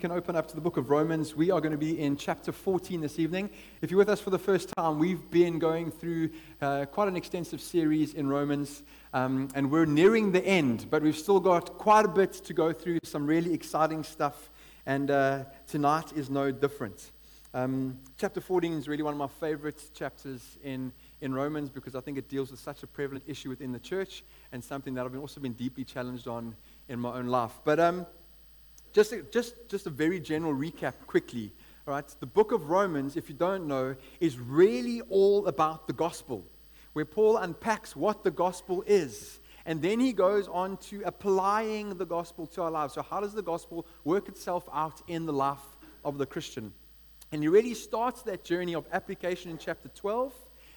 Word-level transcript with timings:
can 0.00 0.10
open 0.12 0.34
up 0.34 0.48
to 0.48 0.54
the 0.54 0.60
book 0.62 0.78
of 0.78 0.88
Romans. 0.88 1.36
We 1.36 1.50
are 1.50 1.60
going 1.60 1.72
to 1.72 1.78
be 1.78 2.00
in 2.00 2.16
chapter 2.16 2.52
14 2.52 3.02
this 3.02 3.18
evening. 3.18 3.50
If 3.82 3.90
you're 3.90 3.98
with 3.98 4.08
us 4.08 4.18
for 4.18 4.30
the 4.30 4.38
first 4.38 4.70
time, 4.74 4.98
we've 4.98 5.30
been 5.30 5.58
going 5.58 5.90
through 5.90 6.30
uh, 6.62 6.86
quite 6.86 7.08
an 7.08 7.16
extensive 7.16 7.60
series 7.60 8.14
in 8.14 8.26
Romans, 8.26 8.82
um, 9.12 9.48
and 9.54 9.70
we're 9.70 9.84
nearing 9.84 10.32
the 10.32 10.42
end, 10.42 10.86
but 10.88 11.02
we've 11.02 11.18
still 11.18 11.38
got 11.38 11.76
quite 11.76 12.06
a 12.06 12.08
bit 12.08 12.32
to 12.32 12.54
go 12.54 12.72
through, 12.72 13.00
some 13.04 13.26
really 13.26 13.52
exciting 13.52 14.02
stuff, 14.02 14.48
and 14.86 15.10
uh, 15.10 15.44
tonight 15.66 16.14
is 16.16 16.30
no 16.30 16.50
different. 16.50 17.10
Um, 17.52 17.98
chapter 18.16 18.40
14 18.40 18.72
is 18.72 18.88
really 18.88 19.02
one 19.02 19.12
of 19.12 19.18
my 19.18 19.26
favorite 19.26 19.90
chapters 19.92 20.56
in, 20.64 20.92
in 21.20 21.34
Romans 21.34 21.70
because 21.70 21.94
I 21.94 22.00
think 22.00 22.18
it 22.18 22.28
deals 22.28 22.50
with 22.50 22.60
such 22.60 22.82
a 22.82 22.86
prevalent 22.86 23.24
issue 23.26 23.48
within 23.48 23.72
the 23.72 23.78
church 23.78 24.24
and 24.52 24.62
something 24.62 24.94
that 24.94 25.04
I've 25.04 25.16
also 25.18 25.40
been 25.40 25.52
deeply 25.52 25.84
challenged 25.84 26.26
on 26.26 26.54
in 26.88 26.98
my 26.98 27.14
own 27.14 27.26
life. 27.26 27.52
But 27.64 27.78
um, 27.78 28.06
just, 28.92 29.12
a, 29.12 29.22
just, 29.22 29.68
just 29.68 29.86
a 29.86 29.90
very 29.90 30.20
general 30.20 30.54
recap 30.54 30.94
quickly. 31.06 31.52
All 31.86 31.94
right, 31.94 32.06
the 32.20 32.26
book 32.26 32.52
of 32.52 32.70
Romans, 32.70 33.16
if 33.16 33.28
you 33.28 33.34
don't 33.34 33.66
know, 33.66 33.96
is 34.20 34.38
really 34.38 35.00
all 35.02 35.46
about 35.46 35.86
the 35.86 35.92
gospel, 35.92 36.44
where 36.92 37.04
Paul 37.04 37.36
unpacks 37.36 37.96
what 37.96 38.24
the 38.24 38.30
gospel 38.30 38.82
is. 38.86 39.40
And 39.66 39.82
then 39.82 40.00
he 40.00 40.12
goes 40.12 40.48
on 40.48 40.78
to 40.88 41.02
applying 41.04 41.96
the 41.96 42.06
gospel 42.06 42.46
to 42.48 42.62
our 42.62 42.70
lives. 42.70 42.94
So, 42.94 43.02
how 43.02 43.20
does 43.20 43.34
the 43.34 43.42
gospel 43.42 43.86
work 44.04 44.28
itself 44.28 44.68
out 44.72 45.02
in 45.06 45.26
the 45.26 45.32
life 45.32 45.58
of 46.04 46.18
the 46.18 46.26
Christian? 46.26 46.72
And 47.30 47.42
he 47.42 47.48
really 47.48 47.74
starts 47.74 48.22
that 48.22 48.42
journey 48.42 48.74
of 48.74 48.86
application 48.92 49.50
in 49.50 49.58
chapter 49.58 49.88
12 49.88 50.32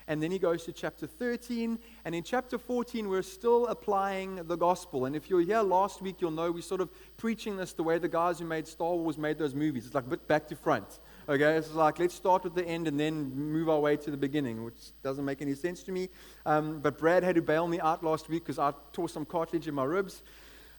and 0.07 0.21
then 0.21 0.31
he 0.31 0.39
goes 0.39 0.63
to 0.66 0.71
chapter 0.71 1.07
13. 1.07 1.80
And 2.05 2.16
in 2.16 2.23
chapter 2.23 2.57
14, 2.57 3.07
we're 3.07 3.21
still 3.21 3.67
applying 3.67 4.35
the 4.35 4.55
gospel. 4.55 5.05
And 5.05 5.16
if 5.16 5.29
you're 5.29 5.41
here 5.41 5.62
last 5.62 6.02
week, 6.02 6.17
you'll 6.20 6.31
know 6.31 6.52
we're 6.52 6.62
sort 6.62 6.81
of 6.81 6.89
preaching 7.17 7.57
this 7.57 7.73
the 7.73 7.84
way 7.84 7.98
the 7.98 8.09
guys 8.09 8.39
who 8.39 8.45
made 8.45 8.67
Star 8.67 8.95
Wars 8.95 9.17
made 9.17 9.38
those 9.38 9.55
movies. 9.55 9.85
It's 9.85 9.96
like 9.96 10.09
bit 10.09 10.27
back 10.27 10.48
to 10.49 10.55
front. 10.55 10.99
Okay, 11.29 11.55
it's 11.55 11.74
like 11.74 11.99
let's 11.99 12.13
start 12.13 12.43
with 12.43 12.55
the 12.55 12.65
end 12.65 12.87
and 12.87 12.99
then 12.99 13.34
move 13.34 13.70
our 13.70 13.79
way 13.79 13.96
to 13.98 14.12
the 14.12 14.18
beginning, 14.18 14.63
which 14.63 14.91
doesn't 15.04 15.24
make 15.24 15.41
any 15.41 15.55
sense 15.55 15.84
to 15.84 15.91
me. 15.91 16.09
Um, 16.46 16.79
but 16.79 16.98
Brad 16.98 17.24
had 17.24 17.35
to 17.35 17.41
bail 17.41 17.68
me 17.68 17.79
out 17.79 18.04
last 18.04 18.29
week 18.29 18.43
because 18.43 18.59
I 18.59 18.74
tore 18.91 19.07
some 19.07 19.26
cartilage 19.26 19.68
in 19.68 19.74
my 19.74 19.85
ribs. 19.85 20.21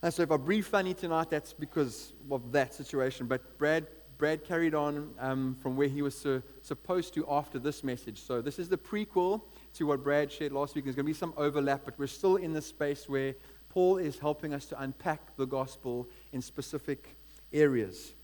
And 0.03 0.13
so 0.13 0.23
if 0.23 0.31
I 0.31 0.37
breathe 0.37 0.67
funny 0.67 0.93
tonight, 0.93 1.31
that's 1.31 1.55
because 1.55 2.13
of 2.31 2.53
that 2.53 2.75
situation. 2.75 3.27
But 3.27 3.57
Brad 3.57 3.87
Brad 4.19 4.45
carried 4.45 4.75
on 4.75 5.15
um, 5.19 5.57
from 5.61 5.77
where 5.77 5.89
he 5.89 6.03
was 6.03 6.17
su- 6.17 6.43
supposed 6.63 7.15
to 7.15 7.27
after 7.29 7.59
this 7.59 7.83
message. 7.83 8.21
So, 8.21 8.41
this 8.41 8.59
is 8.59 8.69
the 8.69 8.77
prequel 8.77 9.43
to 9.75 9.87
what 9.87 10.03
Brad 10.03 10.31
shared 10.31 10.53
last 10.53 10.75
week. 10.75 10.85
There's 10.85 10.97
going 10.97 11.07
to 11.07 11.13
be 11.13 11.19
some 11.19 11.35
overlap, 11.37 11.83
but 11.85 11.99
we're 11.99 12.07
still 12.07 12.37
in 12.37 12.53
the 12.53 12.63
space 12.63 13.09
where 13.09 13.35
Paul 13.69 13.99
is 13.99 14.19
helping 14.19 14.55
us 14.55 14.67
to 14.67 14.81
unpack 14.81 15.37
the 15.37 15.47
gospel 15.47 16.09
in 16.33 16.41
specific 16.41 17.17
areas, 17.53 18.15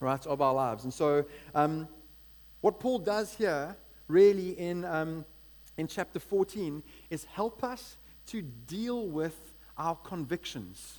right, 0.00 0.26
of 0.26 0.40
our 0.40 0.54
lives. 0.54 0.84
And 0.84 0.92
so, 0.92 1.24
um, 1.54 1.88
what 2.60 2.80
Paul 2.80 2.98
does 2.98 3.34
here, 3.34 3.76
really, 4.08 4.58
in, 4.58 4.84
um, 4.84 5.24
in 5.76 5.86
chapter 5.86 6.18
14, 6.18 6.82
is 7.08 7.24
help 7.24 7.64
us 7.64 7.96
to 8.26 8.42
deal 8.42 9.06
with 9.06 9.54
our 9.78 9.96
convictions. 9.96 10.98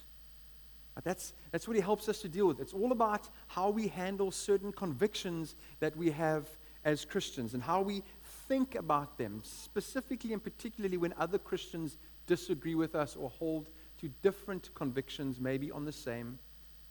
That's, 1.03 1.33
that's 1.51 1.67
what 1.67 1.75
he 1.75 1.81
helps 1.81 2.09
us 2.09 2.21
to 2.21 2.29
deal 2.29 2.47
with. 2.47 2.59
It's 2.59 2.73
all 2.73 2.91
about 2.91 3.29
how 3.47 3.69
we 3.69 3.87
handle 3.87 4.29
certain 4.31 4.71
convictions 4.71 5.55
that 5.79 5.95
we 5.95 6.11
have 6.11 6.47
as 6.83 7.05
Christians 7.05 7.53
and 7.53 7.63
how 7.63 7.81
we 7.81 8.03
think 8.47 8.75
about 8.75 9.17
them, 9.17 9.41
specifically 9.43 10.33
and 10.33 10.43
particularly 10.43 10.97
when 10.97 11.13
other 11.17 11.37
Christians 11.37 11.97
disagree 12.27 12.75
with 12.75 12.95
us 12.95 13.15
or 13.15 13.29
hold 13.29 13.69
to 13.99 14.09
different 14.21 14.69
convictions, 14.73 15.39
maybe 15.39 15.71
on 15.71 15.85
the 15.85 15.91
same 15.91 16.39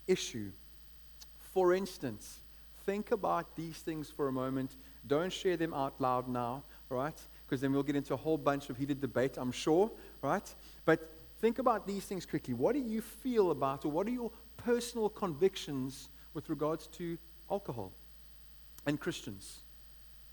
issue. 0.06 0.50
For 1.52 1.74
instance, 1.74 2.40
think 2.86 3.10
about 3.10 3.56
these 3.56 3.78
things 3.78 4.10
for 4.10 4.28
a 4.28 4.32
moment. 4.32 4.76
Don't 5.06 5.32
share 5.32 5.56
them 5.56 5.74
out 5.74 6.00
loud 6.00 6.28
now, 6.28 6.62
right? 6.88 7.18
Because 7.46 7.60
then 7.60 7.72
we'll 7.72 7.82
get 7.82 7.96
into 7.96 8.14
a 8.14 8.16
whole 8.16 8.38
bunch 8.38 8.70
of 8.70 8.76
heated 8.76 9.00
debate, 9.00 9.36
I'm 9.36 9.52
sure, 9.52 9.90
right? 10.22 10.54
But 10.84 11.19
Think 11.40 11.58
about 11.58 11.86
these 11.86 12.04
things 12.04 12.26
quickly. 12.26 12.54
What 12.54 12.74
do 12.74 12.80
you 12.80 13.00
feel 13.00 13.50
about, 13.50 13.84
or 13.84 13.90
what 13.90 14.06
are 14.06 14.10
your 14.10 14.30
personal 14.58 15.08
convictions 15.08 16.10
with 16.34 16.50
regards 16.50 16.86
to 16.88 17.16
alcohol 17.50 17.92
and 18.86 19.00
Christians? 19.00 19.60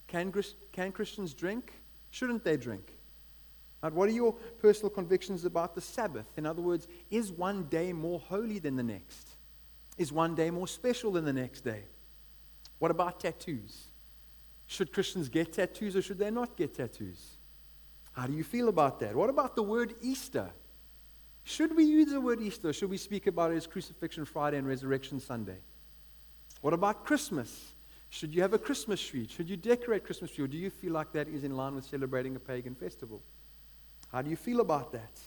Can, 0.07 0.33
can 0.71 0.91
Christians 0.91 1.33
drink? 1.33 1.71
Shouldn't 2.11 2.43
they 2.43 2.57
drink? 2.57 2.97
What 3.81 4.09
are 4.09 4.13
your 4.13 4.33
personal 4.59 4.89
convictions 4.89 5.45
about 5.45 5.75
the 5.75 5.81
Sabbath? 5.81 6.27
In 6.35 6.45
other 6.45 6.61
words, 6.61 6.87
is 7.09 7.31
one 7.31 7.63
day 7.65 7.93
more 7.93 8.19
holy 8.19 8.59
than 8.59 8.75
the 8.75 8.83
next? 8.83 9.35
Is 9.97 10.11
one 10.11 10.35
day 10.35 10.49
more 10.49 10.67
special 10.67 11.11
than 11.11 11.23
the 11.23 11.33
next 11.33 11.61
day? 11.61 11.83
What 12.79 12.91
about 12.91 13.19
tattoos? 13.19 13.85
Should 14.65 14.91
Christians 14.91 15.29
get 15.29 15.53
tattoos 15.53 15.95
or 15.95 16.01
should 16.01 16.19
they 16.19 16.31
not 16.31 16.57
get 16.57 16.73
tattoos? 16.73 17.37
How 18.11 18.27
do 18.27 18.33
you 18.33 18.43
feel 18.43 18.67
about 18.67 18.99
that? 18.99 19.15
What 19.15 19.29
about 19.29 19.55
the 19.55 19.63
word 19.63 19.95
Easter? 20.01 20.49
Should 21.47 21.77
we 21.77 21.85
use 21.85 22.11
the 22.11 22.19
word 22.19 22.41
Easter? 22.41 22.73
Should 22.73 22.89
we 22.89 22.97
speak 22.97 23.25
about 23.25 23.53
it 23.53 23.55
as 23.55 23.65
Crucifixion 23.65 24.25
Friday 24.25 24.57
and 24.57 24.67
Resurrection 24.67 25.17
Sunday? 25.17 25.55
What 26.59 26.73
about 26.73 27.05
Christmas? 27.05 27.73
Should 28.09 28.35
you 28.35 28.41
have 28.41 28.53
a 28.53 28.59
Christmas 28.59 29.01
tree? 29.01 29.29
Should 29.29 29.49
you 29.49 29.55
decorate 29.55 30.03
Christmas 30.03 30.29
tree? 30.29 30.43
Or 30.43 30.49
do 30.49 30.57
you 30.57 30.69
feel 30.69 30.91
like 30.91 31.13
that 31.13 31.29
is 31.29 31.45
in 31.45 31.55
line 31.55 31.73
with 31.73 31.85
celebrating 31.85 32.35
a 32.35 32.39
pagan 32.39 32.75
festival? 32.75 33.21
How 34.11 34.21
do 34.21 34.29
you 34.29 34.35
feel 34.35 34.59
about 34.59 34.91
that? 34.91 35.21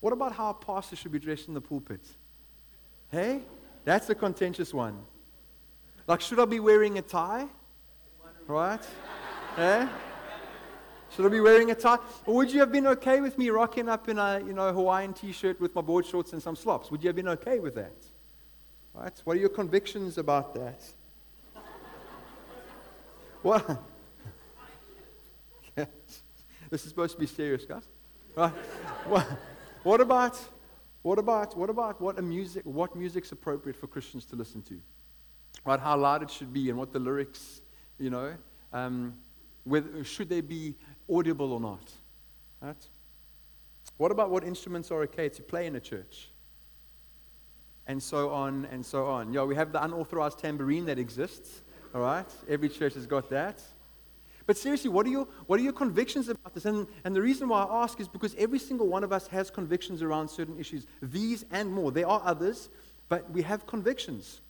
What 0.00 0.12
about 0.12 0.32
how 0.32 0.50
a 0.50 0.54
pastor 0.54 0.96
should 0.96 1.12
be 1.12 1.18
dressed 1.18 1.48
in 1.48 1.54
the 1.54 1.62
pulpit? 1.62 2.06
Hey? 3.10 3.40
That's 3.86 4.10
a 4.10 4.14
contentious 4.14 4.74
one. 4.74 4.98
Like, 6.06 6.20
should 6.20 6.40
I 6.40 6.44
be 6.44 6.60
wearing 6.60 6.98
a 6.98 7.02
tie? 7.02 7.46
Right? 8.46 8.86
hey? 9.56 9.88
Should 11.14 11.26
I 11.26 11.28
be 11.28 11.40
wearing 11.40 11.70
a 11.70 11.74
tie? 11.74 11.98
Or 12.26 12.34
would 12.34 12.52
you 12.52 12.60
have 12.60 12.70
been 12.70 12.86
okay 12.88 13.20
with 13.20 13.38
me 13.38 13.50
rocking 13.50 13.88
up 13.88 14.08
in 14.08 14.18
a 14.18 14.40
you 14.40 14.52
know, 14.52 14.72
Hawaiian 14.72 15.12
t 15.14 15.32
shirt 15.32 15.60
with 15.60 15.74
my 15.74 15.80
board 15.80 16.06
shorts 16.06 16.32
and 16.32 16.42
some 16.42 16.56
slops? 16.56 16.90
Would 16.90 17.02
you 17.02 17.08
have 17.08 17.16
been 17.16 17.28
okay 17.28 17.58
with 17.58 17.74
that? 17.76 17.96
Right? 18.94 19.12
What 19.24 19.36
are 19.36 19.40
your 19.40 19.48
convictions 19.48 20.18
about 20.18 20.54
that? 20.54 20.82
what? 23.42 23.82
This 26.70 26.82
is 26.82 26.90
supposed 26.90 27.14
to 27.14 27.18
be 27.18 27.26
serious, 27.26 27.64
guys. 27.64 27.84
Right? 28.36 28.52
what, 29.82 30.00
about 30.00 30.38
what 31.02 31.18
about 31.18 31.56
what 31.56 31.70
about 31.70 32.00
what 32.00 32.22
music 32.22 32.62
what 32.66 32.94
music's 32.94 33.32
appropriate 33.32 33.74
for 33.74 33.86
Christians 33.86 34.26
to 34.26 34.36
listen 34.36 34.60
to? 34.62 34.78
Right? 35.64 35.80
How 35.80 35.96
loud 35.96 36.22
it 36.22 36.30
should 36.30 36.52
be 36.52 36.68
and 36.68 36.78
what 36.78 36.92
the 36.92 36.98
lyrics, 36.98 37.62
you 37.98 38.10
know, 38.10 38.34
um, 38.72 39.14
whether, 39.64 40.04
should 40.04 40.28
they 40.28 40.42
be 40.42 40.74
audible 41.10 41.52
or 41.52 41.60
not. 41.60 41.92
Right? 42.60 42.86
What 43.96 44.12
about 44.12 44.30
what 44.30 44.44
instruments 44.44 44.90
are 44.90 45.02
okay 45.02 45.28
to 45.28 45.42
play 45.42 45.66
in 45.66 45.76
a 45.76 45.80
church? 45.80 46.28
And 47.86 48.02
so 48.02 48.30
on 48.30 48.66
and 48.70 48.84
so 48.84 49.06
on. 49.06 49.32
Yeah, 49.32 49.44
we 49.44 49.54
have 49.54 49.72
the 49.72 49.82
unauthorized 49.82 50.38
tambourine 50.38 50.86
that 50.86 50.98
exists. 50.98 51.62
All 51.94 52.02
right? 52.02 52.30
Every 52.48 52.68
church 52.68 52.94
has 52.94 53.06
got 53.06 53.30
that. 53.30 53.62
But 54.46 54.56
seriously, 54.56 54.88
what 54.88 55.06
are 55.06 55.10
your, 55.10 55.28
what 55.46 55.60
are 55.60 55.62
your 55.62 55.74
convictions 55.74 56.28
about 56.28 56.54
this? 56.54 56.64
And, 56.64 56.86
and 57.04 57.14
the 57.14 57.20
reason 57.20 57.48
why 57.48 57.64
I 57.64 57.82
ask 57.82 58.00
is 58.00 58.08
because 58.08 58.34
every 58.36 58.58
single 58.58 58.86
one 58.86 59.04
of 59.04 59.12
us 59.12 59.26
has 59.28 59.50
convictions 59.50 60.00
around 60.02 60.28
certain 60.28 60.58
issues, 60.58 60.86
these 61.02 61.44
and 61.50 61.70
more. 61.70 61.92
There 61.92 62.08
are 62.08 62.22
others, 62.24 62.70
but 63.10 63.30
we 63.30 63.42
have 63.42 63.66
convictions. 63.66 64.40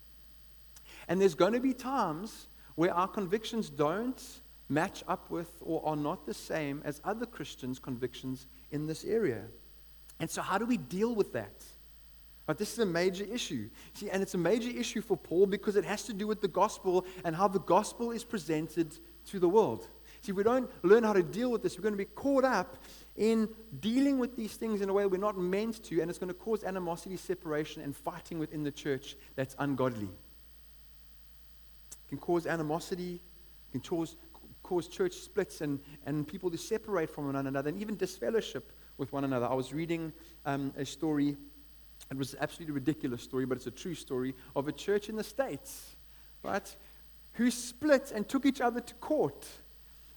And 1.08 1.20
there's 1.20 1.34
going 1.34 1.52
to 1.52 1.60
be 1.60 1.72
times 1.72 2.46
where 2.76 2.94
our 2.94 3.08
convictions 3.08 3.70
don't 3.70 4.22
match 4.68 5.02
up 5.08 5.30
with 5.30 5.50
or 5.60 5.84
are 5.86 5.96
not 5.96 6.26
the 6.26 6.34
same 6.34 6.82
as 6.84 7.00
other 7.04 7.26
Christians' 7.26 7.78
convictions 7.78 8.46
in 8.70 8.86
this 8.86 9.04
area. 9.04 9.44
And 10.20 10.30
so, 10.30 10.42
how 10.42 10.58
do 10.58 10.66
we 10.66 10.76
deal 10.76 11.14
with 11.14 11.32
that? 11.32 11.64
But 12.46 12.56
this 12.56 12.72
is 12.72 12.78
a 12.78 12.86
major 12.86 13.24
issue. 13.24 13.68
See, 13.92 14.08
and 14.08 14.22
it's 14.22 14.32
a 14.32 14.38
major 14.38 14.70
issue 14.70 15.02
for 15.02 15.18
Paul 15.18 15.46
because 15.46 15.76
it 15.76 15.84
has 15.84 16.04
to 16.04 16.14
do 16.14 16.26
with 16.26 16.40
the 16.40 16.48
gospel 16.48 17.04
and 17.24 17.36
how 17.36 17.46
the 17.46 17.60
gospel 17.60 18.10
is 18.10 18.24
presented 18.24 18.96
to 19.26 19.38
the 19.38 19.48
world. 19.48 19.86
See, 20.22 20.32
if 20.32 20.36
we 20.36 20.42
don't 20.42 20.70
learn 20.82 21.04
how 21.04 21.12
to 21.12 21.22
deal 21.22 21.50
with 21.50 21.62
this, 21.62 21.76
we're 21.76 21.82
going 21.82 21.92
to 21.92 21.98
be 21.98 22.06
caught 22.06 22.44
up 22.44 22.78
in 23.16 23.48
dealing 23.80 24.18
with 24.18 24.34
these 24.34 24.54
things 24.54 24.80
in 24.80 24.88
a 24.88 24.92
way 24.92 25.04
we're 25.06 25.18
not 25.18 25.36
meant 25.36 25.84
to, 25.84 26.00
and 26.00 26.08
it's 26.08 26.18
going 26.18 26.28
to 26.28 26.34
cause 26.34 26.64
animosity, 26.64 27.16
separation, 27.16 27.82
and 27.82 27.94
fighting 27.94 28.38
within 28.38 28.62
the 28.62 28.72
church 28.72 29.16
that's 29.36 29.54
ungodly. 29.58 30.08
It 31.90 32.08
can 32.08 32.18
cause 32.18 32.46
animosity, 32.46 33.20
it 33.68 33.72
can 33.72 33.80
cause, 33.82 34.16
cause 34.68 34.86
church 34.86 35.14
splits 35.14 35.62
and, 35.62 35.80
and 36.04 36.28
people 36.28 36.50
to 36.50 36.58
separate 36.58 37.08
from 37.08 37.24
one 37.24 37.46
another 37.46 37.70
and 37.70 37.80
even 37.80 37.96
disfellowship 37.96 38.70
with 38.98 39.10
one 39.14 39.24
another. 39.24 39.46
I 39.46 39.54
was 39.54 39.72
reading 39.72 40.12
um, 40.44 40.74
a 40.76 40.84
story, 40.84 41.38
it 42.10 42.16
was 42.18 42.36
absolutely 42.38 42.74
ridiculous 42.74 43.22
story, 43.22 43.46
but 43.46 43.56
it's 43.56 43.66
a 43.66 43.70
true 43.70 43.94
story, 43.94 44.34
of 44.54 44.68
a 44.68 44.72
church 44.72 45.08
in 45.08 45.16
the 45.16 45.24
States, 45.24 45.96
right, 46.42 46.76
who 47.32 47.50
split 47.50 48.12
and 48.14 48.28
took 48.28 48.44
each 48.44 48.60
other 48.60 48.82
to 48.82 48.94
court 48.96 49.46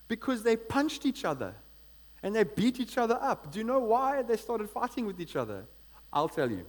because 0.09 0.43
they 0.43 0.57
punched 0.57 1.05
each 1.05 1.23
other 1.23 1.53
and 2.21 2.35
they 2.35 2.43
beat 2.43 2.81
each 2.81 2.97
other 2.97 3.17
up. 3.21 3.53
Do 3.53 3.59
you 3.59 3.63
know 3.63 3.79
why 3.79 4.21
they 4.21 4.35
started 4.35 4.69
fighting 4.69 5.05
with 5.05 5.21
each 5.21 5.37
other? 5.37 5.63
I'll 6.11 6.27
tell 6.27 6.51
you. 6.51 6.65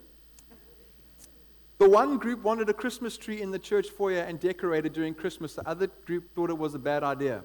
The 1.79 1.88
one 1.88 2.17
group 2.17 2.44
wanted 2.44 2.69
a 2.69 2.73
Christmas 2.73 3.19
tree 3.19 3.43
in 3.43 3.50
the 3.50 3.58
church 3.58 3.88
foyer 3.88 4.20
and 4.20 4.38
decorated 4.38 4.93
during 4.93 5.14
Christmas. 5.14 5.55
The 5.55 5.69
other 5.69 5.88
group 6.06 6.32
thought 6.32 6.49
it 6.49 6.56
was 6.56 6.76
a 6.76 6.79
bad 6.79 7.02
idea. 7.02 7.43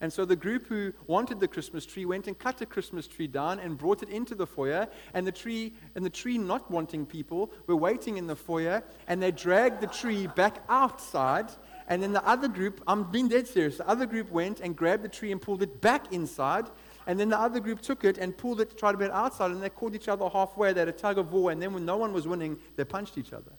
And 0.00 0.12
so 0.12 0.24
the 0.24 0.36
group 0.36 0.66
who 0.66 0.92
wanted 1.06 1.40
the 1.40 1.48
Christmas 1.48 1.84
tree 1.84 2.04
went 2.04 2.26
and 2.28 2.38
cut 2.38 2.60
a 2.60 2.66
Christmas 2.66 3.08
tree 3.08 3.26
down 3.26 3.58
and 3.58 3.76
brought 3.76 4.02
it 4.02 4.08
into 4.08 4.34
the 4.34 4.46
foyer. 4.46 4.88
And 5.14 5.26
the 5.26 5.32
tree, 5.32 5.74
and 5.94 6.04
the 6.04 6.10
tree 6.10 6.38
not 6.38 6.70
wanting 6.70 7.06
people 7.06 7.50
were 7.66 7.76
waiting 7.76 8.16
in 8.16 8.26
the 8.26 8.36
foyer, 8.36 8.82
and 9.06 9.22
they 9.22 9.30
dragged 9.30 9.80
the 9.80 9.86
tree 9.86 10.26
back 10.26 10.62
outside. 10.68 11.50
And 11.88 12.02
then 12.02 12.12
the 12.12 12.26
other 12.26 12.48
group, 12.48 12.82
I'm 12.86 13.10
being 13.10 13.28
dead 13.28 13.48
serious, 13.48 13.78
the 13.78 13.88
other 13.88 14.06
group 14.06 14.30
went 14.30 14.60
and 14.60 14.76
grabbed 14.76 15.02
the 15.02 15.08
tree 15.08 15.32
and 15.32 15.40
pulled 15.40 15.62
it 15.62 15.80
back 15.80 16.12
inside. 16.12 16.66
And 17.06 17.18
then 17.18 17.30
the 17.30 17.38
other 17.38 17.58
group 17.58 17.80
took 17.80 18.04
it 18.04 18.18
and 18.18 18.36
pulled 18.36 18.60
it 18.60 18.76
try 18.76 18.92
to 18.92 18.98
get 18.98 19.10
outside, 19.10 19.50
and 19.50 19.62
they 19.62 19.70
caught 19.70 19.94
each 19.94 20.08
other 20.08 20.28
halfway. 20.28 20.74
They 20.74 20.80
had 20.80 20.88
a 20.88 20.92
tug 20.92 21.18
of 21.18 21.32
war, 21.32 21.50
and 21.50 21.60
then 21.60 21.72
when 21.72 21.86
no 21.86 21.96
one 21.96 22.12
was 22.12 22.28
winning, 22.28 22.58
they 22.76 22.84
punched 22.84 23.16
each 23.16 23.32
other. 23.32 23.52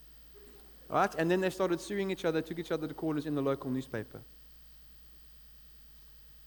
Right? 0.87 1.13
And 1.15 1.29
then 1.29 1.41
they 1.41 1.49
started 1.49 1.81
suing 1.81 2.11
each 2.11 2.25
other, 2.25 2.41
took 2.41 2.59
each 2.59 2.71
other 2.71 2.87
to 2.87 2.93
corners 2.93 3.25
in 3.25 3.35
the 3.35 3.41
local 3.41 3.71
newspaper. 3.71 4.21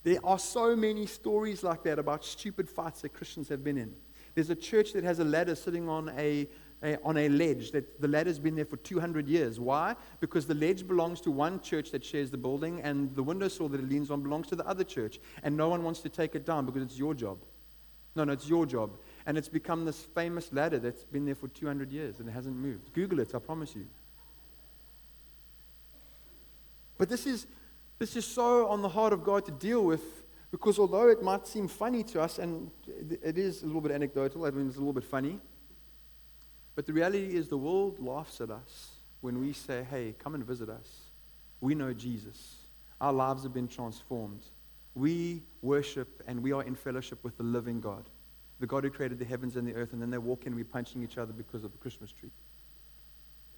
There 0.04 0.18
are 0.24 0.38
so 0.38 0.74
many 0.74 1.06
stories 1.06 1.62
like 1.62 1.84
that 1.84 1.98
about 1.98 2.24
stupid 2.24 2.68
fights 2.68 3.02
that 3.02 3.12
Christians 3.12 3.48
have 3.48 3.62
been 3.62 3.78
in. 3.78 3.94
There's 4.34 4.50
a 4.50 4.54
church 4.54 4.92
that 4.94 5.04
has 5.04 5.18
a 5.18 5.24
ladder 5.24 5.54
sitting 5.54 5.88
on 5.88 6.10
a, 6.16 6.48
a, 6.82 6.96
on 7.04 7.16
a 7.18 7.28
ledge 7.28 7.70
that 7.72 8.00
the 8.00 8.08
ladder's 8.08 8.38
been 8.38 8.56
there 8.56 8.64
for 8.64 8.78
200 8.78 9.28
years. 9.28 9.60
Why? 9.60 9.94
Because 10.20 10.46
the 10.46 10.54
ledge 10.54 10.86
belongs 10.86 11.20
to 11.22 11.30
one 11.30 11.60
church 11.60 11.90
that 11.92 12.04
shares 12.04 12.30
the 12.30 12.38
building, 12.38 12.80
and 12.80 13.14
the 13.14 13.22
windowsill 13.22 13.68
that 13.68 13.80
it 13.80 13.88
leans 13.88 14.10
on 14.10 14.22
belongs 14.22 14.48
to 14.48 14.56
the 14.56 14.66
other 14.66 14.84
church. 14.84 15.20
And 15.42 15.56
no 15.56 15.68
one 15.68 15.84
wants 15.84 16.00
to 16.00 16.08
take 16.08 16.34
it 16.34 16.46
down 16.46 16.66
because 16.66 16.82
it's 16.82 16.98
your 16.98 17.14
job. 17.14 17.38
No, 18.14 18.24
no, 18.24 18.32
it's 18.32 18.48
your 18.48 18.66
job. 18.66 18.90
And 19.24 19.38
it's 19.38 19.48
become 19.48 19.84
this 19.84 20.00
famous 20.14 20.52
ladder 20.52 20.78
that's 20.78 21.04
been 21.04 21.24
there 21.24 21.34
for 21.34 21.48
200 21.48 21.90
years 21.90 22.18
and 22.20 22.28
it 22.28 22.32
hasn't 22.32 22.56
moved. 22.56 22.92
Google 22.92 23.20
it, 23.20 23.34
I 23.34 23.38
promise 23.38 23.74
you. 23.74 23.86
But 26.98 27.08
this 27.08 27.26
is, 27.26 27.46
this 28.02 28.16
is 28.16 28.24
so 28.24 28.66
on 28.66 28.82
the 28.82 28.88
heart 28.88 29.12
of 29.12 29.22
God 29.22 29.44
to 29.44 29.52
deal 29.52 29.84
with 29.84 30.02
because 30.50 30.80
although 30.80 31.08
it 31.08 31.22
might 31.22 31.46
seem 31.46 31.68
funny 31.68 32.02
to 32.02 32.20
us, 32.20 32.40
and 32.40 32.68
it 33.22 33.38
is 33.38 33.62
a 33.62 33.66
little 33.66 33.80
bit 33.80 33.92
anecdotal, 33.92 34.44
I 34.44 34.50
mean, 34.50 34.66
it's 34.66 34.74
a 34.74 34.80
little 34.80 34.92
bit 34.92 35.04
funny, 35.04 35.38
but 36.74 36.84
the 36.84 36.92
reality 36.92 37.36
is 37.36 37.46
the 37.46 37.56
world 37.56 38.00
laughs 38.00 38.40
at 38.40 38.50
us 38.50 38.90
when 39.20 39.40
we 39.40 39.52
say, 39.52 39.86
hey, 39.88 40.16
come 40.18 40.34
and 40.34 40.44
visit 40.44 40.68
us. 40.68 40.88
We 41.60 41.76
know 41.76 41.94
Jesus. 41.94 42.56
Our 43.00 43.12
lives 43.12 43.44
have 43.44 43.54
been 43.54 43.68
transformed. 43.68 44.46
We 44.96 45.44
worship 45.62 46.24
and 46.26 46.42
we 46.42 46.50
are 46.50 46.64
in 46.64 46.74
fellowship 46.74 47.22
with 47.22 47.36
the 47.36 47.44
living 47.44 47.80
God, 47.80 48.10
the 48.58 48.66
God 48.66 48.82
who 48.82 48.90
created 48.90 49.20
the 49.20 49.24
heavens 49.24 49.54
and 49.54 49.66
the 49.66 49.76
earth, 49.76 49.92
and 49.92 50.02
then 50.02 50.10
they 50.10 50.18
walk 50.18 50.42
in 50.42 50.48
and 50.48 50.56
we're 50.56 50.64
punching 50.64 51.04
each 51.04 51.18
other 51.18 51.32
because 51.32 51.62
of 51.62 51.70
the 51.70 51.78
Christmas 51.78 52.10
tree. 52.10 52.32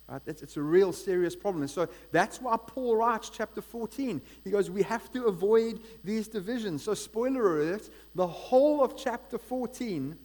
Right? 0.09 0.21
It's, 0.27 0.43
it's 0.43 0.57
a 0.57 0.63
real 0.63 0.93
serious 0.93 1.35
problem. 1.35 1.63
And 1.63 1.71
so 1.71 1.89
that's 2.13 2.41
why 2.41 2.57
Paul 2.57 2.97
writes 2.97 3.31
chapter 3.31 3.63
14. 3.63 4.21
He 4.43 4.51
goes, 4.51 4.71
We 4.71 4.83
have 4.83 5.11
to 5.13 5.27
avoid 5.27 5.81
these 6.03 6.29
divisions. 6.29 6.83
So, 6.83 6.95
spoiler 6.95 7.61
alert, 7.61 7.89
the 8.15 8.27
whole 8.27 8.83
of 8.83 8.97
chapter 8.97 9.39
14 9.39 10.17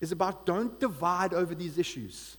is 0.00 0.10
about 0.10 0.46
don't 0.46 0.78
divide 0.80 1.32
over 1.32 1.54
these 1.54 1.78
issues. 1.78 2.36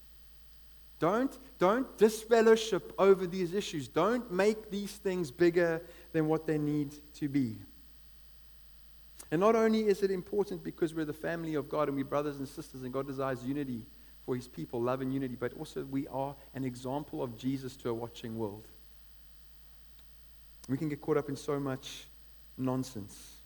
Don't, 1.00 1.38
don't 1.60 1.98
disfellowship 1.98 2.94
over 2.98 3.26
these 3.28 3.54
issues. 3.54 3.88
Don't 3.88 4.32
make 4.32 4.70
these 4.70 4.92
things 4.92 5.32
bigger 5.32 5.82
than 6.12 6.28
what 6.28 6.46
they 6.48 6.58
need 6.58 6.96
to 7.16 7.28
be. 7.28 7.58
And 9.32 9.42
not 9.42 9.56
only 9.56 9.88
is 9.88 10.04
it 10.04 10.12
important 10.12 10.64
because 10.64 10.94
we're 10.94 11.06
the 11.06 11.12
family 11.14 11.56
of 11.56 11.68
God 11.68 11.88
and 11.88 11.98
we're 11.98 12.06
brothers 12.06 12.38
and 12.38 12.48
sisters 12.48 12.84
and 12.84 12.94
God 12.94 13.08
desires 13.08 13.44
unity 13.44 13.86
for 14.26 14.36
his 14.36 14.48
people, 14.48 14.82
love 14.82 15.02
and 15.02 15.14
unity, 15.14 15.36
but 15.40 15.54
also 15.54 15.84
we 15.86 16.08
are 16.08 16.36
an 16.54 16.64
example 16.64 17.22
of 17.22 17.38
Jesus 17.38 17.76
to 17.78 17.90
a 17.90 17.94
watching 17.94 18.38
world. 18.38 18.68
We 20.70 20.78
can 20.78 20.90
get 20.90 21.02
caught 21.02 21.18
up 21.18 21.30
in 21.30 21.36
so 21.36 21.60
much 21.60 22.08
nonsense. 22.58 23.38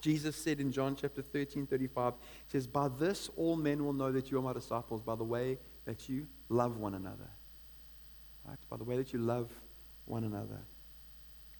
Jesus 0.00 0.34
said 0.34 0.58
in 0.58 0.72
John 0.72 0.96
chapter 0.96 1.22
13, 1.22 1.66
35, 1.66 2.14
he 2.46 2.50
says, 2.50 2.66
By 2.66 2.88
this 2.88 3.30
all 3.36 3.54
men 3.56 3.84
will 3.84 3.92
know 3.92 4.10
that 4.10 4.30
you 4.30 4.38
are 4.38 4.42
my 4.42 4.52
disciples, 4.52 5.00
by 5.00 5.14
the 5.14 5.24
way 5.24 5.58
that 5.84 6.08
you 6.08 6.26
love 6.48 6.76
one 6.76 6.94
another. 6.94 7.30
Right? 8.44 8.58
By 8.68 8.76
the 8.76 8.84
way 8.84 8.96
that 8.96 9.12
you 9.12 9.20
love 9.20 9.48
one 10.06 10.24
another. 10.24 10.58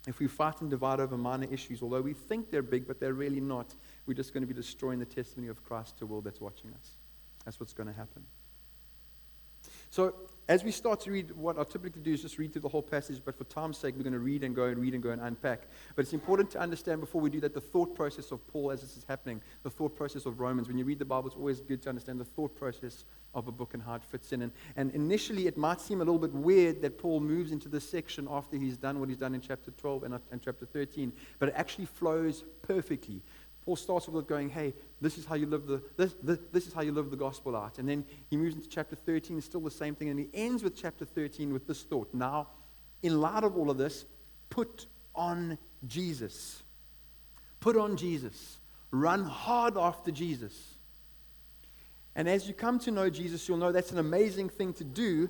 If 0.05 0.19
we 0.19 0.27
fight 0.27 0.59
and 0.59 0.69
divide 0.69 0.99
over 0.99 1.17
minor 1.17 1.47
issues, 1.49 1.81
although 1.81 2.01
we 2.01 2.11
think 2.11 2.51
they're 2.51 2.61
big, 2.61 2.85
but 2.85 2.99
they're 2.99 3.13
really 3.13 3.39
not, 3.39 3.73
we're 4.05 4.13
just 4.13 4.33
going 4.33 4.41
to 4.43 4.47
be 4.47 4.53
destroying 4.53 4.99
the 4.99 5.05
testimony 5.05 5.47
of 5.47 5.63
Christ 5.63 5.97
to 5.99 6.03
a 6.03 6.07
world 6.07 6.25
that's 6.25 6.41
watching 6.41 6.71
us. 6.71 6.89
That's 7.45 7.59
what's 7.59 7.73
going 7.73 7.87
to 7.87 7.93
happen. 7.93 8.25
So, 9.89 10.15
as 10.49 10.63
we 10.63 10.71
start 10.71 10.99
to 11.01 11.11
read, 11.11 11.31
what 11.31 11.57
I 11.57 11.63
typically 11.63 12.01
do 12.01 12.11
is 12.11 12.21
just 12.21 12.37
read 12.37 12.51
through 12.51 12.63
the 12.63 12.69
whole 12.69 12.81
passage, 12.81 13.21
but 13.23 13.35
for 13.37 13.43
time's 13.45 13.77
sake, 13.77 13.95
we're 13.95 14.03
going 14.03 14.13
to 14.13 14.19
read 14.19 14.43
and 14.43 14.53
go 14.53 14.65
and 14.65 14.77
read 14.77 14.93
and 14.93 15.01
go 15.01 15.11
and 15.11 15.21
unpack. 15.21 15.67
But 15.95 16.03
it's 16.03 16.13
important 16.13 16.49
to 16.51 16.59
understand 16.59 16.99
before 16.99 17.21
we 17.21 17.29
do 17.29 17.39
that 17.41 17.53
the 17.53 17.61
thought 17.61 17.95
process 17.95 18.31
of 18.31 18.45
Paul 18.47 18.71
as 18.71 18.81
this 18.81 18.97
is 18.97 19.05
happening, 19.07 19.39
the 19.61 19.69
thought 19.69 19.95
process 19.95 20.25
of 20.25 20.39
Romans. 20.39 20.67
When 20.67 20.77
you 20.77 20.83
read 20.83 20.99
the 20.99 21.05
Bible, 21.05 21.27
it's 21.27 21.37
always 21.37 21.61
good 21.61 21.81
to 21.83 21.89
understand 21.89 22.19
the 22.19 22.25
thought 22.25 22.55
process 22.55 23.05
of 23.33 23.47
a 23.47 23.51
book 23.51 23.73
and 23.73 23.81
how 23.81 23.95
it 23.95 24.03
fits 24.03 24.33
in. 24.33 24.41
And, 24.41 24.51
and 24.75 24.91
initially, 24.91 25.47
it 25.47 25.57
might 25.57 25.79
seem 25.79 26.01
a 26.01 26.03
little 26.03 26.19
bit 26.19 26.33
weird 26.33 26.81
that 26.81 26.97
Paul 26.97 27.19
moves 27.19 27.51
into 27.51 27.69
this 27.69 27.87
section 27.87 28.27
after 28.29 28.57
he's 28.57 28.77
done 28.77 28.99
what 28.99 29.09
he's 29.09 29.17
done 29.17 29.33
in 29.35 29.41
chapter 29.41 29.71
12 29.71 30.03
and, 30.03 30.19
and 30.31 30.41
chapter 30.41 30.65
13, 30.65 31.13
but 31.39 31.49
it 31.49 31.55
actually 31.55 31.85
flows 31.85 32.43
perfectly. 32.63 33.21
Paul 33.65 33.75
starts 33.77 34.07
with 34.07 34.27
going, 34.27 34.49
hey, 34.49 34.73
this 34.99 35.17
is 35.17 35.25
how 35.25 35.35
you 35.35 35.45
live 35.45 35.65
the, 35.67 35.81
this, 35.95 36.15
this, 36.21 36.39
this, 36.51 36.67
is 36.67 36.73
how 36.73 36.81
you 36.81 36.91
live 36.91 37.09
the 37.09 37.17
gospel 37.17 37.55
out. 37.55 37.79
And 37.79 37.87
then 37.87 38.03
he 38.29 38.35
moves 38.35 38.55
into 38.55 38.67
chapter 38.67 38.95
13, 38.95 39.39
still 39.41 39.61
the 39.61 39.71
same 39.71 39.95
thing. 39.95 40.09
And 40.09 40.19
he 40.19 40.29
ends 40.33 40.63
with 40.63 40.75
chapter 40.75 41.05
13 41.05 41.53
with 41.53 41.65
this 41.65 41.83
thought. 41.83 42.13
Now, 42.13 42.47
in 43.01 43.21
light 43.21 43.43
of 43.43 43.55
all 43.55 43.69
of 43.69 43.77
this, 43.77 44.05
put 44.49 44.87
on 45.15 45.57
Jesus. 45.87 46.61
Put 47.61 47.77
on 47.77 47.95
Jesus. 47.95 48.59
Run 48.91 49.23
hard 49.23 49.77
after 49.77 50.11
Jesus. 50.11 50.75
And 52.15 52.27
as 52.27 52.47
you 52.47 52.53
come 52.53 52.79
to 52.79 52.91
know 52.91 53.09
Jesus, 53.09 53.47
you'll 53.47 53.57
know 53.57 53.71
that's 53.71 53.91
an 53.91 53.99
amazing 53.99 54.49
thing 54.49 54.73
to 54.73 54.83
do. 54.83 55.29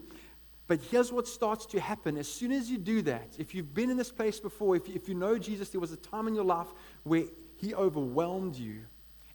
But 0.67 0.81
here's 0.89 1.11
what 1.11 1.27
starts 1.27 1.65
to 1.67 1.79
happen. 1.79 2.17
As 2.17 2.27
soon 2.27 2.51
as 2.51 2.69
you 2.69 2.77
do 2.77 3.01
that, 3.03 3.35
if 3.37 3.53
you've 3.53 3.73
been 3.73 3.89
in 3.89 3.97
this 3.97 4.11
place 4.11 4.39
before, 4.39 4.75
if 4.75 4.87
you, 4.87 4.95
if 4.95 5.07
you 5.07 5.15
know 5.15 5.37
Jesus, 5.37 5.69
there 5.69 5.81
was 5.81 5.91
a 5.91 5.97
time 5.97 6.27
in 6.27 6.35
your 6.35 6.45
life 6.45 6.67
where 7.03 7.25
he 7.63 7.73
overwhelmed 7.73 8.55
you 8.55 8.81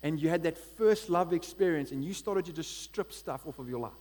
and 0.03 0.21
you 0.21 0.29
had 0.29 0.43
that 0.43 0.59
first 0.59 1.09
love 1.09 1.33
experience 1.33 1.93
and 1.93 2.05
you 2.05 2.13
started 2.13 2.45
to 2.45 2.53
just 2.53 2.83
strip 2.83 3.13
stuff 3.13 3.47
off 3.47 3.59
of 3.59 3.69
your 3.69 3.81
life. 3.81 3.93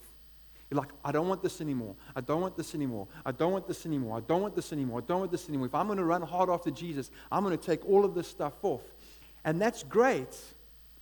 You're 0.69 0.79
like, 0.79 0.89
I 1.03 1.13
don't 1.13 1.29
want 1.29 1.41
this 1.41 1.61
anymore. 1.61 1.95
I 2.13 2.19
don't 2.19 2.41
want 2.41 2.57
this 2.57 2.75
anymore. 2.75 3.07
I 3.25 3.31
don't 3.31 3.53
want 3.53 3.67
this 3.67 3.85
anymore. 3.85 4.17
I 4.17 4.19
don't 4.19 4.41
want 4.41 4.53
this 4.53 4.73
anymore. 4.73 4.99
I 4.99 5.05
don't 5.07 5.19
want 5.19 5.31
this 5.31 5.47
anymore. 5.47 5.67
If 5.67 5.75
I'm 5.75 5.85
going 5.87 5.97
to 5.97 6.03
run 6.03 6.21
hard 6.21 6.49
after 6.49 6.69
Jesus, 6.69 7.09
I'm 7.31 7.43
going 7.43 7.57
to 7.57 7.63
take 7.63 7.87
all 7.87 8.03
of 8.03 8.13
this 8.13 8.27
stuff 8.27 8.53
off. 8.63 8.83
And 9.45 9.61
that's 9.61 9.83
great. 9.83 10.37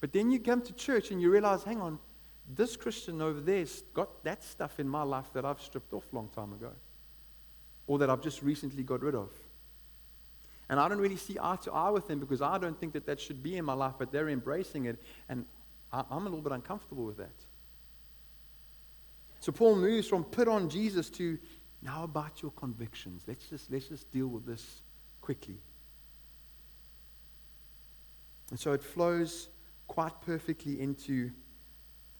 But 0.01 0.13
then 0.13 0.29
you 0.29 0.39
come 0.39 0.61
to 0.61 0.73
church 0.73 1.09
and 1.09 1.19
you 1.19 1.31
realize, 1.31 1.63
hang 1.63 1.81
on, 1.81 1.97
this 2.47 2.77
Christian 2.77 3.23
over 3.23 3.41
there's 3.41 3.81
got 3.95 4.23
that 4.23 4.43
stuff 4.43 4.79
in 4.79 4.87
my 4.87 5.01
life 5.01 5.33
that 5.33 5.45
I've 5.45 5.59
stripped 5.59 5.93
off 5.93 6.05
a 6.13 6.15
long 6.15 6.29
time 6.29 6.53
ago. 6.53 6.69
Or 7.87 7.97
that 7.97 8.09
I've 8.11 8.21
just 8.21 8.43
recently 8.43 8.83
got 8.83 9.01
rid 9.01 9.15
of. 9.15 9.31
And 10.69 10.79
I 10.79 10.87
don't 10.87 10.99
really 10.99 11.17
see 11.17 11.37
eye 11.39 11.57
to 11.63 11.71
eye 11.71 11.89
with 11.89 12.07
them 12.07 12.19
because 12.19 12.41
I 12.41 12.57
don't 12.57 12.79
think 12.79 12.93
that 12.93 13.05
that 13.05 13.19
should 13.19 13.43
be 13.43 13.57
in 13.57 13.65
my 13.65 13.73
life, 13.73 13.93
but 13.99 14.11
they're 14.11 14.29
embracing 14.29 14.85
it. 14.85 15.01
And 15.29 15.45
I'm 15.91 16.21
a 16.21 16.29
little 16.29 16.41
bit 16.41 16.51
uncomfortable 16.51 17.05
with 17.05 17.17
that. 17.17 17.35
So 19.39 19.51
Paul 19.51 19.75
moves 19.75 20.07
from 20.07 20.23
put 20.23 20.47
on 20.47 20.69
Jesus 20.69 21.09
to 21.11 21.37
now 21.83 22.03
about 22.03 22.41
your 22.41 22.51
convictions. 22.51 23.23
Let's 23.27 23.47
just, 23.47 23.71
let's 23.71 23.87
just 23.87 24.11
deal 24.11 24.27
with 24.27 24.45
this 24.45 24.81
quickly. 25.21 25.59
And 28.49 28.59
so 28.59 28.73
it 28.73 28.83
flows 28.83 29.49
quite 29.87 30.19
perfectly 30.21 30.81
into 30.81 31.31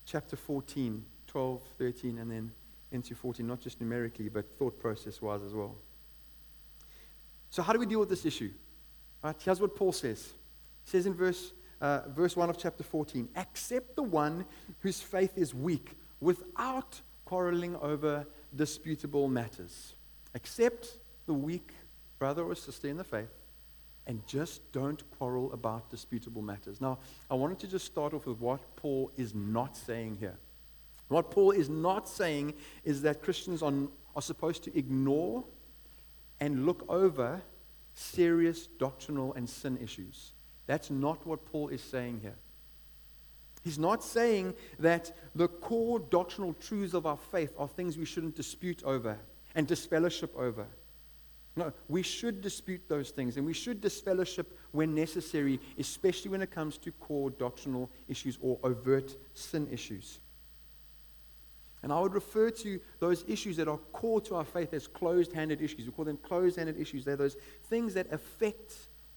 chapter 0.06 0.36
14, 0.36 1.04
12, 1.28 1.64
13, 1.80 2.20
and 2.20 2.32
then 2.32 2.52
into 2.92 3.16
14, 3.16 3.46
not 3.46 3.60
just 3.60 3.82
numerically, 3.82 4.30
but 4.30 4.46
thought 4.58 4.80
process 4.80 5.22
wise 5.22 5.42
as 5.44 5.54
well. 5.54 5.76
So, 7.50 7.62
how 7.64 7.74
do 7.74 7.80
we 7.80 7.86
deal 7.86 8.00
with 8.00 8.10
this 8.10 8.26
issue? 8.26 8.52
Here's 9.40 9.60
what 9.60 9.76
Paul 9.76 9.92
says. 9.92 10.34
He 10.84 10.92
says 10.92 11.06
in 11.06 11.14
verse, 11.14 11.54
uh, 11.82 12.02
verse 12.10 12.36
1 12.36 12.50
of 12.50 12.58
chapter 12.58 12.84
14 12.84 13.30
Accept 13.36 13.96
the 13.96 14.04
one 14.04 14.46
whose 14.80 15.02
faith 15.02 15.38
is 15.38 15.54
weak 15.54 15.98
without 16.20 17.02
quarreling 17.26 17.76
over 17.78 18.26
disputable 18.56 19.28
matters. 19.28 19.96
Accept 20.36 21.00
the 21.26 21.34
weak 21.34 21.74
brother 22.20 22.44
or 22.44 22.56
sister 22.56 22.88
in 22.88 22.98
the 22.98 23.04
faith 23.04 23.30
and 24.08 24.26
just 24.28 24.72
don't 24.72 25.04
quarrel 25.18 25.52
about 25.52 25.90
disputable 25.90 26.42
matters. 26.42 26.80
Now, 26.80 27.00
I 27.30 27.34
wanted 27.34 27.60
to 27.60 27.68
just 27.68 27.86
start 27.86 28.14
off 28.14 28.28
with 28.28 28.40
what 28.40 28.76
Paul 28.76 29.12
is 29.18 29.34
not 29.34 29.76
saying 29.76 30.18
here. 30.20 30.38
What 31.08 31.32
Paul 31.32 31.52
is 31.52 31.70
not 31.70 32.08
saying 32.08 32.54
is 32.84 33.02
that 33.02 33.22
Christians 33.22 33.64
are, 33.64 33.74
are 34.16 34.22
supposed 34.22 34.64
to 34.64 34.78
ignore 34.78 35.44
and 36.40 36.66
look 36.66 36.86
over 36.90 37.42
serious 37.94 38.68
doctrinal 38.68 39.34
and 39.34 39.50
sin 39.50 39.78
issues. 39.82 40.34
That's 40.68 40.90
not 40.90 41.26
what 41.26 41.46
Paul 41.46 41.70
is 41.70 41.82
saying 41.82 42.20
here. 42.22 42.36
He's 43.64 43.80
not 43.80 44.04
saying 44.04 44.54
that 44.80 45.12
the 45.34 45.48
core 45.48 46.00
doctrinal 46.00 46.54
truths 46.54 46.94
of 46.94 47.06
our 47.06 47.18
faith 47.18 47.54
are 47.58 47.68
things 47.68 47.98
we 47.98 48.06
shouldn't 48.06 48.36
dispute 48.36 48.84
over 48.84 49.18
and 49.56 49.66
disfellowship 49.66 50.36
over. 50.38 50.68
No, 51.56 51.72
we 51.88 52.04
should 52.04 52.42
dispute 52.42 52.82
those 52.88 53.12
things 53.12 53.38
and 53.38 53.46
we 53.46 53.54
should 53.54 53.80
disfellowship 53.80 54.60
when 54.72 54.94
necessary, 54.94 55.60
especially 55.80 56.30
when 56.30 56.42
it 56.42 56.52
comes 56.52 56.78
to 56.80 56.92
core 56.92 57.30
doctrinal 57.30 57.90
issues 58.08 58.38
or 58.42 58.60
overt 58.64 59.16
sin 59.34 59.68
issues. 59.72 60.20
And 61.86 61.94
I 61.94 62.00
would 62.00 62.16
refer 62.16 62.50
to 62.50 62.80
those 63.00 63.24
issues 63.28 63.58
that 63.58 63.68
are 63.68 63.78
core 63.78 64.20
to 64.22 64.34
our 64.38 64.44
faith 64.44 64.74
as 64.74 64.88
closed 64.88 65.32
handed 65.34 65.62
issues. 65.62 65.86
We 65.86 65.92
call 65.92 66.06
them 66.06 66.18
closed 66.18 66.58
handed 66.58 66.80
issues. 66.82 67.06
They're 67.06 67.16
those 67.16 67.38
things 67.70 67.94
that 67.94 68.12
affect 68.12 68.74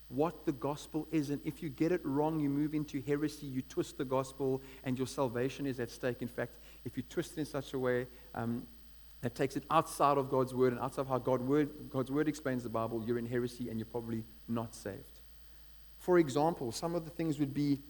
what 0.09 0.45
the 0.45 0.53
gospel 0.53 1.09
is. 1.11 1.31
And 1.31 1.41
if 1.47 1.63
you 1.63 1.71
get 1.71 1.93
it 1.93 2.03
wrong, 2.05 2.39
you 2.41 2.51
move 2.51 2.75
into 2.75 3.01
heresy, 3.01 3.47
you 3.47 3.63
twist 3.63 3.97
the 3.97 4.05
gospel, 4.05 4.61
and 4.85 4.99
your 4.99 5.07
salvation 5.07 5.65
is 5.65 5.81
at 5.81 5.91
stake. 5.91 6.21
In 6.21 6.29
fact, 6.29 6.59
if 6.85 6.95
you 6.99 7.03
twist 7.05 7.33
it 7.33 7.39
in 7.39 7.47
such 7.47 7.73
a 7.73 7.79
way 7.79 8.07
um, 8.35 8.65
that 9.23 9.35
takes 9.35 9.57
it 9.57 9.65
outside 9.71 10.19
of 10.19 10.29
God's 10.29 10.53
word 10.53 10.75
and 10.75 10.83
outside 10.83 11.01
of 11.01 11.09
how 11.09 11.19
God 11.19 11.41
word, 11.41 11.71
God's 11.89 12.11
word 12.11 12.29
explains 12.29 12.65
the 12.65 12.69
Bible, 12.69 13.03
you're 13.03 13.19
in 13.19 13.25
heresy 13.25 13.71
and 13.71 13.79
you're 13.79 13.87
probably 13.87 14.25
not 14.47 14.75
saved. 14.75 15.21
For 15.97 16.19
example, 16.19 16.71
some 16.71 16.95
of 16.95 17.07
the 17.07 17.11
things 17.11 17.39
would 17.39 17.55
be 17.55 17.81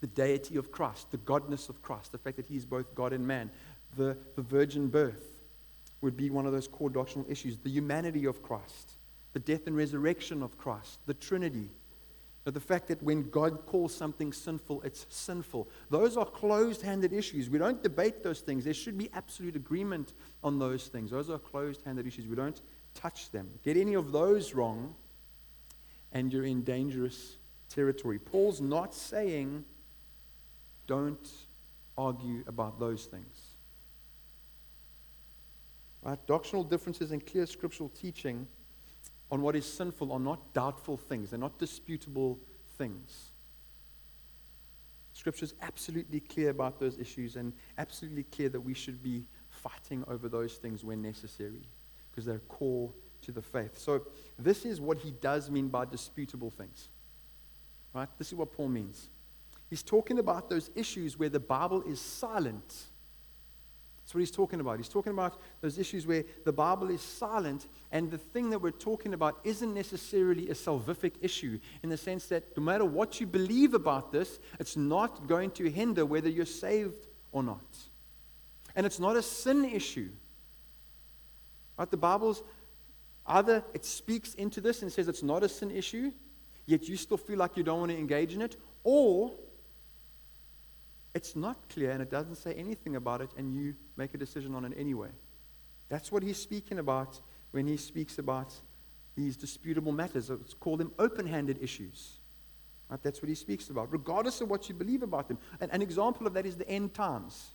the 0.00 0.06
deity 0.06 0.56
of 0.56 0.70
Christ, 0.70 1.10
the 1.10 1.18
godness 1.18 1.68
of 1.68 1.82
Christ, 1.82 2.12
the 2.12 2.18
fact 2.18 2.36
that 2.36 2.46
he 2.46 2.56
is 2.56 2.64
both 2.64 2.94
God 2.94 3.12
and 3.12 3.26
man, 3.26 3.50
the, 3.96 4.16
the 4.34 4.42
virgin 4.42 4.88
birth 4.88 5.30
would 6.00 6.16
be 6.16 6.30
one 6.30 6.46
of 6.46 6.52
those 6.52 6.68
core 6.68 6.90
doctrinal 6.90 7.30
issues, 7.30 7.56
the 7.58 7.70
humanity 7.70 8.26
of 8.26 8.42
Christ, 8.42 8.92
the 9.32 9.40
death 9.40 9.66
and 9.66 9.76
resurrection 9.76 10.42
of 10.42 10.58
Christ, 10.58 11.00
the 11.06 11.14
Trinity, 11.14 11.70
the 12.44 12.60
fact 12.60 12.86
that 12.88 13.02
when 13.02 13.28
God 13.30 13.66
calls 13.66 13.92
something 13.92 14.32
sinful, 14.32 14.82
it's 14.82 15.04
sinful. 15.08 15.68
Those 15.90 16.16
are 16.16 16.24
closed 16.24 16.80
handed 16.80 17.12
issues. 17.12 17.50
We 17.50 17.58
don't 17.58 17.82
debate 17.82 18.22
those 18.22 18.40
things. 18.40 18.64
There 18.64 18.74
should 18.74 18.96
be 18.96 19.10
absolute 19.14 19.56
agreement 19.56 20.12
on 20.44 20.60
those 20.60 20.86
things. 20.86 21.10
Those 21.10 21.28
are 21.28 21.38
closed 21.38 21.82
handed 21.84 22.06
issues. 22.06 22.28
We 22.28 22.36
don't 22.36 22.60
touch 22.94 23.32
them. 23.32 23.50
Get 23.64 23.76
any 23.76 23.94
of 23.94 24.12
those 24.12 24.54
wrong, 24.54 24.94
and 26.12 26.32
you're 26.32 26.44
in 26.44 26.62
dangerous 26.62 27.36
territory. 27.68 28.20
Paul's 28.20 28.60
not 28.60 28.94
saying 28.94 29.64
don't 30.86 31.28
argue 31.98 32.44
about 32.46 32.78
those 32.78 33.06
things. 33.06 33.45
Right? 36.06 36.24
Doctrinal 36.28 36.62
differences 36.62 37.10
and 37.10 37.24
clear 37.26 37.46
scriptural 37.46 37.88
teaching 37.88 38.46
on 39.28 39.42
what 39.42 39.56
is 39.56 39.66
sinful 39.66 40.12
are 40.12 40.20
not 40.20 40.54
doubtful 40.54 40.96
things, 40.96 41.30
they're 41.30 41.38
not 41.38 41.58
disputable 41.58 42.38
things. 42.78 43.32
Scripture 45.12 45.46
is 45.46 45.54
absolutely 45.62 46.20
clear 46.20 46.50
about 46.50 46.78
those 46.78 46.96
issues 46.98 47.34
and 47.34 47.52
absolutely 47.78 48.22
clear 48.22 48.48
that 48.50 48.60
we 48.60 48.72
should 48.72 49.02
be 49.02 49.26
fighting 49.48 50.04
over 50.06 50.28
those 50.28 50.54
things 50.54 50.84
when 50.84 51.02
necessary 51.02 51.66
because 52.10 52.24
they're 52.24 52.38
core 52.38 52.92
to 53.22 53.32
the 53.32 53.42
faith. 53.42 53.76
So, 53.76 54.02
this 54.38 54.64
is 54.64 54.80
what 54.80 54.98
he 54.98 55.10
does 55.10 55.50
mean 55.50 55.68
by 55.68 55.86
disputable 55.86 56.50
things. 56.50 56.88
Right? 57.92 58.08
This 58.16 58.28
is 58.28 58.34
what 58.34 58.52
Paul 58.52 58.68
means. 58.68 59.08
He's 59.68 59.82
talking 59.82 60.20
about 60.20 60.48
those 60.50 60.70
issues 60.76 61.18
where 61.18 61.30
the 61.30 61.40
Bible 61.40 61.82
is 61.82 62.00
silent 62.00 62.84
that's 64.06 64.14
what 64.14 64.20
he's 64.20 64.30
talking 64.30 64.60
about. 64.60 64.76
He's 64.76 64.88
talking 64.88 65.12
about 65.12 65.40
those 65.60 65.80
issues 65.80 66.06
where 66.06 66.22
the 66.44 66.52
Bible 66.52 66.90
is 66.90 67.00
silent, 67.00 67.66
and 67.90 68.08
the 68.08 68.18
thing 68.18 68.50
that 68.50 68.60
we're 68.60 68.70
talking 68.70 69.14
about 69.14 69.40
isn't 69.42 69.74
necessarily 69.74 70.48
a 70.48 70.54
salvific 70.54 71.14
issue 71.22 71.58
in 71.82 71.88
the 71.88 71.96
sense 71.96 72.26
that 72.26 72.56
no 72.56 72.62
matter 72.62 72.84
what 72.84 73.20
you 73.20 73.26
believe 73.26 73.74
about 73.74 74.12
this, 74.12 74.38
it's 74.60 74.76
not 74.76 75.26
going 75.26 75.50
to 75.50 75.68
hinder 75.68 76.06
whether 76.06 76.28
you're 76.28 76.46
saved 76.46 77.08
or 77.32 77.42
not. 77.42 77.64
And 78.76 78.86
it's 78.86 79.00
not 79.00 79.16
a 79.16 79.22
sin 79.22 79.64
issue. 79.64 80.10
Right? 81.76 81.90
The 81.90 81.96
Bible's 81.96 82.44
either 83.26 83.64
it 83.74 83.84
speaks 83.84 84.34
into 84.34 84.60
this 84.60 84.82
and 84.82 84.92
says 84.92 85.08
it's 85.08 85.24
not 85.24 85.42
a 85.42 85.48
sin 85.48 85.72
issue, 85.72 86.12
yet 86.64 86.88
you 86.88 86.96
still 86.96 87.16
feel 87.16 87.38
like 87.38 87.56
you 87.56 87.64
don't 87.64 87.80
want 87.80 87.90
to 87.90 87.98
engage 87.98 88.34
in 88.34 88.42
it, 88.42 88.56
or 88.84 89.32
it's 91.16 91.34
not 91.34 91.56
clear 91.70 91.92
and 91.92 92.02
it 92.02 92.10
doesn't 92.10 92.34
say 92.34 92.52
anything 92.52 92.94
about 92.94 93.22
it, 93.22 93.30
and 93.38 93.54
you 93.54 93.74
make 93.96 94.12
a 94.12 94.18
decision 94.18 94.54
on 94.54 94.66
it 94.66 94.74
anyway. 94.76 95.08
That's 95.88 96.12
what 96.12 96.22
he's 96.22 96.36
speaking 96.36 96.78
about 96.78 97.18
when 97.52 97.66
he 97.66 97.78
speaks 97.78 98.18
about 98.18 98.52
these 99.14 99.34
disputable 99.34 99.92
matters. 99.92 100.28
It's 100.28 100.52
called 100.52 100.78
them 100.78 100.92
open 100.98 101.26
handed 101.26 101.58
issues. 101.62 102.18
Right? 102.90 103.02
That's 103.02 103.22
what 103.22 103.30
he 103.30 103.34
speaks 103.34 103.70
about, 103.70 103.90
regardless 103.90 104.42
of 104.42 104.50
what 104.50 104.68
you 104.68 104.74
believe 104.74 105.02
about 105.02 105.26
them. 105.28 105.38
And 105.58 105.72
an 105.72 105.80
example 105.80 106.26
of 106.26 106.34
that 106.34 106.44
is 106.44 106.56
the 106.56 106.68
end 106.68 106.92
times. 106.92 107.52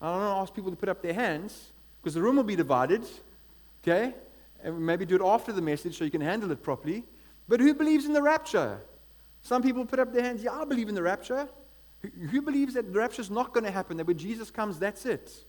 I 0.00 0.10
don't 0.10 0.20
want 0.20 0.36
to 0.36 0.40
ask 0.40 0.52
people 0.52 0.72
to 0.72 0.76
put 0.76 0.88
up 0.88 1.00
their 1.00 1.14
hands 1.14 1.72
because 2.02 2.14
the 2.14 2.22
room 2.22 2.36
will 2.36 2.42
be 2.42 2.56
divided, 2.56 3.06
okay? 3.84 4.14
And 4.64 4.84
maybe 4.84 5.06
do 5.06 5.14
it 5.14 5.22
after 5.22 5.52
the 5.52 5.62
message 5.62 5.96
so 5.96 6.04
you 6.04 6.10
can 6.10 6.20
handle 6.20 6.50
it 6.50 6.60
properly. 6.60 7.04
But 7.46 7.60
who 7.60 7.72
believes 7.72 8.04
in 8.04 8.14
the 8.14 8.22
rapture? 8.22 8.80
Some 9.42 9.62
people 9.62 9.86
put 9.86 10.00
up 10.00 10.12
their 10.12 10.24
hands, 10.24 10.42
yeah, 10.42 10.54
I 10.54 10.64
believe 10.64 10.88
in 10.88 10.96
the 10.96 11.02
rapture. 11.02 11.48
Who 12.30 12.40
believes 12.42 12.74
that 12.74 12.92
the 12.92 12.98
rapture 12.98 13.20
is 13.20 13.30
not 13.30 13.52
going 13.52 13.64
to 13.64 13.70
happen, 13.70 13.96
that 13.98 14.06
when 14.06 14.18
Jesus 14.18 14.50
comes, 14.50 14.78
that's 14.78 15.04
it? 15.04 15.44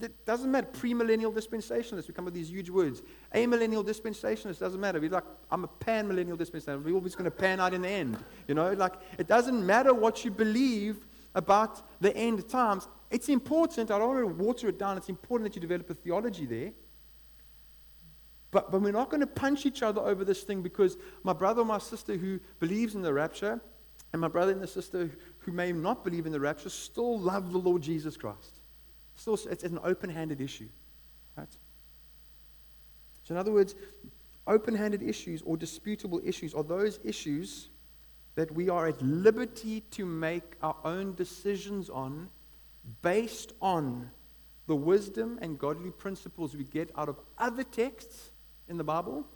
It 0.00 0.24
doesn't 0.24 0.50
matter. 0.50 0.68
Premillennial 0.72 1.32
dispensationalists, 1.34 2.08
we 2.08 2.14
come 2.14 2.24
with 2.24 2.34
these 2.34 2.50
huge 2.50 2.70
words. 2.70 3.02
Amillennial 3.34 3.84
dispensationalists, 3.84 4.58
doesn't 4.58 4.80
matter. 4.80 5.00
We're 5.00 5.10
like, 5.10 5.24
I'm 5.50 5.64
a 5.64 5.68
panmillennial 5.68 6.36
dispensationalist. 6.36 6.84
We're 6.84 6.94
always 6.94 7.14
going 7.14 7.30
to 7.30 7.30
pan 7.30 7.60
out 7.60 7.74
in 7.74 7.82
the 7.82 7.88
end. 7.88 8.16
You 8.48 8.54
know, 8.54 8.72
like, 8.72 8.94
it 9.18 9.28
doesn't 9.28 9.64
matter 9.64 9.92
what 9.92 10.24
you 10.24 10.30
believe 10.30 11.06
about 11.34 11.82
the 12.00 12.16
end 12.16 12.48
times. 12.48 12.88
It's 13.10 13.28
important. 13.28 13.90
I 13.90 13.98
don't 13.98 14.08
want 14.08 14.20
to 14.20 14.44
water 14.44 14.68
it 14.68 14.78
down. 14.78 14.96
It's 14.96 15.08
important 15.08 15.50
that 15.50 15.56
you 15.56 15.60
develop 15.60 15.90
a 15.90 15.94
theology 15.94 16.46
there. 16.46 16.72
But, 18.50 18.70
but 18.70 18.82
we're 18.82 18.92
not 18.92 19.10
going 19.10 19.20
to 19.20 19.26
punch 19.26 19.66
each 19.66 19.82
other 19.82 20.00
over 20.00 20.24
this 20.24 20.42
thing 20.42 20.62
because 20.62 20.96
my 21.22 21.32
brother 21.32 21.62
or 21.62 21.64
my 21.64 21.78
sister 21.78 22.16
who 22.16 22.38
believes 22.60 22.94
in 22.94 23.02
the 23.02 23.12
rapture 23.12 23.60
and 24.12 24.20
my 24.20 24.28
brother 24.28 24.52
and 24.52 24.60
the 24.60 24.66
sister 24.66 25.10
who 25.44 25.52
may 25.52 25.72
not 25.72 26.04
believe 26.04 26.26
in 26.26 26.32
the 26.32 26.40
rapture 26.40 26.68
still 26.68 27.18
love 27.18 27.52
the 27.52 27.58
Lord 27.58 27.82
Jesus 27.82 28.16
Christ. 28.16 28.60
Still, 29.16 29.38
it's 29.50 29.64
an 29.64 29.78
open 29.82 30.10
handed 30.10 30.40
issue. 30.40 30.68
Right? 31.36 31.48
So, 33.24 33.34
in 33.34 33.38
other 33.38 33.52
words, 33.52 33.74
open 34.46 34.74
handed 34.74 35.02
issues 35.02 35.42
or 35.42 35.56
disputable 35.56 36.20
issues 36.24 36.54
are 36.54 36.62
those 36.62 36.98
issues 37.04 37.68
that 38.34 38.50
we 38.50 38.68
are 38.68 38.88
at 38.88 39.00
liberty 39.02 39.80
to 39.90 40.06
make 40.06 40.56
our 40.62 40.76
own 40.84 41.14
decisions 41.14 41.90
on 41.90 42.28
based 43.02 43.52
on 43.60 44.10
the 44.66 44.74
wisdom 44.74 45.38
and 45.42 45.58
godly 45.58 45.90
principles 45.90 46.56
we 46.56 46.64
get 46.64 46.90
out 46.96 47.08
of 47.08 47.18
other 47.38 47.62
texts 47.62 48.30
in 48.68 48.76
the 48.78 48.84
Bible, 48.84 49.26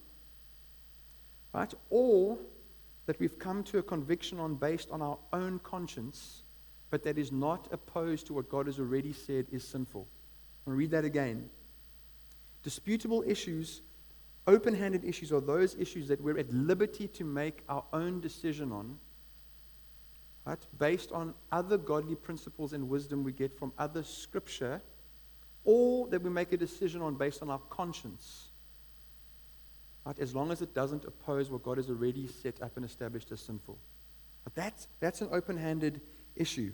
right? 1.53 1.73
Or 1.91 2.39
that 3.07 3.19
we've 3.21 3.39
come 3.39 3.63
to 3.63 3.79
a 3.79 3.83
conviction 3.83 4.39
on 4.39 4.57
based 4.57 4.91
on 4.91 5.01
our 5.01 5.19
own 5.33 5.61
conscience, 5.61 6.43
but 6.91 7.05
that 7.05 7.19
is 7.19 7.33
not 7.33 7.69
opposed 7.73 8.27
to 8.27 8.35
what 8.35 8.49
God 8.49 8.67
has 8.67 8.79
already 8.79 9.13
said 9.13 9.47
is 9.51 9.67
sinful. 9.67 10.07
I'll 10.67 10.75
read 10.75 10.91
that 10.91 11.05
again. 11.05 11.49
Disputable 12.65 13.23
issues, 13.27 13.83
open 14.47 14.75
handed 14.75 15.05
issues, 15.05 15.33
are 15.33 15.41
those 15.41 15.77
issues 15.77 16.09
that 16.09 16.21
we're 16.21 16.39
at 16.39 16.53
liberty 16.53 17.07
to 17.09 17.25
make 17.25 17.63
our 17.69 17.85
own 17.93 18.21
decision 18.21 18.73
on, 18.73 18.99
right, 20.45 20.59
based 20.79 21.13
on 21.13 21.33
other 21.53 21.79
godly 21.79 22.17
principles 22.17 22.73
and 22.73 22.89
wisdom 22.89 23.23
we 23.23 23.33
get 23.33 23.57
from 23.57 23.73
other 23.79 24.03
scripture, 24.03 24.83
or 25.65 26.09
that 26.09 26.23
we 26.23 26.31
make 26.31 26.53
a 26.53 26.57
decision 26.57 27.03
on 27.03 27.15
based 27.15 27.43
on 27.43 27.51
our 27.51 27.61
conscience 27.71 28.49
right, 30.07 30.19
as 30.19 30.35
long 30.35 30.51
as 30.51 30.63
it 30.63 30.73
doesn't 30.73 31.05
oppose 31.05 31.51
what 31.51 31.63
God 31.63 31.77
has 31.77 31.91
already 31.91 32.29
set 32.29 32.63
up 32.63 32.77
and 32.77 32.85
established 32.85 33.31
as 33.33 33.41
sinful. 33.41 33.79
But 34.45 34.55
that's, 34.55 34.89
that's 35.01 35.21
an 35.21 35.29
open 35.33 35.57
handed 35.57 36.01
issue. 36.35 36.73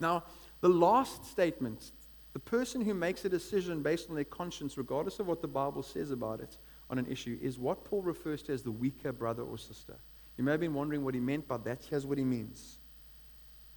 Now, 0.00 0.24
the 0.60 0.68
last 0.68 1.26
statement 1.26 1.92
the 2.32 2.38
person 2.38 2.80
who 2.80 2.94
makes 2.94 3.24
a 3.24 3.28
decision 3.28 3.82
based 3.82 4.08
on 4.08 4.14
their 4.14 4.24
conscience, 4.24 4.78
regardless 4.78 5.20
of 5.20 5.26
what 5.26 5.42
the 5.42 5.48
Bible 5.48 5.82
says 5.82 6.10
about 6.10 6.40
it 6.40 6.56
on 6.88 6.98
an 6.98 7.06
issue, 7.06 7.38
is 7.42 7.58
what 7.58 7.84
Paul 7.84 8.02
refers 8.02 8.42
to 8.44 8.52
as 8.52 8.62
the 8.62 8.70
weaker 8.70 9.12
brother 9.12 9.42
or 9.42 9.58
sister. 9.58 9.96
You 10.38 10.44
may 10.44 10.52
have 10.52 10.60
been 10.60 10.74
wondering 10.74 11.04
what 11.04 11.14
he 11.14 11.20
meant 11.20 11.46
by 11.46 11.58
that. 11.58 11.82
Here's 11.88 12.06
what 12.06 12.16
he 12.16 12.24
means. 12.24 12.78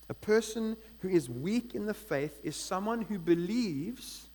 A 0.07 0.13
person 0.13 0.77
who 0.99 1.09
is 1.09 1.29
weak 1.29 1.75
in 1.75 1.85
the 1.85 1.93
faith 1.93 2.39
is 2.43 2.55
someone 2.55 3.01
who 3.01 3.19
believes 3.19 4.27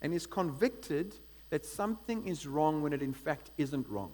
and 0.00 0.14
is 0.14 0.26
convicted 0.26 1.16
that 1.52 1.66
something 1.66 2.26
is 2.26 2.46
wrong 2.46 2.80
when 2.80 2.94
it 2.94 3.02
in 3.02 3.12
fact 3.12 3.50
isn't 3.58 3.86
wrong. 3.86 4.10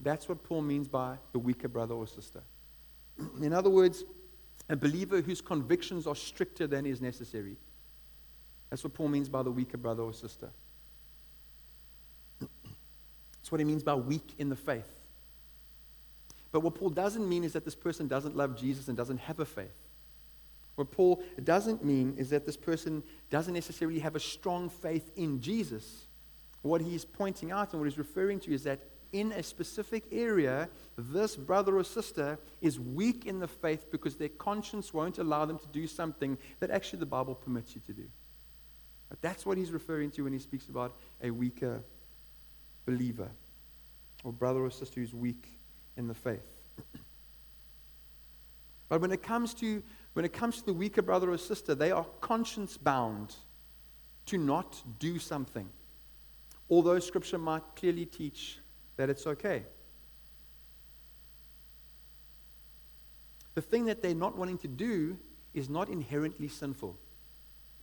That's 0.00 0.28
what 0.28 0.42
Paul 0.42 0.62
means 0.62 0.88
by 0.88 1.18
the 1.30 1.38
weaker 1.38 1.68
brother 1.68 1.94
or 1.94 2.08
sister. 2.08 2.42
In 3.40 3.52
other 3.52 3.70
words, 3.70 4.02
a 4.68 4.74
believer 4.74 5.20
whose 5.20 5.40
convictions 5.40 6.08
are 6.08 6.16
stricter 6.16 6.66
than 6.66 6.86
is 6.86 7.00
necessary. 7.00 7.56
That's 8.68 8.82
what 8.82 8.94
Paul 8.94 9.10
means 9.10 9.28
by 9.28 9.44
the 9.44 9.52
weaker 9.52 9.76
brother 9.76 10.02
or 10.02 10.12
sister. 10.12 10.50
That's 12.40 13.52
what 13.52 13.60
he 13.60 13.64
means 13.64 13.84
by 13.84 13.94
weak 13.94 14.34
in 14.36 14.48
the 14.48 14.56
faith. 14.56 14.92
But 16.50 16.60
what 16.64 16.74
Paul 16.74 16.90
doesn't 16.90 17.28
mean 17.28 17.44
is 17.44 17.52
that 17.52 17.64
this 17.64 17.76
person 17.76 18.08
doesn't 18.08 18.36
love 18.36 18.56
Jesus 18.56 18.88
and 18.88 18.96
doesn't 18.96 19.18
have 19.18 19.38
a 19.38 19.44
faith. 19.44 19.86
What 20.74 20.90
Paul 20.90 21.22
doesn't 21.44 21.84
mean 21.84 22.16
is 22.18 22.30
that 22.30 22.44
this 22.44 22.56
person 22.56 23.04
doesn't 23.30 23.54
necessarily 23.54 24.00
have 24.00 24.16
a 24.16 24.20
strong 24.20 24.68
faith 24.68 25.12
in 25.14 25.40
Jesus. 25.40 26.08
What 26.64 26.80
he's 26.80 27.04
pointing 27.04 27.52
out 27.52 27.72
and 27.72 27.80
what 27.80 27.90
he's 27.90 27.98
referring 27.98 28.40
to 28.40 28.54
is 28.54 28.64
that 28.64 28.80
in 29.12 29.32
a 29.32 29.42
specific 29.42 30.04
area, 30.10 30.66
this 30.96 31.36
brother 31.36 31.76
or 31.76 31.84
sister 31.84 32.38
is 32.62 32.80
weak 32.80 33.26
in 33.26 33.38
the 33.38 33.46
faith 33.46 33.90
because 33.90 34.16
their 34.16 34.30
conscience 34.30 34.94
won't 34.94 35.18
allow 35.18 35.44
them 35.44 35.58
to 35.58 35.66
do 35.68 35.86
something 35.86 36.38
that 36.60 36.70
actually 36.70 37.00
the 37.00 37.06
Bible 37.06 37.34
permits 37.34 37.74
you 37.74 37.82
to 37.82 37.92
do. 37.92 38.04
But 39.10 39.20
that's 39.20 39.44
what 39.44 39.58
he's 39.58 39.72
referring 39.72 40.10
to 40.12 40.22
when 40.22 40.32
he 40.32 40.38
speaks 40.38 40.70
about 40.70 40.96
a 41.22 41.30
weaker 41.30 41.84
believer 42.86 43.28
or 44.24 44.32
brother 44.32 44.60
or 44.60 44.70
sister 44.70 45.00
who's 45.00 45.12
weak 45.12 45.58
in 45.98 46.08
the 46.08 46.14
faith. 46.14 46.62
But 48.86 49.00
when 49.00 49.12
it 49.12 49.22
comes 49.22 49.54
to 49.54 49.82
when 50.12 50.24
it 50.24 50.32
comes 50.32 50.58
to 50.58 50.66
the 50.66 50.74
weaker 50.74 51.02
brother 51.02 51.30
or 51.30 51.38
sister, 51.38 51.74
they 51.74 51.90
are 51.90 52.06
conscience 52.20 52.76
bound 52.76 53.34
to 54.26 54.38
not 54.38 54.80
do 55.00 55.18
something. 55.18 55.68
Although 56.70 56.98
scripture 56.98 57.38
might 57.38 57.62
clearly 57.76 58.06
teach 58.06 58.58
that 58.96 59.10
it's 59.10 59.26
okay. 59.26 59.64
The 63.54 63.62
thing 63.62 63.84
that 63.86 64.02
they're 64.02 64.14
not 64.14 64.36
wanting 64.36 64.58
to 64.58 64.68
do 64.68 65.16
is 65.52 65.68
not 65.68 65.88
inherently 65.88 66.48
sinful, 66.48 66.98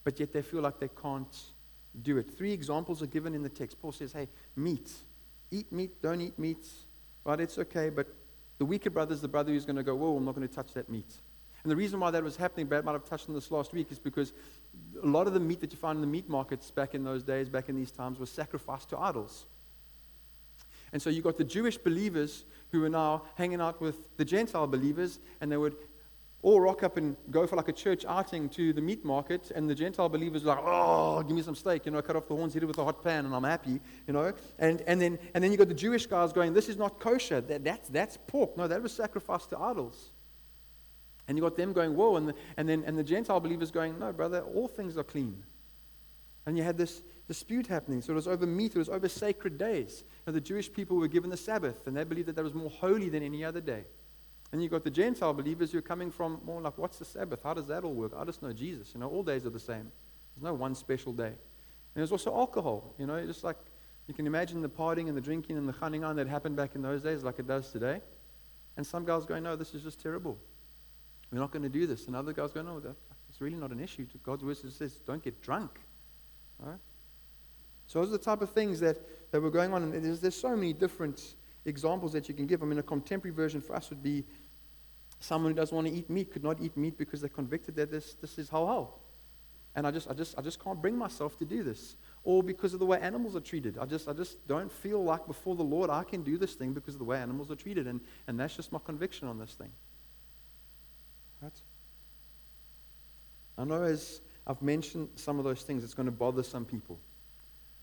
but 0.04 0.20
yet 0.20 0.34
they 0.34 0.42
feel 0.42 0.62
like 0.62 0.80
they 0.80 0.90
can't 0.90 1.36
do 2.02 2.18
it. 2.18 2.38
Three 2.38 2.52
examples 2.52 3.02
are 3.02 3.08
given 3.08 3.34
in 3.34 3.44
the 3.44 3.50
text. 3.50 3.82
Paul 3.82 3.92
says, 3.92 4.12
hey, 4.12 4.28
meat. 4.56 4.92
Eat 5.52 5.72
meat, 5.72 6.02
don't 6.02 6.22
eat 6.22 6.38
meat. 6.38 6.66
Right, 7.24 7.40
it's 7.40 7.58
okay, 7.58 7.90
but 7.90 8.08
the 8.58 8.66
weaker 8.66 8.90
brother 8.90 9.14
is 9.14 9.22
the 9.22 9.28
brother 9.28 9.52
who's 9.52 9.66
going 9.66 9.76
to 9.76 9.84
go, 9.84 9.96
whoa, 9.96 10.18
I'm 10.18 10.26
not 10.26 10.36
going 10.36 10.48
to 10.48 10.54
touch 10.54 10.74
that 10.74 10.90
meat. 10.90 11.14
And 11.64 11.72
the 11.72 11.76
reason 11.76 12.00
why 12.00 12.12
that 12.12 12.24
was 12.24 12.36
happening, 12.36 12.66
Brad 12.66 12.84
might 12.84 12.94
have 12.94 13.06
touched 13.06 13.30
on 13.30 13.36
this 13.36 13.52
last 13.52 13.74
week, 13.74 13.92
is 13.92 14.00
because 14.00 14.34
a 15.02 15.08
lot 15.08 15.28
of 15.28 15.34
the 15.34 15.40
meat 15.40 15.60
that 15.62 15.72
you 15.72 15.78
find 15.78 15.98
in 15.98 16.02
the 16.02 16.08
meat 16.08 16.30
markets 16.30 16.72
back 16.72 16.94
in 16.94 17.04
those 17.04 17.24
days, 17.24 17.50
back 17.50 17.70
in 17.70 17.76
these 17.76 17.92
times, 17.92 18.20
was 18.20 18.30
sacrificed 18.30 18.90
to 18.90 19.00
idols. 19.00 19.46
And 20.94 21.02
so 21.02 21.10
you 21.10 21.22
got 21.22 21.38
the 21.38 21.44
Jewish 21.44 21.78
believers 21.78 22.46
who 22.72 22.82
were 22.82 22.90
now 22.90 23.24
hanging 23.36 23.62
out 23.62 23.82
with 23.82 24.16
the 24.18 24.26
Gentile 24.26 24.68
believers, 24.68 25.20
and 25.40 25.52
they 25.52 25.58
would 25.58 25.76
all 26.44 26.60
rock 26.60 26.84
up 26.84 26.98
and 26.98 27.16
go 27.30 27.46
for 27.46 27.56
like 27.56 27.68
a 27.68 27.74
church 27.74 28.04
outing 28.08 28.50
to 28.50 28.74
the 28.74 28.82
meat 28.82 29.06
market, 29.06 29.52
and 29.56 29.70
the 29.70 29.76
Gentile 29.76 30.10
believers 30.10 30.44
were 30.44 30.50
like, 30.56 30.64
oh, 30.66 31.22
give 31.22 31.36
me 31.36 31.42
some 31.42 31.56
steak, 31.56 31.86
you 31.86 31.92
know, 31.92 32.02
cut 32.02 32.16
off 32.16 32.28
the 32.28 32.36
horns, 32.36 32.54
hit 32.54 32.64
it 32.64 32.66
with 32.66 32.78
a 32.80 32.84
hot 32.84 33.04
pan, 33.04 33.26
and 33.26 33.36
I'm 33.36 33.44
happy, 33.44 33.80
you 34.08 34.14
know. 34.14 34.34
And, 34.60 34.82
and, 34.88 35.00
then, 35.00 35.20
and 35.34 35.44
then 35.44 35.52
you 35.52 35.58
got 35.58 35.68
the 35.68 35.74
Jewish 35.74 36.08
guys 36.08 36.34
going, 36.34 36.54
this 36.54 36.68
is 36.68 36.78
not 36.78 37.00
kosher, 37.00 37.42
that, 37.42 37.64
that's, 37.64 37.90
that's 37.90 38.18
pork. 38.28 38.58
No, 38.58 38.68
that 38.68 38.82
was 38.82 38.92
sacrificed 38.92 39.52
to 39.52 39.60
idols. 39.60 40.12
And 41.28 41.38
you 41.38 41.44
got 41.44 41.56
them 41.56 41.72
going, 41.74 41.96
whoa, 41.96 42.16
and, 42.16 42.30
the, 42.30 42.36
and 42.58 42.68
then 42.68 42.84
and 42.86 42.98
the 42.98 43.04
Gentile 43.04 43.40
believers 43.40 43.72
going, 43.72 43.98
no, 44.00 44.12
brother, 44.12 44.42
all 44.42 44.68
things 44.68 44.98
are 44.98 45.04
clean. 45.04 45.44
And 46.46 46.58
you 46.58 46.64
had 46.64 46.78
this 46.78 47.04
dispute 47.28 47.68
happening. 47.68 48.02
So 48.02 48.14
it 48.14 48.16
was 48.16 48.28
over 48.28 48.48
meat, 48.48 48.76
it 48.76 48.80
was 48.80 48.90
over 48.90 49.08
sacred 49.08 49.58
days. 49.58 50.04
Now, 50.26 50.34
the 50.34 50.42
Jewish 50.42 50.72
people 50.72 50.98
were 50.98 51.08
given 51.08 51.30
the 51.30 51.38
Sabbath, 51.38 51.86
and 51.88 51.96
they 51.96 52.04
believed 52.04 52.28
that 52.28 52.36
that 52.36 52.44
was 52.44 52.54
more 52.54 52.70
holy 52.70 53.10
than 53.10 53.24
any 53.24 53.46
other 53.46 53.62
day. 53.62 53.86
And 54.52 54.62
you've 54.62 54.72
got 54.72 54.84
the 54.84 54.92
Gentile 54.92 55.34
believers 55.34 55.72
who 55.72 55.78
are 55.78 55.84
coming 55.84 56.12
from 56.12 56.42
more 56.44 56.60
like, 56.62 56.78
what's 56.78 56.98
the 56.98 57.06
Sabbath? 57.06 57.42
How 57.44 57.54
does 57.54 57.68
that 57.68 57.84
all 57.84 57.94
work? 57.94 58.12
I 58.18 58.26
just 58.26 58.42
know 58.42 58.52
Jesus. 58.52 58.92
You 58.94 59.00
know, 59.00 59.08
all 59.08 59.24
days 59.24 59.46
are 59.46 59.50
the 59.50 59.60
same. 59.60 59.92
There's 60.36 60.44
no 60.44 60.54
one 60.54 60.76
special 60.76 61.14
day. 61.14 61.28
And 61.28 61.36
there's 61.96 62.12
also 62.12 62.36
alcohol. 62.36 62.94
You 62.98 63.06
know, 63.06 63.26
just 63.26 63.44
like 63.44 63.58
you 64.08 64.14
can 64.14 64.28
imagine 64.28 64.62
the 64.62 64.70
partying 64.70 65.08
and 65.08 65.16
the 65.16 65.22
drinking 65.22 65.58
and 65.58 65.70
the 65.70 66.06
on 66.06 66.16
that 66.18 66.28
happened 66.28 66.58
back 66.58 66.76
in 66.76 66.82
those 66.82 67.02
days, 67.02 67.24
like 67.24 67.40
it 67.40 67.48
does 67.48 67.72
today. 67.72 68.02
And 68.76 68.86
some 68.86 69.06
guys 69.06 69.26
going, 69.26 69.44
no, 69.44 69.56
this 69.56 69.74
is 69.74 69.84
just 69.84 70.02
terrible. 70.02 70.38
We're 71.32 71.40
not 71.40 71.52
going 71.52 71.64
to 71.64 71.70
do 71.70 71.88
this. 71.88 72.08
And 72.08 72.16
other 72.16 72.34
guys 72.34 72.52
go, 72.52 72.62
no, 72.62 72.80
that's 72.80 73.40
really 73.40 73.56
not 73.56 73.72
an 73.72 73.80
issue. 73.80 74.06
God's 74.24 74.44
word 74.44 74.58
says, 74.58 75.00
don't 75.06 75.24
get 75.24 75.42
drunk. 75.42 75.80
Right? 76.60 76.80
So 77.88 78.00
those 78.00 78.10
are 78.10 78.14
the 78.14 78.24
type 78.24 78.42
of 78.42 78.52
things 78.52 78.80
that, 78.82 78.98
that 79.32 79.42
were 79.42 79.52
going 79.52 79.74
on. 79.74 79.84
And 79.84 79.94
there's, 79.94 80.20
there's 80.20 80.36
so 80.36 80.56
many 80.56 80.74
different 80.74 81.36
examples 81.66 82.14
that 82.14 82.28
you 82.28 82.36
can 82.36 82.48
give. 82.48 82.64
I 82.64 82.66
mean, 82.66 82.80
a 82.80 82.84
contemporary 82.84 83.36
version 83.36 83.62
for 83.62 83.76
us 83.76 83.90
would 83.90 84.04
be 84.04 84.26
someone 85.20 85.52
who 85.52 85.56
doesn't 85.56 85.76
want 85.76 85.88
to 85.88 85.94
eat 85.94 86.10
meat 86.10 86.32
could 86.32 86.44
not 86.44 86.60
eat 86.62 86.76
meat 86.76 86.98
because 86.98 87.22
they're 87.22 87.30
convicted 87.30 87.76
that 87.76 87.92
this, 87.92 88.16
this 88.16 88.38
is 88.38 88.50
halal. 88.50 88.90
And 89.76 89.88
I 89.88 89.92
just, 89.92 90.10
I, 90.10 90.14
just, 90.14 90.38
I 90.38 90.42
just 90.42 90.62
can't 90.62 90.82
bring 90.82 90.98
myself 90.98 91.38
to 91.40 91.46
do 91.46 91.64
this. 91.64 91.96
Or 92.24 92.44
because 92.44 92.74
of 92.74 92.80
the 92.80 92.86
way 92.86 93.00
animals 93.00 93.36
are 93.36 93.42
treated. 93.42 93.78
I 93.78 93.86
just, 93.86 94.10
I 94.10 94.14
just 94.14 94.46
don't 94.48 94.72
feel 94.72 95.02
like 95.04 95.26
before 95.28 95.56
the 95.56 95.64
Lord 95.64 95.90
I 95.90 96.04
can 96.04 96.24
do 96.24 96.38
this 96.38 96.56
thing 96.56 96.74
because 96.74 96.96
of 96.96 97.00
the 97.00 97.06
way 97.06 97.18
animals 97.18 97.50
are 97.52 97.56
treated. 97.56 97.88
And, 97.88 98.02
and 98.28 98.40
that's 98.40 98.56
just 98.56 98.72
my 98.72 98.80
conviction 98.84 99.28
on 99.30 99.40
this 99.40 99.54
thing. 99.54 99.72
Right? 101.42 101.54
I 103.58 103.64
know 103.64 103.84
as 103.84 104.22
I've 104.48 104.62
mentioned 104.62 105.10
some 105.16 105.38
of 105.38 105.46
those 105.46 105.62
things, 105.64 105.84
it's 105.84 105.94
going 105.94 106.08
to 106.08 106.12
bother 106.12 106.44
some 106.44 106.66
people. 106.66 107.00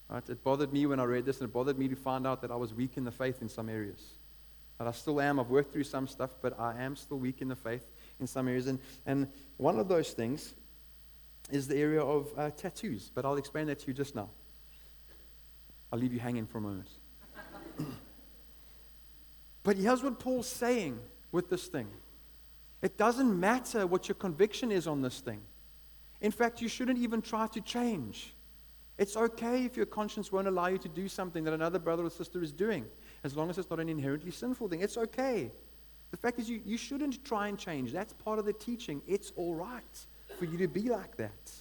Right? 0.08 0.28
It 0.28 0.42
bothered 0.42 0.72
me 0.72 0.86
when 0.86 1.00
I 1.00 1.04
read 1.04 1.26
this, 1.26 1.40
and 1.40 1.48
it 1.48 1.52
bothered 1.52 1.78
me 1.78 1.88
to 1.88 1.96
find 1.96 2.26
out 2.26 2.40
that 2.42 2.50
I 2.50 2.56
was 2.56 2.72
weak 2.72 2.96
in 2.96 3.04
the 3.04 3.10
faith 3.10 3.42
in 3.42 3.48
some 3.48 3.68
areas. 3.68 4.02
But 4.78 4.86
I 4.86 4.92
still 4.92 5.20
am. 5.20 5.38
I've 5.38 5.50
worked 5.50 5.72
through 5.72 5.84
some 5.84 6.06
stuff, 6.06 6.30
but 6.40 6.58
I 6.58 6.82
am 6.82 6.96
still 6.96 7.18
weak 7.18 7.42
in 7.42 7.48
the 7.48 7.56
faith 7.56 7.84
in 8.20 8.26
some 8.26 8.48
areas. 8.48 8.66
And, 8.66 8.78
and 9.06 9.28
one 9.56 9.78
of 9.78 9.88
those 9.88 10.12
things 10.12 10.54
is 11.50 11.66
the 11.66 11.76
area 11.76 12.02
of 12.02 12.28
uh, 12.36 12.50
tattoos, 12.50 13.10
but 13.14 13.24
I'll 13.24 13.36
explain 13.36 13.66
that 13.66 13.80
to 13.80 13.86
you 13.88 13.92
just 13.92 14.14
now. 14.14 14.28
I'll 15.92 15.98
leave 15.98 16.12
you 16.12 16.20
hanging 16.20 16.46
for 16.46 16.58
a 16.58 16.60
moment. 16.60 16.88
but 19.62 19.76
here's 19.76 20.02
what 20.02 20.18
Paul's 20.18 20.48
saying 20.48 20.98
with 21.32 21.50
this 21.50 21.66
thing 21.66 21.88
it 22.80 22.96
doesn't 22.96 23.38
matter 23.38 23.86
what 23.86 24.08
your 24.08 24.14
conviction 24.14 24.70
is 24.70 24.86
on 24.86 25.02
this 25.02 25.20
thing. 25.20 25.40
In 26.20 26.30
fact, 26.30 26.60
you 26.60 26.68
shouldn't 26.68 26.98
even 26.98 27.22
try 27.22 27.46
to 27.48 27.60
change. 27.60 28.34
It's 28.96 29.16
okay 29.16 29.64
if 29.64 29.76
your 29.76 29.86
conscience 29.86 30.32
won't 30.32 30.48
allow 30.48 30.66
you 30.66 30.78
to 30.78 30.88
do 30.88 31.08
something 31.08 31.44
that 31.44 31.54
another 31.54 31.78
brother 31.78 32.04
or 32.04 32.10
sister 32.10 32.42
is 32.42 32.52
doing, 32.52 32.84
as 33.22 33.36
long 33.36 33.48
as 33.48 33.58
it's 33.58 33.70
not 33.70 33.78
an 33.78 33.88
inherently 33.88 34.32
sinful 34.32 34.68
thing. 34.68 34.80
It's 34.80 34.96
okay. 34.96 35.52
The 36.10 36.16
fact 36.16 36.38
is, 36.40 36.48
you, 36.48 36.60
you 36.64 36.76
shouldn't 36.76 37.24
try 37.24 37.48
and 37.48 37.58
change. 37.58 37.92
That's 37.92 38.12
part 38.12 38.38
of 38.38 38.44
the 38.44 38.52
teaching. 38.52 39.02
It's 39.06 39.32
all 39.36 39.54
right 39.54 40.06
for 40.38 40.46
you 40.46 40.58
to 40.58 40.68
be 40.68 40.88
like 40.88 41.16
that. 41.16 41.52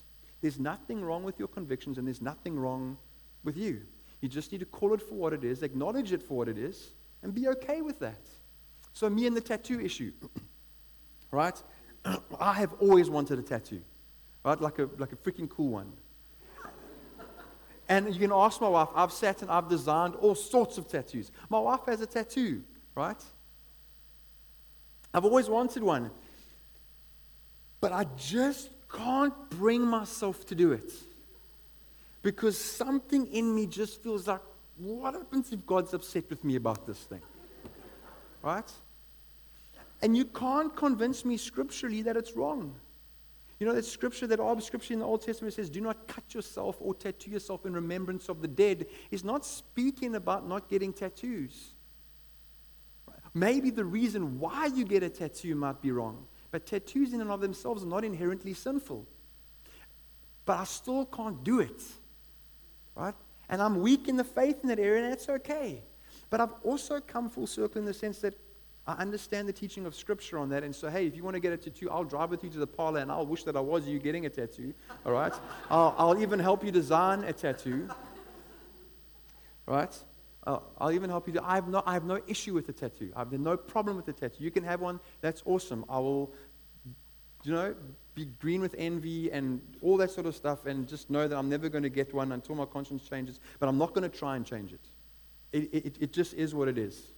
There's 0.42 0.60
nothing 0.60 1.04
wrong 1.04 1.24
with 1.24 1.38
your 1.38 1.48
convictions, 1.48 1.98
and 1.98 2.08
there's 2.08 2.22
nothing 2.22 2.58
wrong 2.58 2.98
with 3.44 3.58
you. 3.58 3.82
You 4.22 4.30
just 4.30 4.52
need 4.52 4.60
to 4.60 4.66
call 4.66 4.94
it 4.94 5.02
for 5.02 5.16
what 5.16 5.34
it 5.34 5.44
is, 5.44 5.64
acknowledge 5.64 6.12
it 6.12 6.24
for 6.24 6.38
what 6.38 6.50
it 6.50 6.58
is, 6.58 6.94
and 7.22 7.34
be 7.34 7.48
okay 7.50 7.82
with 7.82 8.00
that. 8.00 8.22
So, 8.94 9.10
me 9.10 9.28
and 9.28 9.36
the 9.36 9.42
tattoo 9.42 9.80
issue. 9.80 10.12
right? 11.32 11.62
I 12.40 12.54
have 12.54 12.74
always 12.80 13.10
wanted 13.10 13.38
a 13.40 13.44
tattoo, 13.44 13.82
right? 14.48 14.62
Like 14.62 14.80
a, 14.80 14.90
like 14.98 15.12
a 15.12 15.18
freaking 15.18 15.50
cool 15.50 15.72
one. 15.72 15.92
And 17.90 18.14
you 18.14 18.20
can 18.20 18.32
ask 18.32 18.62
my 18.62 18.70
wife, 18.70 18.88
I've 18.96 19.12
sat 19.12 19.42
and 19.42 19.52
I've 19.52 19.68
designed 19.68 20.16
all 20.16 20.36
sorts 20.36 20.78
of 20.78 20.88
tattoos. 20.88 21.32
My 21.50 21.60
wife 21.60 21.82
has 21.88 22.00
a 22.00 22.06
tattoo, 22.06 22.64
right? 22.96 23.22
I've 25.14 25.26
always 25.26 25.50
wanted 25.50 25.84
one. 25.84 26.12
But 27.82 27.92
I 27.92 28.06
just 28.16 28.70
can't 28.90 29.34
bring 29.50 29.82
myself 29.82 30.46
to 30.46 30.56
do 30.56 30.72
it. 30.72 30.94
Because 32.22 32.58
something 32.58 33.28
in 33.28 33.54
me 33.54 33.68
just 33.68 34.02
feels 34.02 34.28
like, 34.28 34.42
what 34.78 35.14
happens 35.14 35.52
if 35.52 35.66
God's 35.66 35.94
upset 35.94 36.30
with 36.30 36.44
me 36.46 36.56
about 36.56 36.88
this 36.88 37.00
thing? 37.00 37.22
Right? 38.42 38.72
And 40.02 40.16
you 40.16 40.24
can't 40.24 40.74
convince 40.74 41.26
me 41.26 41.36
scripturally 41.36 42.02
that 42.04 42.16
it's 42.16 42.34
wrong. 42.34 42.76
You 43.60 43.66
know 43.66 43.74
that 43.74 43.86
scripture, 43.86 44.28
that 44.28 44.40
all 44.40 44.60
scripture 44.62 44.94
in 44.94 45.00
the 45.00 45.06
Old 45.06 45.24
Testament 45.24 45.54
says, 45.54 45.70
do 45.70 45.82
not 45.82 46.08
cut 46.08 46.36
yourself 46.36 46.78
or 46.80 46.94
tattoo 46.94 47.32
yourself 47.32 47.66
in 47.66 47.74
remembrance 47.74 48.30
of 48.30 48.42
the 48.42 48.48
dead, 48.48 48.86
is 49.10 49.24
not 49.24 49.46
speaking 49.46 50.16
about 50.16 50.48
not 50.48 50.70
getting 50.70 50.94
tattoos. 50.94 51.74
Maybe 53.34 53.70
the 53.72 53.86
reason 53.86 54.40
why 54.40 54.68
you 54.68 54.86
get 54.86 55.04
a 55.04 55.10
tattoo 55.10 55.56
might 55.56 55.82
be 55.82 55.92
wrong, 55.92 56.28
but 56.52 56.66
tattoos 56.66 57.14
in 57.14 57.22
and 57.22 57.32
of 57.32 57.42
themselves 57.42 57.84
are 57.84 57.88
not 57.88 58.04
inherently 58.06 58.54
sinful. 58.54 59.08
But 60.46 60.60
I 60.60 60.64
still 60.64 61.06
can't 61.06 61.44
do 61.44 61.60
it. 61.60 61.82
Right? 62.96 63.16
And 63.50 63.62
I'm 63.62 63.82
weak 63.82 64.08
in 64.08 64.18
the 64.18 64.24
faith 64.24 64.60
in 64.62 64.70
that 64.70 64.80
area, 64.80 65.04
and 65.04 65.12
that's 65.12 65.30
okay. 65.30 65.82
But 66.30 66.42
I've 66.42 66.54
also 66.64 67.00
come 67.00 67.30
full 67.30 67.48
circle 67.48 67.80
in 67.80 67.86
the 67.86 67.94
sense 67.94 68.20
that 68.20 68.34
I 68.88 68.94
understand 68.94 69.50
the 69.50 69.54
teaching 69.54 69.86
of 69.86 69.94
Scripture 69.94 70.40
on 70.40 70.48
that. 70.50 70.64
And 70.64 70.74
so, 70.74 70.90
hey, 70.90 71.06
if 71.06 71.16
you 71.16 71.24
want 71.24 71.34
to 71.34 71.42
get 71.42 71.52
a 71.52 71.58
tattoo, 71.58 71.90
I'll 71.92 72.06
drive 72.06 72.30
with 72.30 72.42
you 72.44 72.50
to 72.52 72.58
the 72.58 72.68
parlor 72.68 73.02
and 73.02 73.12
I'll 73.12 73.26
wish 73.26 73.44
that 73.44 73.58
I 73.58 73.60
was 73.60 73.86
you 73.86 74.00
getting 74.00 74.26
a 74.26 74.30
tattoo. 74.30 74.74
All 75.06 75.12
right? 75.12 75.34
I'll, 75.70 75.94
I'll 75.98 76.22
even 76.22 76.40
help 76.40 76.64
you 76.64 76.72
design 76.72 77.26
a 77.26 77.34
tattoo. 77.34 77.90
Right? 79.66 79.94
Uh, 80.46 80.60
I'll 80.78 80.94
even 80.94 81.10
help 81.10 81.28
you. 81.28 81.34
Do, 81.34 81.42
I, 81.44 81.56
have 81.56 81.68
no, 81.68 81.84
I 81.86 81.94
have 81.94 82.06
no 82.06 82.22
issue 82.28 82.54
with 82.54 82.66
the 82.66 82.72
tattoo. 82.72 83.12
I 83.14 83.20
have 83.20 83.34
no 83.34 83.58
problem 83.58 83.98
with 83.98 84.06
the 84.06 84.14
tattoo. 84.14 84.42
You 84.42 84.52
can 84.52 84.64
have 84.64 84.80
one. 84.80 85.02
That's 85.20 85.44
awesome. 85.46 85.84
I 85.90 86.00
will, 86.00 86.32
you 87.44 87.52
know, 87.52 87.76
be 88.16 88.26
green 88.40 88.62
with 88.62 88.74
envy 88.78 89.30
and 89.34 89.62
all 89.82 89.98
that 89.98 90.12
sort 90.12 90.28
of 90.28 90.36
stuff 90.36 90.66
and 90.66 90.88
just 90.88 91.10
know 91.10 91.28
that 91.28 91.38
I'm 91.38 91.50
never 91.50 91.68
going 91.68 91.84
to 91.84 91.90
get 91.90 92.14
one 92.14 92.32
until 92.32 92.56
my 92.56 92.66
conscience 92.66 93.04
changes. 93.04 93.42
But 93.60 93.68
I'm 93.68 93.78
not 93.78 93.94
going 93.94 94.10
to 94.10 94.18
try 94.18 94.38
and 94.38 94.46
change 94.46 94.72
it. 94.72 94.80
It, 95.52 95.74
it, 95.74 95.98
it 96.00 96.14
just 96.14 96.34
is 96.36 96.56
what 96.56 96.70
it 96.70 96.78
is. 96.78 97.17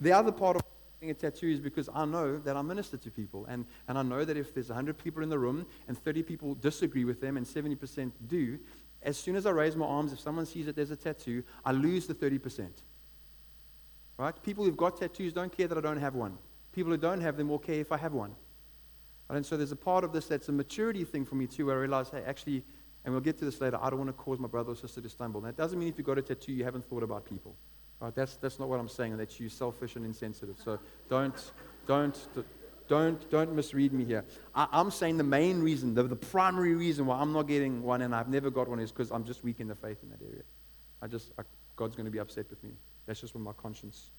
Right? 0.00 0.04
The 0.04 0.12
other 0.12 0.32
part 0.32 0.56
of 0.56 0.62
getting 1.00 1.10
a 1.10 1.14
tattoo 1.14 1.48
is 1.48 1.60
because 1.60 1.88
I 1.94 2.04
know 2.04 2.38
that 2.38 2.56
I 2.56 2.62
minister 2.62 2.96
to 2.96 3.10
people. 3.10 3.46
And, 3.46 3.66
and 3.88 3.98
I 3.98 4.02
know 4.02 4.24
that 4.24 4.36
if 4.36 4.54
there's 4.54 4.68
100 4.68 4.98
people 4.98 5.22
in 5.22 5.28
the 5.28 5.38
room 5.38 5.66
and 5.88 5.96
30 5.96 6.22
people 6.22 6.54
disagree 6.54 7.04
with 7.04 7.20
them 7.20 7.36
and 7.36 7.46
70% 7.46 8.12
do, 8.26 8.58
as 9.02 9.16
soon 9.16 9.36
as 9.36 9.46
I 9.46 9.50
raise 9.50 9.76
my 9.76 9.86
arms, 9.86 10.12
if 10.12 10.20
someone 10.20 10.46
sees 10.46 10.66
that 10.66 10.76
there's 10.76 10.90
a 10.90 10.96
tattoo, 10.96 11.44
I 11.64 11.72
lose 11.72 12.06
the 12.06 12.14
30%. 12.14 12.68
Right? 14.18 14.42
People 14.42 14.64
who've 14.64 14.76
got 14.76 14.98
tattoos 14.98 15.32
don't 15.32 15.54
care 15.54 15.68
that 15.68 15.76
I 15.76 15.80
don't 15.82 15.98
have 15.98 16.14
one. 16.14 16.38
People 16.72 16.90
who 16.90 16.98
don't 16.98 17.20
have 17.20 17.36
them 17.36 17.48
will 17.48 17.58
care 17.58 17.80
if 17.80 17.92
I 17.92 17.98
have 17.98 18.14
one. 18.14 18.34
And 19.28 19.44
so 19.44 19.56
there's 19.56 19.72
a 19.72 19.76
part 19.76 20.04
of 20.04 20.12
this 20.12 20.26
that's 20.26 20.48
a 20.48 20.52
maturity 20.52 21.04
thing 21.04 21.24
for 21.24 21.34
me 21.34 21.46
too, 21.46 21.66
where 21.66 21.76
I 21.76 21.80
realize, 21.80 22.08
hey, 22.10 22.22
actually, 22.26 22.64
and 23.04 23.12
we'll 23.12 23.20
get 23.20 23.38
to 23.38 23.44
this 23.44 23.60
later, 23.60 23.78
I 23.80 23.90
don't 23.90 23.98
want 23.98 24.08
to 24.08 24.14
cause 24.14 24.38
my 24.38 24.48
brother 24.48 24.72
or 24.72 24.76
sister 24.76 25.00
to 25.00 25.08
stumble. 25.08 25.40
And 25.40 25.48
that 25.48 25.56
doesn't 25.56 25.78
mean 25.78 25.88
if 25.88 25.98
you've 25.98 26.06
got 26.06 26.18
a 26.18 26.22
tattoo, 26.22 26.52
you 26.52 26.64
haven't 26.64 26.88
thought 26.88 27.02
about 27.02 27.24
people. 27.24 27.56
Right? 28.00 28.14
That's, 28.14 28.36
that's 28.36 28.58
not 28.58 28.68
what 28.68 28.78
I'm 28.78 28.88
saying, 28.88 29.16
that 29.16 29.40
you're 29.40 29.50
selfish 29.50 29.96
and 29.96 30.04
insensitive. 30.04 30.56
So 30.62 30.78
don't, 31.08 31.52
don't, 31.86 32.16
don't, 32.88 33.30
don't 33.30 33.54
misread 33.54 33.92
me 33.92 34.04
here. 34.04 34.24
I, 34.54 34.68
am 34.72 34.90
saying 34.90 35.16
the 35.16 35.24
main 35.24 35.62
reason, 35.62 35.94
the, 35.94 36.02
the 36.02 36.16
primary 36.16 36.74
reason 36.74 37.06
why 37.06 37.18
I'm 37.18 37.32
not 37.32 37.48
getting 37.48 37.82
one 37.82 38.02
and 38.02 38.14
I've 38.14 38.28
never 38.28 38.50
got 38.50 38.68
one 38.68 38.80
is 38.80 38.92
because 38.92 39.10
I'm 39.10 39.24
just 39.24 39.42
weak 39.42 39.60
in 39.60 39.68
the 39.68 39.74
faith 39.74 39.98
in 40.02 40.10
that 40.10 40.20
area. 40.22 40.42
I 41.00 41.06
just, 41.06 41.32
I, 41.38 41.42
God's 41.76 41.96
going 41.96 42.06
to 42.06 42.10
be 42.10 42.18
upset 42.18 42.48
with 42.50 42.62
me. 42.62 42.70
That's 43.06 43.20
just 43.20 43.34
what 43.34 43.42
my 43.42 43.52
conscience 43.52 44.10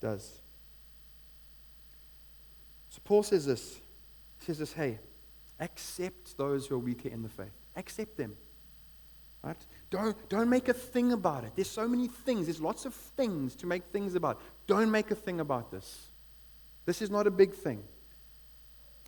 does. 0.00 0.40
So 2.90 3.00
Paul 3.04 3.22
says 3.22 3.46
this. 3.46 3.80
He 4.38 4.46
says 4.46 4.58
this, 4.58 4.72
hey, 4.72 4.98
accept 5.60 6.36
those 6.36 6.66
who 6.66 6.76
are 6.76 6.78
weaker 6.78 7.08
in 7.08 7.22
the 7.22 7.28
faith. 7.28 7.52
Accept 7.76 8.16
them. 8.16 8.36
Right? 9.44 9.56
Don't, 9.90 10.28
don't 10.30 10.48
make 10.48 10.68
a 10.68 10.72
thing 10.72 11.12
about 11.12 11.44
it. 11.44 11.52
There's 11.54 11.70
so 11.70 11.86
many 11.86 12.08
things. 12.08 12.46
There's 12.46 12.60
lots 12.60 12.86
of 12.86 12.94
things 12.94 13.54
to 13.56 13.66
make 13.66 13.84
things 13.92 14.14
about. 14.14 14.40
Don't 14.66 14.90
make 14.90 15.10
a 15.10 15.14
thing 15.14 15.40
about 15.40 15.70
this. 15.70 16.08
This 16.86 17.02
is 17.02 17.10
not 17.10 17.26
a 17.26 17.30
big 17.30 17.52
thing. 17.52 17.84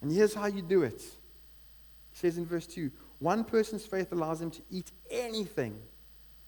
And 0.02 0.12
here's 0.12 0.34
how 0.34 0.46
you 0.46 0.60
do 0.60 0.82
it. 0.82 1.00
He 1.00 2.18
says 2.18 2.36
in 2.36 2.44
verse 2.44 2.66
2 2.66 2.90
One 3.18 3.44
person's 3.44 3.86
faith 3.86 4.12
allows 4.12 4.42
him 4.42 4.50
to 4.50 4.62
eat 4.70 4.92
anything, 5.10 5.80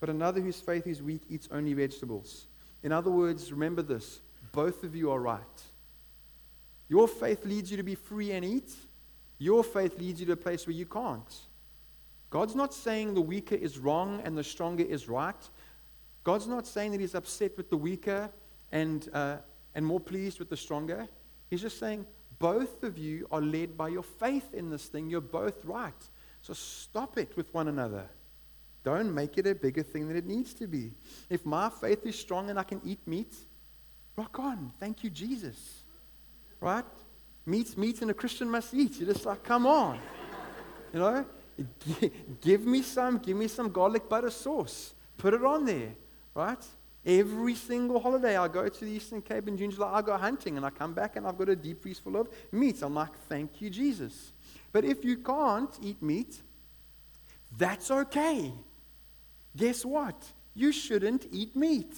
but 0.00 0.10
another 0.10 0.40
whose 0.40 0.60
faith 0.60 0.86
is 0.86 1.02
weak 1.02 1.22
eats 1.30 1.48
only 1.50 1.72
vegetables. 1.72 2.46
In 2.82 2.92
other 2.92 3.10
words, 3.10 3.50
remember 3.50 3.80
this 3.80 4.20
both 4.52 4.84
of 4.84 4.94
you 4.94 5.10
are 5.10 5.20
right. 5.20 5.40
Your 6.90 7.08
faith 7.08 7.44
leads 7.46 7.70
you 7.70 7.78
to 7.78 7.82
be 7.82 7.94
free 7.94 8.32
and 8.32 8.44
eat, 8.44 8.74
your 9.38 9.64
faith 9.64 9.98
leads 9.98 10.20
you 10.20 10.26
to 10.26 10.32
a 10.32 10.36
place 10.36 10.66
where 10.66 10.76
you 10.76 10.86
can't. 10.86 11.47
God's 12.30 12.54
not 12.54 12.74
saying 12.74 13.14
the 13.14 13.20
weaker 13.20 13.54
is 13.54 13.78
wrong 13.78 14.20
and 14.24 14.36
the 14.36 14.44
stronger 14.44 14.84
is 14.84 15.08
right. 15.08 15.48
God's 16.24 16.46
not 16.46 16.66
saying 16.66 16.92
that 16.92 17.00
He's 17.00 17.14
upset 17.14 17.56
with 17.56 17.70
the 17.70 17.76
weaker 17.76 18.30
and, 18.70 19.08
uh, 19.14 19.36
and 19.74 19.86
more 19.86 20.00
pleased 20.00 20.38
with 20.38 20.50
the 20.50 20.56
stronger. 20.56 21.08
He's 21.48 21.62
just 21.62 21.78
saying 21.78 22.06
both 22.38 22.82
of 22.82 22.98
you 22.98 23.26
are 23.32 23.40
led 23.40 23.76
by 23.76 23.88
your 23.88 24.02
faith 24.02 24.52
in 24.54 24.70
this 24.70 24.86
thing. 24.86 25.08
You're 25.08 25.20
both 25.20 25.64
right. 25.64 26.08
So 26.42 26.52
stop 26.52 27.18
it 27.18 27.36
with 27.36 27.52
one 27.54 27.68
another. 27.68 28.08
Don't 28.84 29.12
make 29.12 29.38
it 29.38 29.46
a 29.46 29.54
bigger 29.54 29.82
thing 29.82 30.08
than 30.08 30.16
it 30.16 30.26
needs 30.26 30.54
to 30.54 30.66
be. 30.66 30.92
If 31.28 31.44
my 31.44 31.68
faith 31.68 32.06
is 32.06 32.18
strong 32.18 32.48
and 32.48 32.58
I 32.58 32.62
can 32.62 32.80
eat 32.84 33.00
meat, 33.06 33.34
rock 34.16 34.38
on. 34.38 34.72
Thank 34.78 35.02
you, 35.02 35.10
Jesus. 35.10 35.82
Right? 36.60 36.84
Meat, 37.44 37.76
meat, 37.76 38.02
and 38.02 38.10
a 38.10 38.14
Christian 38.14 38.50
must 38.50 38.72
eat. 38.74 39.00
You're 39.00 39.12
just 39.12 39.26
like, 39.26 39.42
come 39.42 39.66
on. 39.66 39.98
You 40.92 41.00
know? 41.00 41.26
Give 42.40 42.64
me 42.64 42.82
some, 42.82 43.18
give 43.18 43.36
me 43.36 43.48
some 43.48 43.70
garlic 43.70 44.08
butter 44.08 44.30
sauce. 44.30 44.94
Put 45.16 45.34
it 45.34 45.44
on 45.44 45.64
there. 45.64 45.94
Right? 46.34 46.64
Every 47.04 47.54
single 47.54 48.00
holiday, 48.00 48.36
I 48.36 48.48
go 48.48 48.68
to 48.68 48.84
the 48.84 48.90
Eastern 48.90 49.22
Cape 49.22 49.48
in 49.48 49.56
June, 49.56 49.70
July, 49.70 49.94
I 49.94 50.02
go 50.02 50.16
hunting, 50.16 50.56
and 50.56 50.66
I 50.66 50.70
come 50.70 50.92
back 50.92 51.16
and 51.16 51.26
I've 51.26 51.38
got 51.38 51.48
a 51.48 51.56
deep 51.56 51.82
freeze 51.82 51.98
full 51.98 52.16
of 52.16 52.28
meat. 52.52 52.82
I'm 52.82 52.94
like, 52.94 53.16
thank 53.28 53.60
you, 53.60 53.70
Jesus. 53.70 54.32
But 54.72 54.84
if 54.84 55.04
you 55.04 55.16
can't 55.16 55.70
eat 55.82 56.02
meat, 56.02 56.36
that's 57.56 57.90
okay. 57.90 58.52
Guess 59.56 59.84
what? 59.84 60.22
You 60.54 60.70
shouldn't 60.70 61.26
eat 61.32 61.56
meat. 61.56 61.96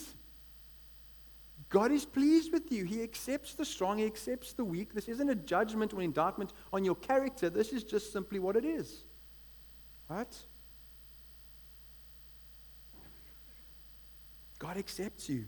God 1.70 1.92
is 1.92 2.04
pleased 2.04 2.52
with 2.52 2.70
you. 2.70 2.84
He 2.84 3.02
accepts 3.02 3.54
the 3.54 3.64
strong, 3.64 3.98
He 3.98 4.06
accepts 4.06 4.52
the 4.52 4.64
weak. 4.64 4.92
This 4.92 5.08
isn't 5.08 5.28
a 5.28 5.34
judgment 5.34 5.94
or 5.94 6.02
indictment 6.02 6.52
on 6.72 6.84
your 6.84 6.96
character. 6.96 7.48
This 7.48 7.72
is 7.72 7.84
just 7.84 8.12
simply 8.12 8.38
what 8.38 8.56
it 8.56 8.64
is. 8.64 9.04
Right? 10.10 10.36
God 14.58 14.76
accepts 14.76 15.28
you, 15.28 15.46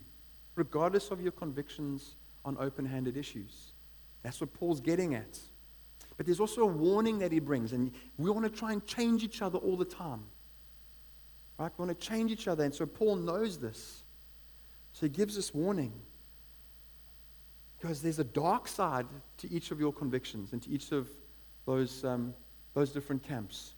regardless 0.55 1.11
of 1.11 1.21
your 1.21 1.33
convictions 1.33 2.15
on 2.45 2.55
open 2.57 2.85
handed 2.85 3.17
issues. 3.17 3.73
That's 4.23 4.39
what 4.39 4.53
Paul's 4.53 4.79
getting 4.79 5.15
at. 5.15 5.37
But 6.15 6.25
there's 6.25 6.39
also 6.39 6.61
a 6.61 6.67
warning 6.67 7.19
that 7.19 7.33
he 7.33 7.39
brings, 7.39 7.73
and 7.73 7.91
we 8.17 8.31
want 8.31 8.45
to 8.45 8.49
try 8.49 8.71
and 8.71 8.85
change 8.85 9.21
each 9.21 9.41
other 9.41 9.57
all 9.57 9.75
the 9.75 9.85
time. 9.85 10.23
Right? 11.59 11.71
We 11.77 11.85
want 11.85 11.99
to 11.99 12.07
change 12.07 12.31
each 12.31 12.47
other, 12.47 12.63
and 12.63 12.73
so 12.73 12.85
Paul 12.85 13.17
knows 13.17 13.59
this. 13.59 14.03
So 14.93 15.07
he 15.07 15.09
gives 15.09 15.35
this 15.35 15.53
warning. 15.53 15.91
Because 17.77 18.01
there's 18.01 18.19
a 18.19 18.23
dark 18.23 18.69
side 18.69 19.07
to 19.39 19.51
each 19.51 19.71
of 19.71 19.79
your 19.81 19.91
convictions 19.91 20.53
and 20.53 20.61
to 20.61 20.69
each 20.69 20.93
of 20.93 21.09
those, 21.65 22.05
um, 22.05 22.33
those 22.73 22.91
different 22.91 23.23
camps 23.23 23.73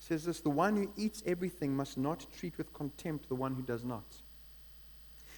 says 0.00 0.24
this 0.24 0.40
The 0.40 0.50
one 0.50 0.76
who 0.76 0.90
eats 0.96 1.22
everything 1.24 1.76
must 1.76 1.96
not 1.96 2.26
treat 2.36 2.58
with 2.58 2.72
contempt 2.74 3.28
the 3.28 3.36
one 3.36 3.54
who 3.54 3.62
does 3.62 3.84
not. 3.84 4.16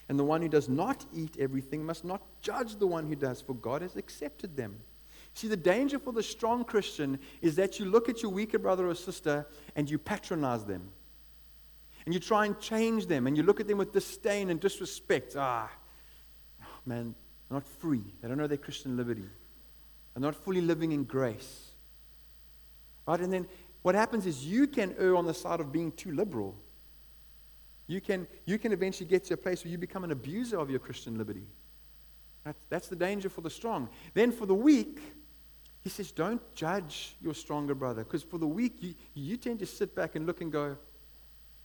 And 0.09 0.17
the 0.17 0.23
one 0.23 0.41
who 0.41 0.49
does 0.49 0.67
not 0.67 1.05
eat 1.13 1.37
everything 1.39 1.85
must 1.85 2.03
not 2.03 2.21
judge 2.41 2.77
the 2.77 2.87
one 2.87 3.07
who 3.07 3.15
does, 3.15 3.41
for 3.41 3.53
God 3.53 3.81
has 3.81 3.95
accepted 3.95 4.57
them. 4.57 4.79
See, 5.33 5.47
the 5.47 5.57
danger 5.57 5.97
for 5.97 6.11
the 6.11 6.23
strong 6.23 6.63
Christian 6.63 7.19
is 7.41 7.55
that 7.55 7.79
you 7.79 7.85
look 7.85 8.09
at 8.09 8.21
your 8.21 8.31
weaker 8.31 8.59
brother 8.59 8.87
or 8.87 8.95
sister 8.95 9.47
and 9.75 9.89
you 9.89 9.97
patronize 9.97 10.65
them. 10.65 10.91
And 12.05 12.13
you 12.13 12.19
try 12.19 12.45
and 12.45 12.59
change 12.59 13.07
them 13.07 13.27
and 13.27 13.37
you 13.37 13.43
look 13.43 13.59
at 13.59 13.67
them 13.67 13.77
with 13.77 13.93
disdain 13.93 14.49
and 14.49 14.59
disrespect. 14.59 15.35
Ah, 15.37 15.71
man, 16.85 17.15
they're 17.49 17.55
not 17.55 17.65
free. 17.65 18.03
They 18.21 18.27
don't 18.27 18.37
know 18.37 18.47
their 18.47 18.57
Christian 18.57 18.97
liberty. 18.97 19.25
They're 20.13 20.21
not 20.21 20.35
fully 20.35 20.61
living 20.61 20.91
in 20.91 21.05
grace. 21.05 21.71
Right? 23.07 23.19
And 23.19 23.33
then 23.33 23.47
what 23.83 23.95
happens 23.95 24.25
is 24.25 24.45
you 24.45 24.65
can 24.65 24.95
err 24.97 25.15
on 25.15 25.25
the 25.25 25.33
side 25.33 25.59
of 25.59 25.71
being 25.71 25.91
too 25.91 26.11
liberal. 26.13 26.55
You 27.85 27.99
can, 27.99 28.27
you 28.45 28.57
can 28.57 28.71
eventually 28.71 29.07
get 29.07 29.25
to 29.25 29.33
a 29.33 29.37
place 29.37 29.63
where 29.63 29.71
you 29.71 29.77
become 29.77 30.05
an 30.05 30.11
abuser 30.11 30.57
of 30.57 30.69
your 30.69 30.79
Christian 30.79 31.17
liberty. 31.17 31.45
That's, 32.45 32.59
that's 32.69 32.87
the 32.87 32.95
danger 32.95 33.29
for 33.29 33.41
the 33.41 33.49
strong. 33.49 33.89
Then 34.13 34.31
for 34.31 34.45
the 34.45 34.55
weak, 34.55 35.01
he 35.83 35.89
says, 35.89 36.11
don't 36.11 36.41
judge 36.55 37.17
your 37.21 37.33
stronger 37.33 37.75
brother. 37.75 38.05
Because 38.05 38.23
for 38.23 38.37
the 38.37 38.47
weak, 38.47 38.77
you, 38.79 38.95
you 39.13 39.35
tend 39.35 39.59
to 39.59 39.65
sit 39.65 39.93
back 39.93 40.15
and 40.15 40.25
look 40.25 40.39
and 40.39 40.49
go, 40.49 40.77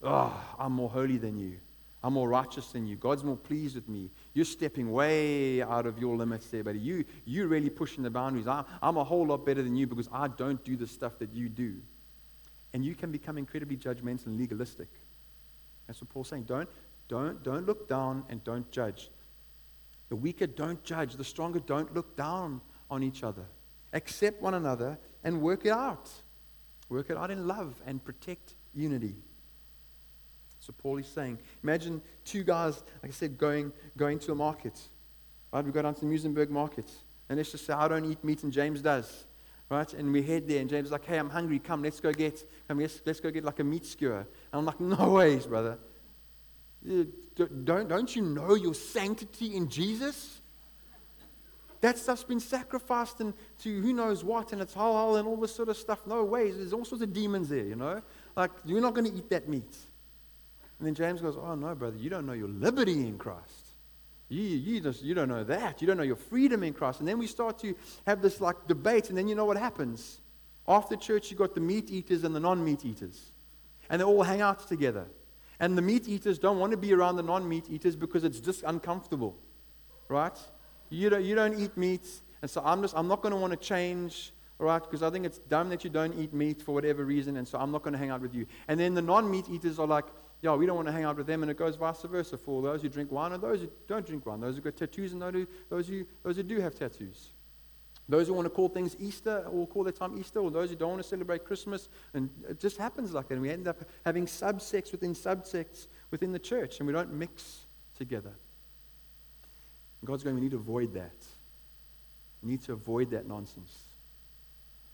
oh, 0.03 0.57
I'm 0.59 0.73
more 0.73 0.91
holy 0.91 1.19
than 1.19 1.39
you. 1.39 1.59
I'm 2.03 2.15
more 2.15 2.29
righteous 2.29 2.73
than 2.73 2.87
you. 2.87 2.97
God's 2.97 3.23
more 3.23 3.37
pleased 3.37 3.77
with 3.77 3.89
me. 3.89 4.11
You're 4.35 4.45
stepping 4.45 4.91
way 4.91 5.63
out 5.63 5.87
of 5.87 6.01
your 6.01 6.17
limits 6.17 6.49
there, 6.49 6.65
buddy. 6.65 6.81
You, 6.81 7.05
you're 7.25 7.49
really 7.49 7.71
pushing 7.71 8.03
the 8.03 8.11
boundaries. 8.11 8.49
I, 8.49 8.65
I'm 8.83 8.97
a 8.97 9.05
whole 9.05 9.27
lot 9.27 9.47
better 9.47 9.63
than 9.63 9.77
you 9.77 9.87
because 9.87 10.09
I 10.13 10.27
don't 10.27 10.65
do 10.65 10.77
the 10.77 10.87
stuff 10.89 11.19
that 11.21 11.33
you 11.33 11.49
do 11.49 11.77
and 12.73 12.85
you 12.85 12.95
can 12.95 13.11
become 13.11 13.39
incredibly 13.39 13.77
judgmental 13.77 14.27
and 14.27 14.39
legalistic. 14.39 14.89
That's 15.87 16.01
what 16.01 16.11
Paul's 16.11 16.29
saying. 16.29 16.45
Don't, 16.45 16.69
don't, 17.09 17.43
don't 17.43 17.67
look 17.67 17.89
down 17.89 18.25
and 18.29 18.43
don't 18.45 18.71
judge. 18.71 19.11
The 20.11 20.17
weaker 20.17 20.47
don't 20.47 20.83
judge. 20.85 21.15
The 21.15 21.25
stronger 21.25 21.61
don't 21.61 21.95
look 21.95 22.17
down 22.17 22.61
on 22.91 23.03
each 23.03 23.23
other. 23.23 23.45
Accept 23.93 24.43
one 24.43 24.55
another 24.55 24.99
and 25.25 25.41
work 25.41 25.65
it 25.65 25.73
out. 25.73 26.11
Work 26.89 27.11
it 27.11 27.17
out 27.17 27.31
in 27.31 27.47
love 27.47 27.81
and 27.87 28.03
protect 28.03 28.55
unity. 28.75 29.17
So 30.61 30.73
Paul 30.77 30.99
is 30.99 31.07
saying, 31.07 31.39
imagine 31.63 32.03
two 32.25 32.43
guys, 32.43 32.83
like 33.03 33.11
I 33.11 33.15
said, 33.15 33.39
going, 33.39 33.73
going 33.97 34.19
to 34.21 34.33
a 34.33 34.35
market. 34.35 34.79
Right? 35.53 35.65
We 35.65 35.73
go 35.73 35.83
down 35.83 35.95
to 35.95 36.01
the 36.01 36.07
Muizenberg 36.07 36.51
market. 36.51 36.91
And 37.29 37.39
let's 37.39 37.53
just 37.53 37.67
say, 37.67 37.73
I 37.73 37.89
don't 37.89 38.05
eat 38.05 38.23
meat 38.25 38.43
and 38.43 38.53
James 38.53 38.83
does 38.83 39.25
right? 39.71 39.93
And 39.95 40.13
we 40.13 40.23
head 40.23 40.49
there, 40.49 40.61
and 40.61 40.71
James 40.71 40.87
is 40.87 40.93
like, 40.93 41.05
hey, 41.05 41.19
I'm 41.19 41.31
hungry. 41.31 41.59
Come, 41.59 41.83
let's 41.83 42.01
go 42.01 42.13
get, 42.13 42.43
come, 42.67 42.79
let's, 42.79 43.01
let's 43.05 43.21
go 43.21 43.31
get 43.31 43.45
like 43.45 43.61
a 43.61 43.65
meat 43.65 43.87
skewer. 43.87 44.19
And 44.19 44.27
I'm 44.53 44.65
like, 44.65 44.81
no 44.81 45.11
ways, 45.11 45.47
brother. 45.47 45.79
Uh, 46.89 47.05
don't, 47.65 47.89
don't 47.89 48.17
you 48.17 48.23
know 48.23 48.55
your 48.55 48.75
sanctity 48.75 49.55
in 49.55 49.69
Jesus? 49.69 50.41
That 51.81 51.97
stuff's 51.97 52.25
been 52.25 52.41
sacrificed 52.41 53.21
and 53.21 53.35
to 53.63 53.81
who 53.81 53.93
knows 53.93 54.25
what, 54.25 54.53
and 54.53 54.61
it's 54.61 54.75
halal 54.75 55.19
and 55.19 55.29
all 55.29 55.37
this 55.37 55.55
sort 55.55 55.69
of 55.69 55.77
stuff. 55.77 56.07
No 56.07 56.25
ways. 56.25 56.57
There's 56.57 56.73
all 56.73 56.85
sorts 56.85 57.03
of 57.03 57.13
demons 57.13 57.49
there, 57.49 57.65
you 57.65 57.77
know? 57.77 58.03
Like, 58.37 58.51
you're 58.65 58.81
not 58.81 58.95
going 58.95 59.11
to 59.11 59.17
eat 59.17 59.31
that 59.31 59.49
meat. 59.49 59.77
And 60.79 60.87
then 60.87 60.95
James 60.95 61.21
goes, 61.21 61.37
Oh, 61.37 61.55
no, 61.55 61.75
brother, 61.75 61.97
you 61.97 62.11
don't 62.11 62.27
know 62.27 62.33
your 62.33 62.49
liberty 62.49 63.07
in 63.07 63.19
Christ. 63.19 63.68
You, 64.29 64.43
you, 64.43 64.81
just, 64.81 65.03
you 65.03 65.15
don't 65.15 65.29
know 65.29 65.45
that. 65.45 65.81
You 65.81 65.87
don't 65.87 65.97
know 65.97 66.03
your 66.03 66.17
freedom 66.17 66.63
in 66.63 66.75
Christ. 66.75 67.01
And 67.01 67.09
then 67.09 67.19
we 67.19 67.27
start 67.27 67.59
to 67.61 67.75
have 68.07 68.21
this 68.21 68.41
like 68.41 68.67
debate, 68.67 69.09
and 69.09 69.17
then 69.17 69.27
you 69.27 69.35
know 69.35 69.47
what 69.47 69.57
happens. 69.57 70.21
After 70.67 70.97
church, 70.97 71.31
you've 71.31 71.39
got 71.39 71.55
the 71.55 71.63
meat 71.63 71.91
eaters 71.91 72.25
and 72.25 72.37
the 72.37 72.41
non 72.41 72.63
meat 72.63 72.85
eaters. 72.85 73.33
And 73.89 74.01
they 74.01 74.05
all 74.05 74.23
hang 74.23 74.43
out 74.43 74.69
together. 74.69 75.07
And 75.61 75.77
the 75.77 75.83
meat 75.83 76.07
eaters 76.09 76.39
don't 76.39 76.59
want 76.59 76.73
to 76.73 76.77
be 76.77 76.93
around 76.93 77.17
the 77.17 77.23
non 77.23 77.49
meat 77.49 77.65
eaters 77.71 77.97
because 77.97 78.23
it's 78.23 78.39
just 78.39 78.63
uncomfortable. 78.65 79.35
Right? 80.09 80.37
You 80.91 81.09
don't, 81.09 81.25
you 81.25 81.35
don't 81.35 81.59
eat 81.59 81.77
meat. 81.77 82.07
And 82.43 82.51
so 82.51 82.63
I'm 82.65 82.83
just, 82.83 82.95
I'm 82.97 83.09
not 83.09 83.23
going 83.23 83.33
to 83.33 83.41
want 83.41 83.53
to 83.53 83.59
change, 83.59 84.33
right, 84.59 84.81
because 84.83 85.03
I 85.03 85.11
think 85.11 85.25
it's 85.25 85.39
dumb 85.39 85.71
that 85.71 85.85
you 85.85 85.91
don't 85.91 86.15
eat 86.19 86.33
meat 86.35 86.63
for 86.63 86.73
whatever 86.73 87.05
reason. 87.05 87.39
And 87.39 87.49
so 87.49 87.59
I'm 87.59 87.73
not 87.73 87.83
going 87.83 87.93
to 87.93 87.99
hang 87.99 88.11
out 88.11 88.21
with 88.21 88.35
you. 88.35 88.47
And 88.69 88.79
then 88.79 88.95
the 88.95 89.03
non 89.03 89.31
meat 89.31 89.49
eaters 89.51 89.79
are 89.79 89.87
like, 89.87 90.05
yeah, 90.41 90.55
we 90.55 90.67
don't 90.67 90.77
want 90.77 90.87
to 90.87 90.93
hang 90.93 91.05
out 91.05 91.17
with 91.17 91.27
them. 91.27 91.43
And 91.43 91.51
it 91.51 91.57
goes 91.57 91.77
vice 91.77 92.03
versa 92.03 92.39
for 92.39 92.63
those 92.63 92.83
who 92.83 92.89
drink 92.89 93.11
wine 93.11 93.33
and 93.33 93.43
those 93.43 93.61
who 93.61 93.71
don't 93.87 94.07
drink 94.07 94.25
wine. 94.25 94.41
Those 94.41 94.57
who 94.57 94.63
got 94.63 94.77
tattoos 94.77 95.13
and 95.13 95.21
those 95.21 95.33
who, 95.33 95.47
those 95.69 95.89
who, 95.89 96.07
those 96.23 96.37
who 96.37 96.43
do 96.43 96.61
have 96.61 96.75
tattoos. 96.75 97.31
Those 98.09 98.29
who 98.29 98.35
want 98.35 98.47
to 98.47 98.51
call 98.51 98.69
things 98.69 98.97
Easter 98.99 99.45
or 99.51 99.67
call 99.67 99.85
their 99.85 99.93
time 99.93 100.17
Easter, 100.19 100.41
or 100.41 100.51
those 100.51 100.71
who 100.71 100.77
don't 100.77 100.91
want 100.91 101.03
to 101.03 101.09
celebrate 101.09 101.45
Christmas. 101.45 101.91
And 102.15 102.31
it 102.49 102.59
just 102.59 102.79
happens 102.79 103.13
like 103.13 103.29
that. 103.29 103.35
And 103.35 103.43
we 103.43 103.51
end 103.51 103.69
up 103.69 103.79
having 104.05 104.25
subsects 104.25 104.93
within 104.93 105.15
subsects 105.15 105.89
within 106.11 106.33
the 106.33 106.39
church, 106.39 106.79
and 106.79 106.87
we 106.87 106.93
don't 106.93 107.13
mix 107.13 107.67
together. 107.99 108.33
And 110.01 110.07
God's 110.07 110.23
going, 110.23 110.37
we 110.37 110.41
need 110.41 110.53
to 110.53 110.57
avoid 110.57 110.95
that. 110.95 111.27
We 112.43 112.53
need 112.53 112.63
to 112.63 112.73
avoid 112.73 113.11
that 113.11 113.27
nonsense. 113.27 113.77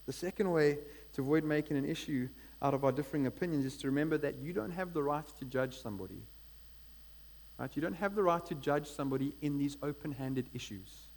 The 0.06 0.12
second 0.12 0.50
way 0.50 0.78
to 1.12 1.20
avoid 1.20 1.44
making 1.44 1.76
an 1.76 1.84
issue 1.84 2.28
out 2.62 2.74
of 2.74 2.84
our 2.84 2.92
differing 2.92 3.26
opinions 3.26 3.64
is 3.64 3.76
to 3.78 3.88
remember 3.88 4.18
that 4.18 4.38
you 4.38 4.52
don't 4.52 4.70
have 4.70 4.92
the 4.92 5.02
right 5.02 5.26
to 5.38 5.44
judge 5.44 5.78
somebody. 5.78 6.22
Right? 7.58 7.70
You 7.74 7.82
don't 7.82 7.94
have 7.94 8.14
the 8.14 8.22
right 8.22 8.44
to 8.46 8.54
judge 8.54 8.88
somebody 8.88 9.34
in 9.40 9.58
these 9.58 9.76
open 9.82 10.12
handed 10.12 10.48
issues. 10.52 11.08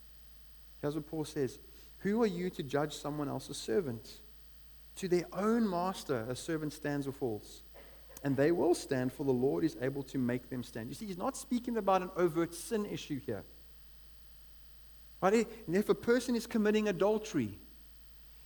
Here's 0.81 0.95
what 0.95 1.07
Paul 1.07 1.25
says 1.25 1.59
Who 1.99 2.21
are 2.21 2.27
you 2.27 2.49
to 2.51 2.63
judge 2.63 2.93
someone 2.93 3.29
else's 3.29 3.57
servant? 3.57 4.19
To 4.97 5.07
their 5.07 5.25
own 5.33 5.69
master, 5.69 6.25
a 6.27 6.35
servant 6.35 6.73
stands 6.73 7.07
or 7.07 7.11
falls. 7.11 7.63
And 8.23 8.35
they 8.35 8.51
will 8.51 8.73
stand, 8.73 9.13
for 9.13 9.23
the 9.23 9.31
Lord 9.31 9.63
is 9.63 9.77
able 9.79 10.01
to 10.03 10.17
make 10.17 10.49
them 10.49 10.63
stand. 10.63 10.89
You 10.89 10.95
see, 10.95 11.05
he's 11.05 11.19
not 11.19 11.37
speaking 11.37 11.77
about 11.77 12.01
an 12.01 12.09
overt 12.17 12.55
sin 12.55 12.85
issue 12.87 13.19
here. 13.19 13.43
Right? 15.21 15.47
And 15.67 15.75
if 15.75 15.89
a 15.89 15.95
person 15.95 16.35
is 16.35 16.47
committing 16.47 16.87
adultery, 16.87 17.59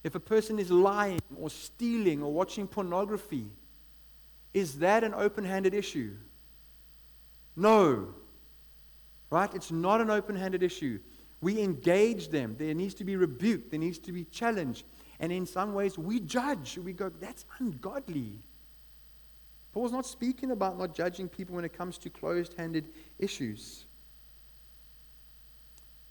if 0.03 0.15
a 0.15 0.19
person 0.19 0.59
is 0.59 0.71
lying 0.71 1.19
or 1.37 1.49
stealing 1.49 2.23
or 2.23 2.31
watching 2.31 2.67
pornography, 2.67 3.47
is 4.53 4.79
that 4.79 5.03
an 5.03 5.13
open 5.13 5.45
handed 5.45 5.73
issue? 5.73 6.15
No. 7.55 8.15
Right? 9.29 9.53
It's 9.53 9.71
not 9.71 10.01
an 10.01 10.09
open 10.09 10.35
handed 10.35 10.63
issue. 10.63 10.99
We 11.41 11.61
engage 11.61 12.29
them. 12.29 12.55
There 12.57 12.73
needs 12.73 12.93
to 12.95 13.03
be 13.03 13.15
rebuke, 13.15 13.71
there 13.71 13.79
needs 13.79 13.99
to 13.99 14.11
be 14.11 14.25
challenge. 14.25 14.85
And 15.19 15.31
in 15.31 15.45
some 15.45 15.73
ways, 15.73 15.97
we 15.97 16.19
judge. 16.19 16.79
We 16.79 16.93
go, 16.93 17.09
that's 17.09 17.45
ungodly. 17.59 18.41
Paul's 19.71 19.91
not 19.91 20.05
speaking 20.05 20.51
about 20.51 20.77
not 20.77 20.93
judging 20.95 21.29
people 21.29 21.55
when 21.55 21.63
it 21.63 21.77
comes 21.77 21.97
to 21.99 22.09
closed 22.09 22.55
handed 22.57 22.89
issues. 23.19 23.85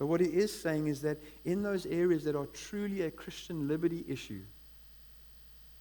But 0.01 0.07
what 0.07 0.23
he 0.23 0.29
is 0.29 0.51
saying 0.51 0.87
is 0.87 1.03
that 1.03 1.19
in 1.45 1.63
those 1.63 1.85
areas 1.85 2.25
that 2.25 2.35
are 2.35 2.47
truly 2.47 3.03
a 3.03 3.11
Christian 3.11 3.69
liberty 3.69 4.03
issue, 4.09 4.41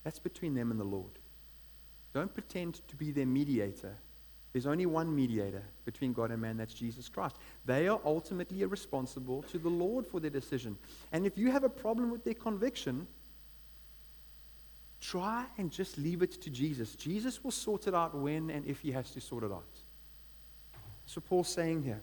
that's 0.04 0.20
between 0.20 0.54
them 0.54 0.72
and 0.72 0.80
the 0.80 0.84
Lord. 0.84 1.14
Don't 2.14 2.34
pretend 2.34 2.86
to 2.90 2.98
be 2.98 3.12
their 3.12 3.26
mediator. 3.26 3.96
There's 4.52 4.66
only 4.66 4.86
one 4.86 5.16
mediator 5.16 5.64
between 5.86 6.12
God 6.12 6.32
and 6.32 6.42
man, 6.42 6.58
that's 6.58 6.74
Jesus 6.74 7.08
Christ. 7.08 7.38
They 7.66 7.88
are 7.88 8.02
ultimately 8.04 8.66
responsible 8.66 9.42
to 9.44 9.58
the 9.58 9.70
Lord 9.70 10.06
for 10.06 10.20
their 10.20 10.30
decision. 10.30 10.78
And 11.14 11.26
if 11.26 11.38
you 11.38 11.50
have 11.52 11.64
a 11.64 11.70
problem 11.70 12.12
with 12.12 12.26
their 12.26 12.34
conviction, 12.34 13.08
try 15.00 15.46
and 15.58 15.72
just 15.72 15.98
leave 15.98 16.24
it 16.24 16.42
to 16.42 16.50
Jesus. 16.50 16.94
Jesus 16.98 17.42
will 17.42 17.52
sort 17.52 17.88
it 17.88 17.94
out 17.94 18.14
when 18.14 18.50
and 18.50 18.66
if 18.66 18.82
he 18.82 18.92
has 18.92 19.12
to 19.12 19.22
sort 19.22 19.46
it 19.46 19.52
out. 19.54 19.80
That's 21.06 21.16
what 21.16 21.26
Paul's 21.26 21.48
saying 21.48 21.84
here. 21.84 22.02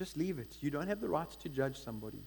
Just 0.00 0.16
leave 0.16 0.38
it. 0.38 0.56
You 0.62 0.70
don't 0.70 0.88
have 0.88 1.02
the 1.02 1.10
right 1.10 1.30
to 1.30 1.48
judge 1.50 1.78
somebody 1.78 2.22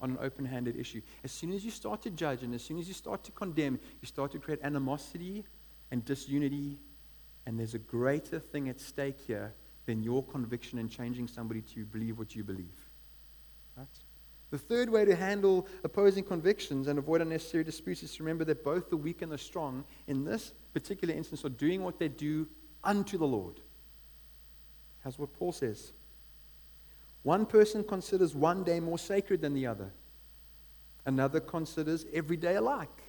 on 0.00 0.10
an 0.10 0.18
open 0.20 0.44
handed 0.44 0.76
issue. 0.76 1.00
As 1.24 1.32
soon 1.32 1.52
as 1.52 1.64
you 1.64 1.72
start 1.72 2.00
to 2.02 2.10
judge 2.10 2.44
and 2.44 2.54
as 2.54 2.62
soon 2.62 2.78
as 2.78 2.86
you 2.86 2.94
start 2.94 3.24
to 3.24 3.32
condemn, 3.32 3.80
you 4.00 4.06
start 4.06 4.30
to 4.30 4.38
create 4.38 4.60
animosity 4.62 5.44
and 5.90 6.04
disunity. 6.04 6.78
And 7.44 7.58
there's 7.58 7.74
a 7.74 7.80
greater 7.80 8.38
thing 8.38 8.68
at 8.68 8.78
stake 8.78 9.18
here 9.18 9.52
than 9.84 10.00
your 10.00 10.22
conviction 10.22 10.78
and 10.78 10.88
changing 10.88 11.26
somebody 11.26 11.60
to 11.74 11.84
believe 11.86 12.20
what 12.20 12.36
you 12.36 12.44
believe. 12.44 12.88
Right? 13.76 13.88
The 14.50 14.58
third 14.58 14.88
way 14.88 15.04
to 15.04 15.16
handle 15.16 15.66
opposing 15.82 16.22
convictions 16.22 16.86
and 16.86 17.00
avoid 17.00 17.20
unnecessary 17.20 17.64
disputes 17.64 18.04
is 18.04 18.14
to 18.14 18.22
remember 18.22 18.44
that 18.44 18.62
both 18.62 18.90
the 18.90 18.96
weak 18.96 19.22
and 19.22 19.32
the 19.32 19.38
strong, 19.38 19.84
in 20.06 20.24
this 20.24 20.52
particular 20.72 21.12
instance, 21.14 21.44
are 21.44 21.48
doing 21.48 21.82
what 21.82 21.98
they 21.98 22.06
do 22.06 22.46
unto 22.84 23.18
the 23.18 23.26
Lord. 23.26 23.58
That's 25.02 25.18
what 25.18 25.32
Paul 25.32 25.50
says. 25.50 25.94
One 27.22 27.46
person 27.46 27.84
considers 27.84 28.34
one 28.34 28.64
day 28.64 28.80
more 28.80 28.98
sacred 28.98 29.40
than 29.40 29.54
the 29.54 29.66
other, 29.66 29.92
another 31.04 31.40
considers 31.40 32.06
every 32.12 32.36
day 32.36 32.56
alike. 32.56 33.02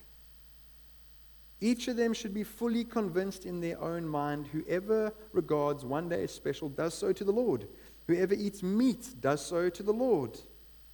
Each 1.62 1.88
of 1.90 1.98
them 1.98 2.14
should 2.14 2.34
be 2.34 2.44
fully 2.44 2.86
convinced 2.86 3.46
in 3.46 3.60
their 3.60 3.82
own 3.82 4.08
mind. 4.08 4.48
Whoever 4.48 5.14
regards 5.34 5.84
one 5.84 6.08
day 6.08 6.24
as 6.24 6.32
special 6.32 6.70
does 6.70 6.94
so 6.94 7.12
to 7.12 7.24
the 7.24 7.34
Lord. 7.34 7.68
Whoever 8.08 8.34
eats 8.34 8.64
meat 8.64 9.16
does 9.20 9.46
so 9.46 9.70
to 9.70 9.84
the 9.84 9.94
Lord, 9.94 10.40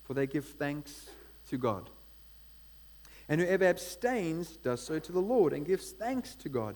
for 0.04 0.16
they 0.16 0.28
give 0.28 0.46
thanks 0.46 1.08
to 1.50 1.58
God. 1.58 1.90
And 3.30 3.42
whoever 3.42 3.66
abstains 3.66 4.58
does 4.58 4.82
so 4.82 5.00
to 5.00 5.12
the 5.12 5.22
Lord 5.22 5.54
and 5.54 5.66
gives 5.66 5.92
thanks 5.92 6.36
to 6.36 6.50
God. 6.50 6.76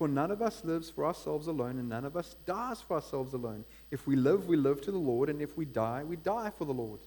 For 0.00 0.08
none 0.08 0.30
of 0.30 0.40
us 0.40 0.64
lives 0.64 0.88
for 0.88 1.04
ourselves 1.04 1.46
alone, 1.46 1.78
and 1.78 1.90
none 1.90 2.06
of 2.06 2.16
us 2.16 2.34
dies 2.46 2.80
for 2.80 2.94
ourselves 2.94 3.34
alone. 3.34 3.66
If 3.90 4.06
we 4.06 4.16
live, 4.16 4.46
we 4.46 4.56
live 4.56 4.80
to 4.80 4.90
the 4.90 4.96
Lord, 4.96 5.28
and 5.28 5.42
if 5.42 5.58
we 5.58 5.66
die, 5.66 6.04
we 6.04 6.16
die 6.16 6.50
for 6.56 6.64
the 6.64 6.72
Lord. 6.72 7.00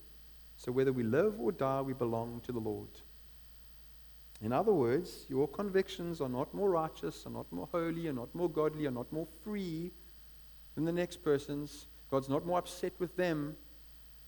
So 0.57 0.71
whether 0.71 0.93
we 0.93 1.01
live 1.01 1.39
or 1.39 1.51
die, 1.51 1.81
we 1.81 1.93
belong 1.93 2.41
to 2.45 2.51
the 2.51 2.59
Lord. 2.59 2.89
In 4.43 4.53
other 4.53 4.71
words, 4.71 5.25
your 5.27 5.47
convictions 5.47 6.21
are 6.21 6.29
not 6.29 6.53
more 6.53 6.69
righteous, 6.69 7.25
are 7.25 7.31
not 7.31 7.51
more 7.51 7.67
holy, 7.71 8.09
are 8.09 8.13
not 8.13 8.35
more 8.35 8.47
godly, 8.47 8.85
are 8.85 8.91
not 8.91 9.11
more 9.11 9.27
free 9.43 9.89
than 10.75 10.85
the 10.85 10.91
next 10.91 11.23
person's. 11.23 11.87
God's 12.11 12.29
not 12.29 12.45
more 12.45 12.59
upset 12.59 12.93
with 12.99 13.15
them 13.15 13.57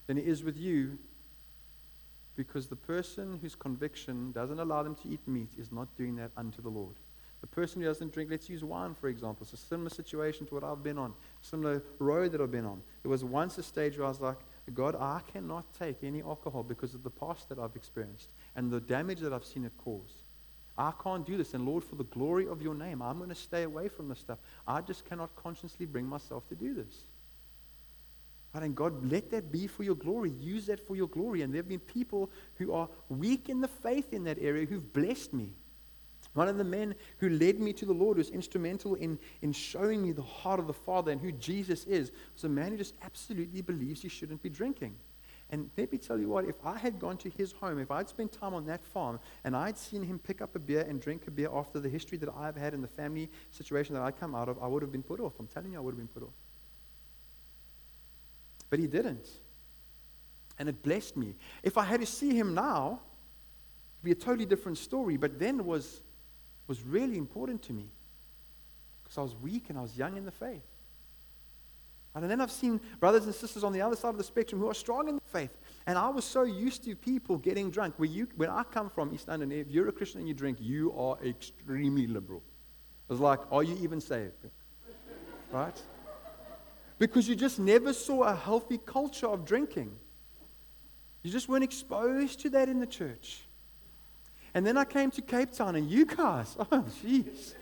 than 0.07 0.17
He 0.17 0.23
is 0.23 0.43
with 0.43 0.57
you 0.57 0.97
because 2.35 2.65
the 2.65 2.75
person 2.75 3.37
whose 3.43 3.53
conviction 3.53 4.31
doesn't 4.31 4.59
allow 4.59 4.81
them 4.81 4.95
to 4.95 5.07
eat 5.07 5.27
meat 5.27 5.51
is 5.55 5.71
not 5.71 5.95
doing 5.95 6.15
that 6.15 6.31
unto 6.35 6.63
the 6.63 6.69
Lord. 6.69 6.95
The 7.45 7.55
person 7.55 7.79
who 7.79 7.87
doesn't 7.87 8.11
drink, 8.11 8.31
let's 8.31 8.49
use 8.49 8.63
wine 8.63 8.95
for 8.95 9.07
example. 9.07 9.43
It's 9.43 9.53
a 9.53 9.57
similar 9.57 9.91
situation 9.91 10.47
to 10.47 10.55
what 10.55 10.63
I've 10.63 10.81
been 10.81 10.97
on, 10.97 11.13
similar 11.41 11.83
road 11.99 12.31
that 12.31 12.41
I've 12.41 12.51
been 12.51 12.65
on. 12.65 12.81
There 13.03 13.11
was 13.11 13.23
once 13.23 13.59
a 13.59 13.63
stage 13.63 13.99
where 13.99 14.07
I 14.07 14.09
was 14.09 14.19
like, 14.19 14.39
God, 14.73 14.95
I 14.95 15.21
cannot 15.31 15.71
take 15.77 16.03
any 16.03 16.23
alcohol 16.23 16.63
because 16.63 16.95
of 16.95 17.03
the 17.03 17.11
past 17.11 17.47
that 17.49 17.59
I've 17.59 17.75
experienced 17.75 18.33
and 18.55 18.71
the 18.71 18.79
damage 18.79 19.19
that 19.19 19.31
I've 19.31 19.45
seen 19.45 19.63
it 19.63 19.73
cause. 19.77 20.23
I 20.75 20.91
can't 21.03 21.23
do 21.23 21.37
this. 21.37 21.53
And 21.53 21.67
Lord, 21.67 21.83
for 21.83 21.95
the 21.95 22.03
glory 22.05 22.47
of 22.47 22.63
your 22.63 22.73
name, 22.73 23.03
I'm 23.03 23.17
going 23.17 23.29
to 23.29 23.35
stay 23.35 23.61
away 23.61 23.89
from 23.89 24.09
this 24.09 24.19
stuff. 24.19 24.39
I 24.67 24.81
just 24.81 25.05
cannot 25.05 25.35
consciously 25.35 25.85
bring 25.85 26.07
myself 26.07 26.49
to 26.49 26.55
do 26.55 26.73
this. 26.73 26.95
And 28.55 28.75
God, 28.75 29.11
let 29.11 29.29
that 29.29 29.51
be 29.51 29.67
for 29.67 29.83
your 29.83 29.95
glory. 29.95 30.31
Use 30.31 30.65
that 30.65 30.79
for 30.79 30.95
your 30.95 31.07
glory. 31.07 31.43
And 31.43 31.53
there 31.53 31.59
have 31.59 31.69
been 31.69 31.79
people 31.79 32.31
who 32.55 32.73
are 32.73 32.89
weak 33.07 33.49
in 33.49 33.61
the 33.61 33.67
faith 33.67 34.13
in 34.13 34.23
that 34.23 34.39
area 34.41 34.65
who've 34.65 34.93
blessed 34.93 35.31
me. 35.31 35.51
One 36.35 36.49
of 36.49 36.57
the 36.57 36.65
men 36.65 36.95
who 37.17 37.29
led 37.29 37.59
me 37.59 37.73
to 37.73 37.85
the 37.85 37.93
Lord, 37.93 38.17
was 38.17 38.29
instrumental 38.29 38.95
in, 38.95 39.17
in 39.41 39.53
showing 39.53 40.03
me 40.03 40.11
the 40.11 40.21
heart 40.21 40.59
of 40.59 40.67
the 40.67 40.73
Father 40.73 41.11
and 41.11 41.19
who 41.19 41.31
Jesus 41.31 41.85
is, 41.85 42.11
was 42.33 42.43
a 42.43 42.49
man 42.49 42.71
who 42.71 42.77
just 42.77 42.95
absolutely 43.03 43.61
believes 43.61 44.01
he 44.01 44.09
shouldn't 44.09 44.43
be 44.43 44.49
drinking. 44.49 44.95
And 45.49 45.69
let 45.77 45.91
me 45.91 45.97
tell 45.97 46.19
you 46.19 46.27
what, 46.27 46.45
if 46.45 46.55
I 46.65 46.77
had 46.77 46.99
gone 46.99 47.15
to 47.17 47.29
his 47.29 47.53
home, 47.53 47.79
if 47.79 47.89
I'd 47.89 48.09
spent 48.09 48.33
time 48.33 48.53
on 48.53 48.65
that 48.65 48.83
farm, 48.83 49.19
and 49.45 49.55
I'd 49.55 49.77
seen 49.77 50.03
him 50.03 50.19
pick 50.19 50.41
up 50.41 50.55
a 50.55 50.59
beer 50.59 50.81
and 50.81 50.99
drink 50.99 51.23
a 51.27 51.31
beer 51.31 51.49
after 51.53 51.79
the 51.79 51.87
history 51.87 52.17
that 52.17 52.29
I've 52.35 52.57
had 52.57 52.73
in 52.73 52.81
the 52.81 52.87
family 52.87 53.29
situation 53.51 53.95
that 53.95 54.01
I'd 54.01 54.19
come 54.19 54.35
out 54.35 54.49
of, 54.49 54.61
I 54.61 54.67
would 54.67 54.81
have 54.81 54.91
been 54.91 55.03
put 55.03 55.21
off. 55.21 55.33
I'm 55.39 55.47
telling 55.47 55.71
you, 55.71 55.77
I 55.77 55.81
would 55.81 55.91
have 55.91 55.99
been 55.99 56.07
put 56.07 56.23
off. 56.23 56.33
But 58.69 58.79
he 58.79 58.87
didn't. 58.87 59.27
And 60.59 60.67
it 60.67 60.83
blessed 60.83 61.15
me. 61.15 61.35
If 61.63 61.77
I 61.77 61.85
had 61.85 62.01
to 62.01 62.07
see 62.07 62.35
him 62.35 62.53
now, 62.53 62.99
it'd 63.99 64.03
be 64.03 64.11
a 64.11 64.15
totally 64.15 64.45
different 64.45 64.79
story. 64.79 65.15
But 65.15 65.39
then 65.39 65.63
was 65.65 66.01
was 66.67 66.83
really 66.83 67.17
important 67.17 67.61
to 67.63 67.73
me 67.73 67.89
because 69.03 69.17
I 69.17 69.21
was 69.21 69.35
weak 69.35 69.69
and 69.69 69.77
I 69.77 69.81
was 69.81 69.97
young 69.97 70.17
in 70.17 70.25
the 70.25 70.31
faith. 70.31 70.63
And 72.15 72.31
then 72.31 72.39
I've 72.39 72.51
seen 72.51 72.79
brothers 73.01 73.25
and 73.25 73.35
sisters 73.35 73.63
on 73.63 73.73
the 73.73 73.81
other 73.81 73.97
side 73.97 74.09
of 74.09 74.17
the 74.17 74.23
spectrum 74.23 74.61
who 74.61 74.69
are 74.69 74.73
strong 74.73 75.09
in 75.09 75.15
the 75.15 75.21
faith. 75.25 75.51
And 75.85 75.97
I 75.97 76.07
was 76.07 76.23
so 76.23 76.43
used 76.43 76.85
to 76.85 76.95
people 76.95 77.37
getting 77.37 77.69
drunk. 77.69 77.95
Where, 77.97 78.07
you, 78.07 78.27
where 78.37 78.49
I 78.49 78.63
come 78.63 78.89
from, 78.89 79.13
East 79.13 79.27
London, 79.27 79.51
if 79.51 79.69
you're 79.69 79.89
a 79.89 79.91
Christian 79.91 80.19
and 80.19 80.27
you 80.27 80.33
drink, 80.33 80.57
you 80.61 80.93
are 80.97 81.17
extremely 81.25 82.07
liberal. 82.07 82.41
It 83.09 83.11
was 83.11 83.19
like, 83.19 83.39
are 83.51 83.63
you 83.63 83.77
even 83.81 83.99
saved? 83.99 84.47
right? 85.51 85.79
Because 86.97 87.27
you 87.27 87.35
just 87.35 87.59
never 87.59 87.91
saw 87.91 88.23
a 88.23 88.35
healthy 88.35 88.79
culture 88.85 89.27
of 89.27 89.45
drinking. 89.45 89.91
You 91.21 91.31
just 91.31 91.49
weren't 91.49 91.63
exposed 91.63 92.39
to 92.41 92.49
that 92.51 92.69
in 92.69 92.79
the 92.79 92.87
church. 92.87 93.44
And 94.55 94.65
then 94.65 94.77
I 94.77 94.85
came 94.85 95.11
to 95.11 95.21
Cape 95.21 95.51
Town, 95.51 95.75
and 95.75 95.87
you 95.89 96.05
guys, 96.05 96.55
oh, 96.59 96.85
jeez. 97.03 97.53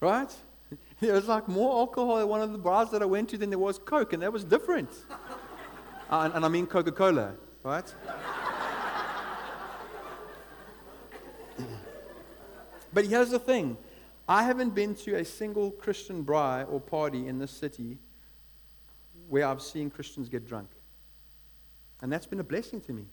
right? 0.00 0.34
There 1.00 1.14
was 1.14 1.26
like 1.26 1.48
more 1.48 1.78
alcohol 1.80 2.18
at 2.18 2.28
one 2.28 2.40
of 2.40 2.52
the 2.52 2.58
bars 2.58 2.90
that 2.90 3.02
I 3.02 3.06
went 3.06 3.28
to 3.30 3.38
than 3.38 3.50
there 3.50 3.58
was 3.58 3.76
Coke, 3.76 4.12
and 4.12 4.22
that 4.22 4.32
was 4.32 4.44
different. 4.44 4.88
uh, 6.10 6.20
and, 6.24 6.34
and 6.34 6.44
I 6.44 6.48
mean 6.48 6.64
Coca 6.64 6.92
Cola, 6.92 7.34
right? 7.64 7.94
but 12.92 13.04
here's 13.04 13.30
the 13.30 13.40
thing 13.40 13.76
I 14.28 14.44
haven't 14.44 14.76
been 14.76 14.94
to 14.94 15.16
a 15.16 15.24
single 15.24 15.72
Christian 15.72 16.24
braai 16.24 16.72
or 16.72 16.80
party 16.80 17.26
in 17.26 17.40
this 17.40 17.50
city 17.50 17.98
where 19.28 19.44
I've 19.46 19.60
seen 19.60 19.90
Christians 19.90 20.28
get 20.28 20.46
drunk. 20.46 20.68
And 22.02 22.12
that's 22.12 22.26
been 22.26 22.40
a 22.40 22.44
blessing 22.44 22.80
to 22.82 22.92
me. 22.92 23.06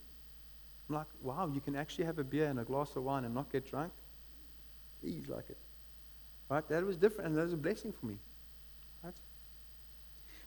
I'm 0.90 0.96
like, 0.96 1.08
wow, 1.22 1.50
you 1.54 1.62
can 1.62 1.76
actually 1.76 2.06
have 2.06 2.18
a 2.18 2.24
beer 2.24 2.48
and 2.48 2.60
a 2.60 2.64
glass 2.64 2.96
of 2.96 3.04
wine 3.04 3.24
and 3.24 3.34
not 3.34 3.52
get 3.52 3.70
drunk? 3.70 3.94
He's 5.02 5.30
like 5.30 5.50
it. 5.50 5.58
Right? 6.50 6.68
That 6.68 6.84
was 6.84 6.98
different, 6.98 7.30
and 7.30 7.38
that 7.38 7.44
was 7.44 7.54
a 7.54 7.58
blessing 7.58 7.94
for 7.94 8.08
me. 8.08 8.18
Right? 9.04 9.14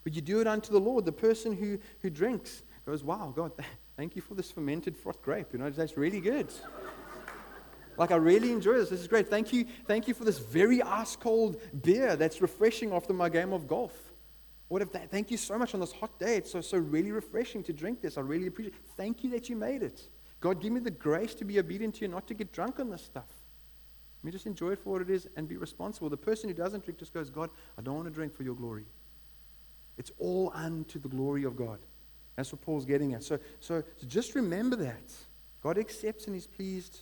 But 0.03 0.13
you 0.13 0.21
do 0.21 0.41
it 0.41 0.47
unto 0.47 0.73
the 0.73 0.79
Lord. 0.79 1.05
The 1.05 1.13
person 1.13 1.55
who, 1.55 1.79
who 2.01 2.09
drinks 2.09 2.63
goes, 2.85 3.01
Wow, 3.01 3.31
God, 3.33 3.53
thank 3.97 4.17
you 4.17 4.21
for 4.21 4.35
this 4.35 4.51
fermented 4.51 4.97
froth 4.97 5.21
grape. 5.21 5.47
You 5.53 5.59
know, 5.59 5.69
that's 5.69 5.95
really 5.95 6.19
good. 6.19 6.49
like, 7.97 8.11
I 8.11 8.17
really 8.17 8.51
enjoy 8.51 8.73
this. 8.73 8.89
This 8.89 8.99
is 8.99 9.07
great. 9.07 9.29
Thank 9.29 9.53
you, 9.53 9.65
thank 9.87 10.09
you 10.09 10.13
for 10.13 10.25
this 10.25 10.39
very 10.39 10.81
ice 10.81 11.15
cold 11.15 11.61
beer 11.81 12.17
that's 12.17 12.41
refreshing 12.41 12.91
after 12.91 13.13
my 13.13 13.29
game 13.29 13.53
of 13.53 13.67
golf. 13.67 14.12
What 14.67 14.81
if 14.81 14.91
that? 14.93 15.11
Thank 15.11 15.29
you 15.29 15.37
so 15.37 15.57
much 15.57 15.73
on 15.73 15.79
this 15.79 15.91
hot 15.91 16.17
day. 16.19 16.37
It's 16.37 16.51
so, 16.51 16.61
so 16.61 16.77
really 16.77 17.11
refreshing 17.11 17.63
to 17.63 17.73
drink 17.73 18.01
this. 18.01 18.17
I 18.17 18.21
really 18.21 18.47
appreciate 18.47 18.73
it. 18.73 18.79
Thank 18.97 19.23
you 19.23 19.29
that 19.31 19.49
you 19.49 19.55
made 19.55 19.83
it. 19.83 20.09
God, 20.39 20.61
give 20.61 20.73
me 20.73 20.79
the 20.79 20.91
grace 20.91 21.35
to 21.35 21.45
be 21.45 21.59
obedient 21.59 21.95
to 21.95 22.01
you, 22.01 22.07
not 22.07 22.27
to 22.27 22.33
get 22.33 22.51
drunk 22.51 22.79
on 22.79 22.89
this 22.89 23.03
stuff. 23.03 23.29
Let 24.21 24.25
me 24.25 24.31
just 24.31 24.45
enjoy 24.45 24.71
it 24.71 24.79
for 24.79 24.91
what 24.91 25.01
it 25.01 25.09
is 25.09 25.27
and 25.35 25.47
be 25.47 25.57
responsible. 25.57 26.09
The 26.09 26.17
person 26.17 26.49
who 26.49 26.55
doesn't 26.55 26.85
drink 26.85 26.99
just 26.99 27.13
goes, 27.13 27.29
God, 27.29 27.49
I 27.77 27.81
don't 27.81 27.95
want 27.95 28.07
to 28.07 28.13
drink 28.13 28.35
for 28.35 28.43
your 28.43 28.55
glory. 28.55 28.85
It's 29.97 30.11
all 30.17 30.51
unto 30.55 30.99
the 30.99 31.09
glory 31.09 31.43
of 31.43 31.55
God. 31.55 31.79
That's 32.35 32.51
what 32.51 32.61
Paul's 32.61 32.85
getting 32.85 33.13
at. 33.13 33.23
So, 33.23 33.37
so, 33.59 33.83
so 33.97 34.07
just 34.07 34.33
remember 34.33 34.75
that. 34.77 35.11
God 35.61 35.77
accepts 35.77 36.27
and 36.27 36.35
is 36.35 36.47
pleased 36.47 37.01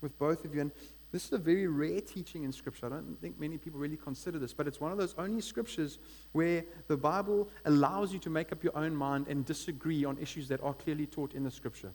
with 0.00 0.18
both 0.18 0.44
of 0.44 0.54
you. 0.54 0.60
And 0.60 0.72
this 1.12 1.24
is 1.24 1.32
a 1.32 1.38
very 1.38 1.66
rare 1.66 2.00
teaching 2.00 2.44
in 2.44 2.52
Scripture. 2.52 2.86
I 2.86 2.90
don't 2.90 3.20
think 3.20 3.38
many 3.40 3.58
people 3.58 3.80
really 3.80 3.96
consider 3.96 4.38
this, 4.38 4.52
but 4.52 4.68
it's 4.68 4.80
one 4.80 4.92
of 4.92 4.98
those 4.98 5.14
only 5.18 5.40
Scriptures 5.40 5.98
where 6.32 6.64
the 6.86 6.96
Bible 6.96 7.48
allows 7.64 8.12
you 8.12 8.20
to 8.20 8.30
make 8.30 8.52
up 8.52 8.62
your 8.62 8.76
own 8.76 8.94
mind 8.94 9.26
and 9.28 9.44
disagree 9.44 10.04
on 10.04 10.18
issues 10.18 10.46
that 10.48 10.62
are 10.62 10.74
clearly 10.74 11.06
taught 11.06 11.34
in 11.34 11.42
the 11.42 11.50
Scripture. 11.50 11.92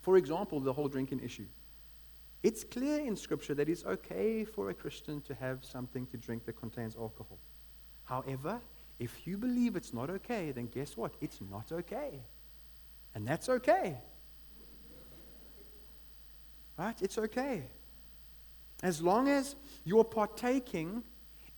For 0.00 0.16
example, 0.16 0.60
the 0.60 0.72
whole 0.72 0.88
drinking 0.88 1.20
issue. 1.24 1.46
It's 2.44 2.62
clear 2.62 3.00
in 3.00 3.16
Scripture 3.16 3.54
that 3.54 3.68
it's 3.68 3.84
okay 3.84 4.44
for 4.44 4.70
a 4.70 4.74
Christian 4.74 5.20
to 5.22 5.34
have 5.34 5.64
something 5.64 6.06
to 6.06 6.16
drink 6.16 6.44
that 6.46 6.52
contains 6.52 6.94
alcohol. 6.94 7.38
However, 8.04 8.60
if 9.00 9.26
you 9.26 9.36
believe 9.36 9.74
it's 9.74 9.92
not 9.92 10.10
okay, 10.10 10.52
then 10.52 10.66
guess 10.66 10.96
what? 10.96 11.14
It's 11.20 11.40
not 11.50 11.72
okay. 11.72 12.20
And 13.14 13.26
that's 13.26 13.48
okay. 13.48 13.96
Right? 16.76 17.02
It's 17.02 17.18
okay. 17.18 17.64
As 18.82 19.02
long 19.02 19.28
as 19.28 19.56
your 19.84 20.04
partaking 20.04 21.02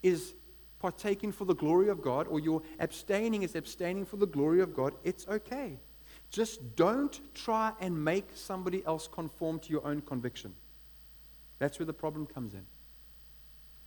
is 0.03 0.35
partaking 0.79 1.31
for 1.31 1.45
the 1.45 1.55
glory 1.55 1.89
of 1.89 2.01
God, 2.01 2.27
or 2.29 2.41
your 2.41 2.63
abstaining 2.79 3.43
is 3.43 3.55
abstaining 3.55 4.07
for 4.07 4.17
the 4.17 4.27
glory 4.27 4.61
of 4.63 4.75
God, 4.75 4.95
it's 5.05 5.29
okay. 5.29 5.79
Just 6.31 6.77
don't 6.77 7.21
try 7.35 7.73
and 7.81 8.05
make 8.05 8.31
somebody 8.35 8.85
else 8.87 9.07
conform 9.07 9.59
to 9.61 9.71
your 9.71 9.87
own 9.87 10.01
conviction. 10.01 10.55
That's 11.59 11.79
where 11.79 11.87
the 11.87 11.93
problem 11.93 12.27
comes 12.27 12.55
in. 12.55 12.65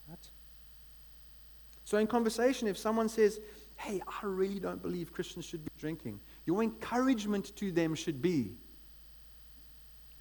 Right? 0.07 0.29
So, 1.85 1.97
in 1.97 2.07
conversation, 2.07 2.67
if 2.67 2.77
someone 2.77 3.09
says, 3.09 3.39
Hey, 3.75 4.01
I 4.07 4.25
really 4.25 4.59
don't 4.59 4.81
believe 4.81 5.11
Christians 5.11 5.45
should 5.45 5.65
be 5.65 5.71
drinking, 5.79 6.19
your 6.45 6.61
encouragement 6.61 7.55
to 7.55 7.71
them 7.71 7.95
should 7.95 8.21
be, 8.21 8.51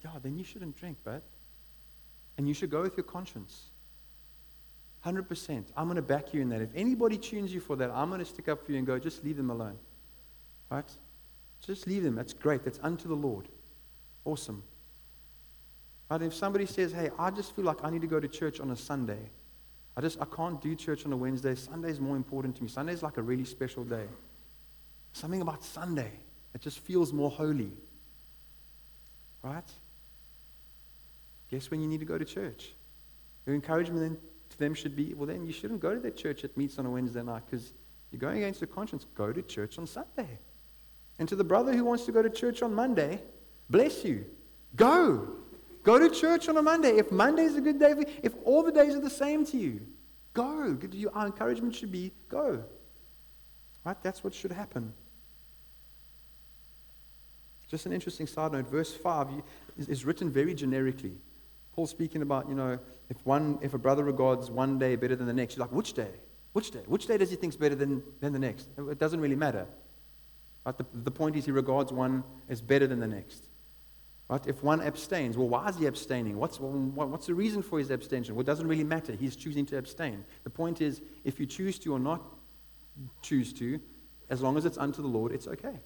Yeah, 0.03 0.11
then 0.21 0.37
you 0.37 0.43
shouldn't 0.43 0.75
drink, 0.75 0.97
bud. 1.03 1.21
And 2.37 2.47
you 2.47 2.53
should 2.53 2.69
go 2.69 2.81
with 2.81 2.97
your 2.97 3.03
conscience. 3.03 3.69
100%. 5.05 5.65
I'm 5.75 5.85
going 5.85 5.95
to 5.97 6.01
back 6.01 6.33
you 6.33 6.41
in 6.41 6.49
that. 6.49 6.61
If 6.61 6.69
anybody 6.75 7.17
tunes 7.17 7.53
you 7.53 7.59
for 7.59 7.75
that, 7.75 7.91
I'm 7.91 8.09
going 8.09 8.19
to 8.19 8.25
stick 8.25 8.47
up 8.47 8.65
for 8.65 8.71
you 8.71 8.77
and 8.77 8.87
go, 8.87 8.97
just 8.97 9.23
leave 9.23 9.37
them 9.37 9.49
alone. 9.49 9.77
Right? 10.69 10.89
Just 11.65 11.87
leave 11.87 12.03
them. 12.03 12.15
That's 12.15 12.33
great. 12.33 12.63
That's 12.63 12.79
unto 12.81 13.07
the 13.07 13.15
Lord. 13.15 13.47
Awesome. 14.25 14.63
But 16.07 16.21
if 16.21 16.33
somebody 16.33 16.65
says, 16.65 16.91
hey, 16.91 17.09
I 17.17 17.31
just 17.31 17.55
feel 17.55 17.65
like 17.65 17.83
I 17.83 17.89
need 17.89 18.01
to 18.01 18.07
go 18.07 18.19
to 18.19 18.27
church 18.27 18.59
on 18.59 18.71
a 18.71 18.75
Sunday, 18.75 19.29
I 19.95 20.01
just 20.01 20.19
I 20.21 20.25
can't 20.25 20.61
do 20.61 20.75
church 20.75 21.05
on 21.05 21.13
a 21.13 21.17
Wednesday. 21.17 21.55
Sunday 21.55 21.89
is 21.89 21.99
more 21.99 22.15
important 22.15 22.55
to 22.57 22.63
me. 22.63 22.69
Sunday 22.69 22.93
is 22.93 23.03
like 23.03 23.17
a 23.17 23.21
really 23.21 23.45
special 23.45 23.83
day. 23.83 24.05
Something 25.13 25.41
about 25.41 25.63
Sunday. 25.63 26.11
It 26.55 26.61
just 26.61 26.79
feels 26.79 27.13
more 27.13 27.29
holy. 27.29 27.71
Right? 29.43 29.71
Guess 31.53 31.69
when 31.69 31.81
you 31.81 31.87
need 31.87 31.99
to 31.99 32.05
go 32.05 32.17
to 32.17 32.25
church? 32.25 32.73
Your 33.45 33.53
encouragement 33.53 34.19
to 34.49 34.57
them 34.57 34.73
should 34.73 34.95
be, 34.95 35.13
well, 35.13 35.27
then 35.27 35.45
you 35.45 35.53
shouldn't 35.53 35.81
go 35.81 35.93
to 35.93 35.99
that 35.99 36.17
church 36.17 36.41
that 36.41 36.57
meets 36.57 36.79
on 36.79 36.87
a 36.87 36.89
Wednesday 36.89 37.21
night 37.21 37.43
because 37.45 37.73
you're 38.09 38.19
going 38.19 38.37
against 38.37 38.59
your 38.59 38.69
conscience. 38.69 39.05
Go 39.13 39.31
to 39.31 39.39
church 39.43 39.77
on 39.77 39.85
Sunday. 39.85 40.39
And 41.19 41.29
to 41.29 41.35
the 41.35 41.43
brother 41.43 41.71
who 41.71 41.85
wants 41.85 42.05
to 42.05 42.11
go 42.11 42.23
to 42.23 42.29
church 42.31 42.63
on 42.63 42.73
Monday, 42.73 43.21
bless 43.69 44.03
you. 44.03 44.25
Go. 44.75 45.27
Go 45.83 45.99
to 45.99 46.09
church 46.09 46.49
on 46.49 46.57
a 46.57 46.61
Monday. 46.63 46.97
If 46.97 47.11
Monday 47.11 47.43
is 47.43 47.55
a 47.55 47.61
good 47.61 47.79
day 47.79 47.93
if 48.23 48.33
all 48.45 48.63
the 48.63 48.71
days 48.71 48.95
are 48.95 48.99
the 48.99 49.07
same 49.07 49.45
to 49.45 49.57
you, 49.57 49.85
go. 50.33 50.75
Our 51.13 51.27
encouragement 51.27 51.75
should 51.75 51.91
be 51.91 52.13
go. 52.29 52.63
Right? 53.85 54.01
That's 54.01 54.23
what 54.23 54.33
should 54.33 54.53
happen. 54.53 54.91
Just 57.67 57.85
an 57.85 57.93
interesting 57.93 58.25
side 58.25 58.53
note. 58.53 58.67
Verse 58.67 58.91
5 58.91 59.27
is 59.87 60.03
written 60.03 60.31
very 60.31 60.55
generically. 60.55 61.13
Paul 61.73 61.87
speaking 61.87 62.21
about, 62.21 62.47
you 62.47 62.55
know, 62.55 62.79
if 63.09 63.25
one 63.25 63.57
if 63.61 63.73
a 63.73 63.77
brother 63.77 64.03
regards 64.03 64.49
one 64.49 64.77
day 64.79 64.95
better 64.95 65.15
than 65.15 65.27
the 65.27 65.33
next, 65.33 65.57
you're 65.57 65.65
like, 65.65 65.75
which 65.75 65.93
day? 65.93 66.11
Which 66.53 66.71
day? 66.71 66.83
Which 66.85 67.07
day 67.07 67.17
does 67.17 67.31
he 67.31 67.35
think 67.35 67.53
is 67.53 67.57
better 67.57 67.75
than, 67.75 68.03
than 68.21 68.31
the 68.31 68.39
next? 68.39 68.69
It 68.77 68.99
doesn't 68.99 69.19
really 69.19 69.35
matter. 69.35 69.67
Right? 70.65 70.77
The, 70.77 70.85
the 70.93 71.11
point 71.11 71.35
is 71.35 71.45
he 71.45 71.51
regards 71.51 71.91
one 71.91 72.23
as 72.47 72.61
better 72.61 72.85
than 72.85 72.99
the 72.99 73.07
next. 73.07 73.49
Right? 74.29 74.45
If 74.45 74.63
one 74.63 74.81
abstains, 74.81 75.35
well, 75.35 75.49
why 75.49 75.67
is 75.67 75.77
he 75.77 75.87
abstaining? 75.87 76.37
What's, 76.37 76.59
what's 76.59 77.25
the 77.25 77.33
reason 77.33 77.63
for 77.63 77.79
his 77.79 77.89
abstention? 77.89 78.35
Well, 78.35 78.41
it 78.41 78.45
doesn't 78.45 78.67
really 78.67 78.83
matter. 78.83 79.13
He's 79.13 79.35
choosing 79.35 79.65
to 79.67 79.77
abstain. 79.77 80.23
The 80.43 80.49
point 80.49 80.79
is, 80.79 81.01
if 81.23 81.39
you 81.39 81.45
choose 81.45 81.79
to 81.79 81.93
or 81.93 81.99
not 81.99 82.21
choose 83.23 83.51
to, 83.53 83.79
as 84.29 84.41
long 84.41 84.57
as 84.57 84.65
it's 84.65 84.77
unto 84.77 85.01
the 85.01 85.07
Lord, 85.07 85.31
it's 85.31 85.47
okay. 85.47 85.79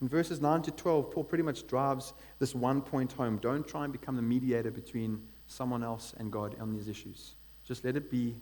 In 0.00 0.08
verses 0.08 0.40
9 0.40 0.62
to 0.62 0.70
12, 0.70 1.10
Paul 1.10 1.24
pretty 1.24 1.44
much 1.44 1.66
drives 1.66 2.12
this 2.38 2.54
one 2.54 2.82
point 2.82 3.12
home. 3.12 3.38
Don't 3.38 3.66
try 3.66 3.84
and 3.84 3.92
become 3.92 4.16
the 4.16 4.22
mediator 4.22 4.70
between 4.70 5.22
someone 5.46 5.82
else 5.82 6.14
and 6.18 6.30
God 6.32 6.56
on 6.60 6.72
these 6.72 6.88
issues. 6.88 7.36
Just 7.64 7.84
let 7.84 7.96
it 7.96 8.10
be 8.10 8.36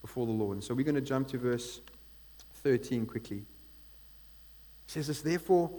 before 0.00 0.26
the 0.26 0.32
Lord. 0.32 0.56
And 0.56 0.64
so 0.64 0.74
we're 0.74 0.84
going 0.84 0.94
to 0.94 1.00
jump 1.00 1.28
to 1.28 1.38
verse 1.38 1.80
13 2.62 3.06
quickly. 3.06 3.38
It 3.38 3.44
says 4.86 5.08
this, 5.08 5.22
therefore, 5.22 5.70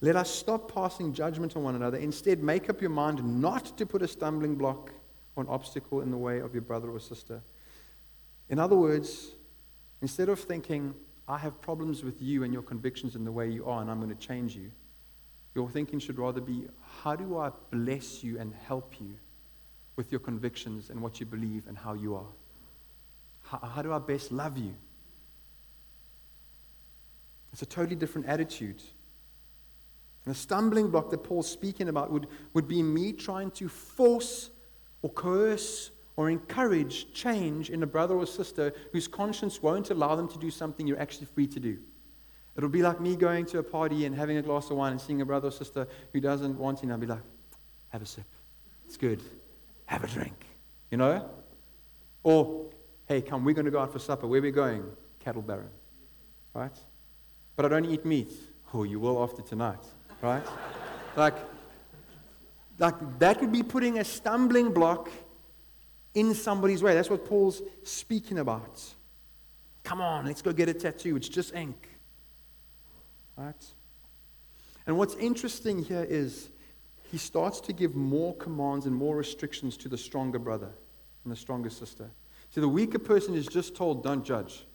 let 0.00 0.16
us 0.16 0.30
stop 0.30 0.72
passing 0.72 1.14
judgment 1.14 1.56
on 1.56 1.62
one 1.62 1.76
another. 1.76 1.98
Instead, 1.98 2.42
make 2.42 2.68
up 2.68 2.80
your 2.80 2.90
mind 2.90 3.40
not 3.40 3.76
to 3.78 3.86
put 3.86 4.02
a 4.02 4.08
stumbling 4.08 4.56
block 4.56 4.90
or 5.36 5.42
an 5.42 5.48
obstacle 5.48 6.00
in 6.00 6.10
the 6.10 6.16
way 6.16 6.40
of 6.40 6.52
your 6.52 6.62
brother 6.62 6.90
or 6.90 7.00
sister. 7.00 7.42
In 8.48 8.58
other 8.58 8.76
words, 8.76 9.30
instead 10.02 10.28
of 10.28 10.40
thinking, 10.40 10.94
I 11.26 11.38
have 11.38 11.60
problems 11.60 12.04
with 12.04 12.20
you 12.20 12.44
and 12.44 12.52
your 12.52 12.62
convictions 12.62 13.14
and 13.14 13.26
the 13.26 13.32
way 13.32 13.48
you 13.48 13.64
are, 13.66 13.80
and 13.80 13.90
I'm 13.90 13.98
going 13.98 14.14
to 14.14 14.26
change 14.26 14.54
you. 14.54 14.70
Your 15.54 15.70
thinking 15.70 15.98
should 15.98 16.18
rather 16.18 16.40
be, 16.40 16.66
how 17.02 17.16
do 17.16 17.38
I 17.38 17.50
bless 17.70 18.22
you 18.22 18.38
and 18.38 18.52
help 18.66 19.00
you 19.00 19.14
with 19.96 20.10
your 20.10 20.20
convictions 20.20 20.90
and 20.90 21.00
what 21.00 21.20
you 21.20 21.26
believe 21.26 21.64
and 21.68 21.78
how 21.78 21.94
you 21.94 22.16
are? 22.16 22.26
How, 23.42 23.58
how 23.58 23.82
do 23.82 23.92
I 23.92 23.98
best 23.98 24.32
love 24.32 24.58
you? 24.58 24.74
It's 27.52 27.62
a 27.62 27.66
totally 27.66 27.96
different 27.96 28.26
attitude. 28.26 28.82
The 30.24 30.34
stumbling 30.34 30.90
block 30.90 31.10
that 31.10 31.18
Paul's 31.18 31.48
speaking 31.48 31.88
about 31.88 32.10
would, 32.10 32.26
would 32.52 32.66
be 32.66 32.82
me 32.82 33.12
trying 33.12 33.50
to 33.52 33.68
force 33.68 34.50
or 35.02 35.10
coerce 35.10 35.90
or 36.16 36.30
encourage 36.30 37.12
change 37.12 37.70
in 37.70 37.82
a 37.82 37.86
brother 37.86 38.14
or 38.14 38.26
sister 38.26 38.72
whose 38.92 39.08
conscience 39.08 39.62
won't 39.62 39.90
allow 39.90 40.14
them 40.14 40.28
to 40.28 40.38
do 40.38 40.50
something 40.50 40.86
you're 40.86 41.00
actually 41.00 41.26
free 41.26 41.46
to 41.46 41.60
do. 41.60 41.78
It'll 42.56 42.68
be 42.68 42.82
like 42.82 43.00
me 43.00 43.16
going 43.16 43.46
to 43.46 43.58
a 43.58 43.62
party 43.62 44.06
and 44.06 44.14
having 44.14 44.36
a 44.36 44.42
glass 44.42 44.70
of 44.70 44.76
wine 44.76 44.92
and 44.92 45.00
seeing 45.00 45.20
a 45.20 45.26
brother 45.26 45.48
or 45.48 45.50
sister 45.50 45.88
who 46.12 46.20
doesn't 46.20 46.56
want 46.56 46.84
it, 46.84 46.90
I'll 46.90 46.98
be 46.98 47.06
like, 47.06 47.22
have 47.88 48.02
a 48.02 48.06
sip. 48.06 48.26
It's 48.86 48.96
good. 48.96 49.22
Have 49.86 50.04
a 50.04 50.06
drink. 50.06 50.46
You 50.90 50.98
know? 50.98 51.28
Or, 52.22 52.70
hey, 53.06 53.22
come, 53.22 53.44
we're 53.44 53.54
going 53.54 53.64
to 53.64 53.72
go 53.72 53.80
out 53.80 53.92
for 53.92 53.98
supper. 53.98 54.28
Where 54.28 54.38
are 54.38 54.42
we 54.42 54.52
going? 54.52 54.84
Cattle 55.18 55.42
Baron. 55.42 55.68
Right? 56.54 56.76
But 57.56 57.66
I 57.66 57.68
don't 57.68 57.86
eat 57.86 58.04
meat. 58.04 58.32
Oh, 58.72 58.84
you 58.84 59.00
will 59.00 59.22
after 59.22 59.42
tonight. 59.42 59.84
Right? 60.22 60.44
like, 61.16 61.34
like 62.78 63.18
that 63.18 63.40
would 63.40 63.52
be 63.52 63.62
putting 63.62 63.98
a 63.98 64.04
stumbling 64.04 64.72
block 64.72 65.10
in 66.14 66.34
somebody's 66.34 66.82
way. 66.82 66.94
That's 66.94 67.10
what 67.10 67.26
Paul's 67.26 67.62
speaking 67.82 68.38
about. 68.38 68.82
Come 69.82 70.00
on, 70.00 70.26
let's 70.26 70.42
go 70.42 70.52
get 70.52 70.68
a 70.68 70.74
tattoo. 70.74 71.16
It's 71.16 71.28
just 71.28 71.54
ink. 71.54 71.88
Right? 73.36 73.66
And 74.86 74.96
what's 74.96 75.14
interesting 75.16 75.82
here 75.82 76.06
is 76.08 76.50
he 77.10 77.18
starts 77.18 77.60
to 77.62 77.72
give 77.72 77.94
more 77.94 78.34
commands 78.36 78.86
and 78.86 78.94
more 78.94 79.16
restrictions 79.16 79.76
to 79.78 79.88
the 79.88 79.98
stronger 79.98 80.38
brother 80.38 80.70
and 81.24 81.32
the 81.32 81.36
stronger 81.36 81.70
sister. 81.70 82.10
See, 82.50 82.60
the 82.60 82.68
weaker 82.68 82.98
person 82.98 83.34
is 83.34 83.46
just 83.46 83.74
told, 83.74 84.02
don't 84.04 84.24
judge. 84.24 84.66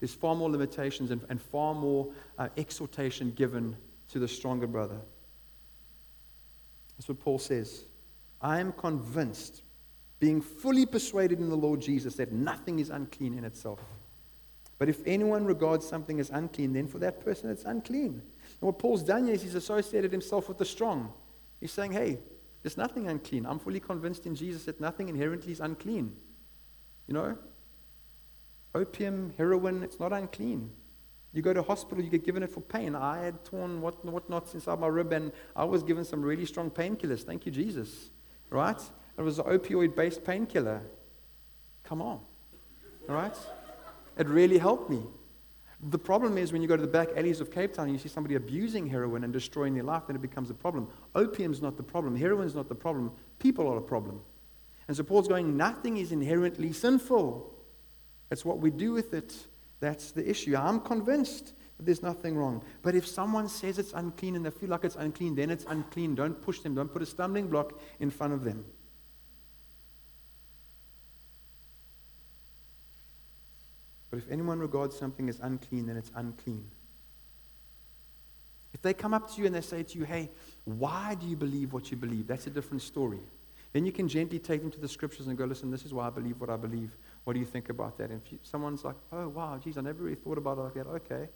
There's 0.00 0.14
far 0.14 0.34
more 0.34 0.50
limitations 0.50 1.10
and, 1.10 1.20
and 1.28 1.40
far 1.40 1.74
more 1.74 2.08
uh, 2.38 2.48
exhortation 2.56 3.32
given 3.32 3.76
to 4.10 4.18
the 4.18 4.28
stronger 4.28 4.66
brother. 4.66 5.00
That's 6.96 7.08
what 7.08 7.20
Paul 7.20 7.38
says. 7.38 7.84
I 8.40 8.60
am 8.60 8.72
convinced, 8.72 9.62
being 10.20 10.40
fully 10.40 10.84
persuaded 10.84 11.38
in 11.38 11.48
the 11.48 11.56
Lord 11.56 11.80
Jesus, 11.80 12.16
that 12.16 12.32
nothing 12.32 12.78
is 12.78 12.90
unclean 12.90 13.36
in 13.38 13.44
itself. 13.44 13.80
But 14.78 14.88
if 14.88 15.00
anyone 15.06 15.44
regards 15.44 15.86
something 15.86 16.20
as 16.20 16.30
unclean, 16.30 16.72
then 16.72 16.86
for 16.86 16.98
that 16.98 17.24
person 17.24 17.50
it's 17.50 17.64
unclean. 17.64 18.12
And 18.12 18.60
what 18.60 18.78
Paul's 18.78 19.02
done 19.02 19.26
here 19.26 19.34
is 19.34 19.42
he's 19.42 19.54
associated 19.54 20.12
himself 20.12 20.48
with 20.48 20.58
the 20.58 20.64
strong. 20.64 21.12
He's 21.60 21.72
saying, 21.72 21.92
hey, 21.92 22.18
there's 22.62 22.76
nothing 22.76 23.08
unclean. 23.08 23.46
I'm 23.46 23.58
fully 23.58 23.80
convinced 23.80 24.26
in 24.26 24.34
Jesus 24.34 24.64
that 24.64 24.80
nothing 24.80 25.08
inherently 25.08 25.52
is 25.52 25.60
unclean. 25.60 26.14
You 27.06 27.14
know? 27.14 27.38
Opium, 28.74 29.32
heroin, 29.36 29.82
it's 29.82 29.98
not 29.98 30.12
unclean. 30.12 30.70
You 31.32 31.42
go 31.42 31.52
to 31.52 31.62
hospital, 31.62 32.02
you 32.02 32.10
get 32.10 32.24
given 32.24 32.42
it 32.42 32.50
for 32.50 32.60
pain. 32.60 32.94
I 32.94 33.24
had 33.24 33.44
torn 33.44 33.80
what, 33.80 34.04
whatnots 34.04 34.54
inside 34.54 34.78
my 34.78 34.86
rib, 34.86 35.12
and 35.12 35.32
I 35.54 35.64
was 35.64 35.82
given 35.82 36.04
some 36.04 36.22
really 36.22 36.46
strong 36.46 36.70
painkillers. 36.70 37.22
Thank 37.22 37.46
you, 37.46 37.52
Jesus. 37.52 38.10
Right? 38.50 38.80
It 39.18 39.22
was 39.22 39.38
an 39.38 39.46
opioid 39.46 39.96
based 39.96 40.24
painkiller. 40.24 40.80
Come 41.82 42.00
on. 42.00 42.20
All 43.08 43.14
right? 43.14 43.36
It 44.16 44.28
really 44.28 44.58
helped 44.58 44.88
me. 44.88 45.02
The 45.90 45.98
problem 45.98 46.38
is 46.38 46.52
when 46.52 46.60
you 46.60 46.68
go 46.68 46.76
to 46.76 46.82
the 46.82 46.88
back 46.88 47.08
alleys 47.16 47.40
of 47.40 47.50
Cape 47.50 47.72
Town 47.72 47.86
and 47.86 47.94
you 47.94 47.98
see 47.98 48.08
somebody 48.08 48.34
abusing 48.34 48.86
heroin 48.86 49.22
and 49.24 49.32
destroying 49.32 49.74
their 49.74 49.84
life, 49.84 50.04
then 50.06 50.16
it 50.16 50.22
becomes 50.22 50.50
a 50.50 50.54
problem. 50.54 50.88
Opium's 51.14 51.62
not 51.62 51.76
the 51.76 51.82
problem. 51.82 52.16
Heroin's 52.16 52.54
not 52.54 52.68
the 52.68 52.74
problem. 52.74 53.12
People 53.38 53.68
are 53.68 53.78
a 53.78 53.82
problem. 53.82 54.20
And 54.88 54.96
so 54.96 55.02
Paul's 55.04 55.28
going, 55.28 55.56
nothing 55.56 55.98
is 55.98 56.12
inherently 56.12 56.72
sinful. 56.72 57.54
It's 58.30 58.44
what 58.44 58.58
we 58.58 58.70
do 58.70 58.92
with 58.92 59.14
it 59.14 59.34
that's 59.80 60.10
the 60.10 60.28
issue. 60.28 60.56
I'm 60.56 60.80
convinced 60.80 61.52
that 61.76 61.86
there's 61.86 62.02
nothing 62.02 62.36
wrong. 62.36 62.64
But 62.82 62.94
if 62.94 63.06
someone 63.06 63.48
says 63.48 63.78
it's 63.78 63.92
unclean 63.92 64.34
and 64.34 64.44
they 64.44 64.50
feel 64.50 64.70
like 64.70 64.84
it's 64.84 64.96
unclean, 64.96 65.36
then 65.36 65.50
it's 65.50 65.64
unclean. 65.68 66.16
Don't 66.16 66.40
push 66.42 66.60
them, 66.60 66.74
don't 66.74 66.92
put 66.92 67.02
a 67.02 67.06
stumbling 67.06 67.48
block 67.48 67.80
in 68.00 68.10
front 68.10 68.32
of 68.32 68.42
them. 68.42 68.64
But 74.10 74.18
if 74.18 74.30
anyone 74.30 74.58
regards 74.58 74.96
something 74.96 75.28
as 75.28 75.38
unclean, 75.40 75.86
then 75.86 75.96
it's 75.96 76.10
unclean. 76.14 76.64
If 78.72 78.82
they 78.82 78.94
come 78.94 79.14
up 79.14 79.30
to 79.34 79.40
you 79.40 79.46
and 79.46 79.54
they 79.54 79.60
say 79.60 79.82
to 79.82 79.98
you, 79.98 80.04
hey, 80.04 80.30
why 80.64 81.14
do 81.14 81.26
you 81.26 81.36
believe 81.36 81.72
what 81.72 81.90
you 81.90 81.96
believe? 81.96 82.26
That's 82.26 82.46
a 82.46 82.50
different 82.50 82.82
story. 82.82 83.20
Then 83.72 83.84
you 83.84 83.92
can 83.92 84.08
gently 84.08 84.38
take 84.38 84.62
them 84.62 84.70
to 84.70 84.80
the 84.80 84.88
scriptures 84.88 85.26
and 85.26 85.36
go, 85.36 85.44
listen, 85.44 85.70
this 85.70 85.84
is 85.84 85.92
why 85.92 86.06
I 86.06 86.10
believe 86.10 86.40
what 86.40 86.48
I 86.48 86.56
believe. 86.56 86.96
What 87.24 87.34
do 87.34 87.40
you 87.40 87.46
think 87.46 87.68
about 87.68 87.98
that? 87.98 88.10
And 88.10 88.20
if 88.24 88.32
you, 88.32 88.38
someone's 88.42 88.84
like, 88.84 88.96
oh, 89.12 89.28
wow, 89.28 89.58
geez, 89.62 89.76
I 89.76 89.82
never 89.82 90.02
really 90.02 90.16
thought 90.16 90.38
about 90.38 90.58
it 90.58 90.62
like 90.62 90.74
that. 90.74 90.86
Okay. 90.86 91.28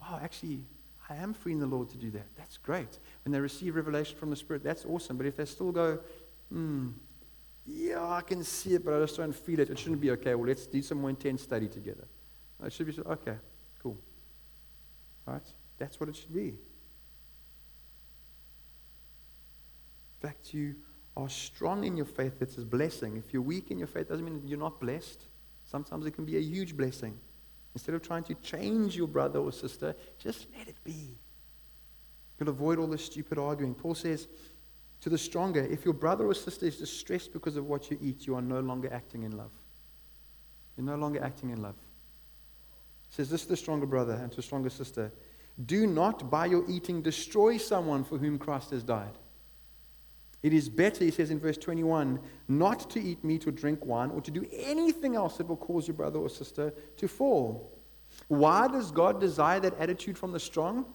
Wow, 0.00 0.20
actually, 0.22 0.60
I 1.08 1.16
am 1.16 1.34
free 1.34 1.52
in 1.52 1.58
the 1.58 1.66
Lord 1.66 1.90
to 1.90 1.96
do 1.96 2.10
that. 2.12 2.26
That's 2.36 2.58
great. 2.58 2.98
When 3.24 3.32
they 3.32 3.40
receive 3.40 3.74
revelation 3.74 4.16
from 4.16 4.30
the 4.30 4.36
Spirit, 4.36 4.62
that's 4.62 4.84
awesome. 4.84 5.16
But 5.16 5.26
if 5.26 5.36
they 5.36 5.44
still 5.44 5.72
go, 5.72 5.98
hmm, 6.48 6.90
yeah, 7.64 8.02
I 8.02 8.22
can 8.22 8.42
see 8.42 8.74
it, 8.74 8.84
but 8.84 8.94
I 8.94 9.00
just 9.00 9.16
don't 9.16 9.32
feel 9.32 9.60
it, 9.60 9.70
it 9.70 9.78
shouldn't 9.78 10.00
be 10.00 10.10
okay. 10.12 10.34
Well, 10.34 10.48
let's 10.48 10.66
do 10.66 10.82
some 10.82 11.00
more 11.00 11.10
intense 11.10 11.42
study 11.42 11.68
together. 11.68 12.06
It 12.64 12.72
should 12.72 12.86
be, 12.86 13.02
okay, 13.02 13.36
cool. 13.82 13.98
Right? 15.26 15.42
That's 15.78 15.98
what 16.00 16.08
it 16.08 16.16
should 16.16 16.34
be. 16.34 16.48
In 20.20 20.28
fact, 20.28 20.54
you 20.54 20.76
are 21.16 21.28
strong 21.28 21.84
in 21.84 21.96
your 21.96 22.06
faith, 22.06 22.40
it's 22.40 22.58
a 22.58 22.62
blessing. 22.62 23.16
If 23.16 23.32
you're 23.32 23.42
weak 23.42 23.70
in 23.70 23.78
your 23.78 23.88
faith, 23.88 24.08
doesn't 24.08 24.24
mean 24.24 24.42
you're 24.46 24.58
not 24.58 24.80
blessed. 24.80 25.24
Sometimes 25.64 26.06
it 26.06 26.12
can 26.12 26.24
be 26.24 26.36
a 26.36 26.40
huge 26.40 26.76
blessing. 26.76 27.18
Instead 27.74 27.94
of 27.94 28.02
trying 28.02 28.24
to 28.24 28.34
change 28.36 28.96
your 28.96 29.08
brother 29.08 29.38
or 29.38 29.52
sister, 29.52 29.94
just 30.18 30.46
let 30.56 30.68
it 30.68 30.76
be. 30.84 31.16
You'll 32.38 32.50
avoid 32.50 32.78
all 32.78 32.86
this 32.86 33.04
stupid 33.04 33.38
arguing. 33.38 33.74
Paul 33.74 33.94
says 33.94 34.28
to 35.02 35.10
the 35.10 35.18
stronger, 35.18 35.60
if 35.60 35.84
your 35.84 35.94
brother 35.94 36.26
or 36.26 36.34
sister 36.34 36.64
is 36.64 36.78
distressed 36.78 37.32
because 37.32 37.56
of 37.56 37.66
what 37.66 37.90
you 37.90 37.98
eat, 38.00 38.26
you 38.26 38.36
are 38.36 38.42
no 38.42 38.60
longer 38.60 38.88
acting 38.92 39.24
in 39.24 39.36
love. 39.36 39.50
You're 40.76 40.86
no 40.86 40.96
longer 40.96 41.22
acting 41.22 41.50
in 41.50 41.60
love. 41.60 41.74
He 43.08 43.16
says 43.16 43.28
this 43.28 43.42
to 43.42 43.48
the 43.48 43.56
stronger 43.56 43.84
brother 43.84 44.14
and 44.14 44.30
to 44.30 44.36
the 44.36 44.42
stronger 44.42 44.70
sister. 44.70 45.12
Do 45.66 45.88
not 45.88 46.30
by 46.30 46.46
your 46.46 46.64
eating 46.70 47.02
destroy 47.02 47.58
someone 47.58 48.04
for 48.04 48.16
whom 48.16 48.38
Christ 48.38 48.70
has 48.70 48.84
died. 48.84 49.18
It 50.40 50.52
is 50.52 50.68
better, 50.68 51.04
he 51.04 51.10
says 51.10 51.30
in 51.30 51.40
verse 51.40 51.58
21, 51.58 52.20
not 52.48 52.88
to 52.90 53.00
eat 53.00 53.24
meat 53.24 53.46
or 53.46 53.50
drink 53.50 53.84
wine 53.84 54.10
or 54.10 54.20
to 54.20 54.30
do 54.30 54.46
anything 54.52 55.16
else 55.16 55.36
that 55.36 55.48
will 55.48 55.56
cause 55.56 55.88
your 55.88 55.96
brother 55.96 56.20
or 56.20 56.28
sister 56.28 56.72
to 56.96 57.08
fall. 57.08 57.76
Why 58.28 58.68
does 58.68 58.92
God 58.92 59.20
desire 59.20 59.58
that 59.60 59.78
attitude 59.80 60.16
from 60.16 60.30
the 60.30 60.40
strong? 60.40 60.86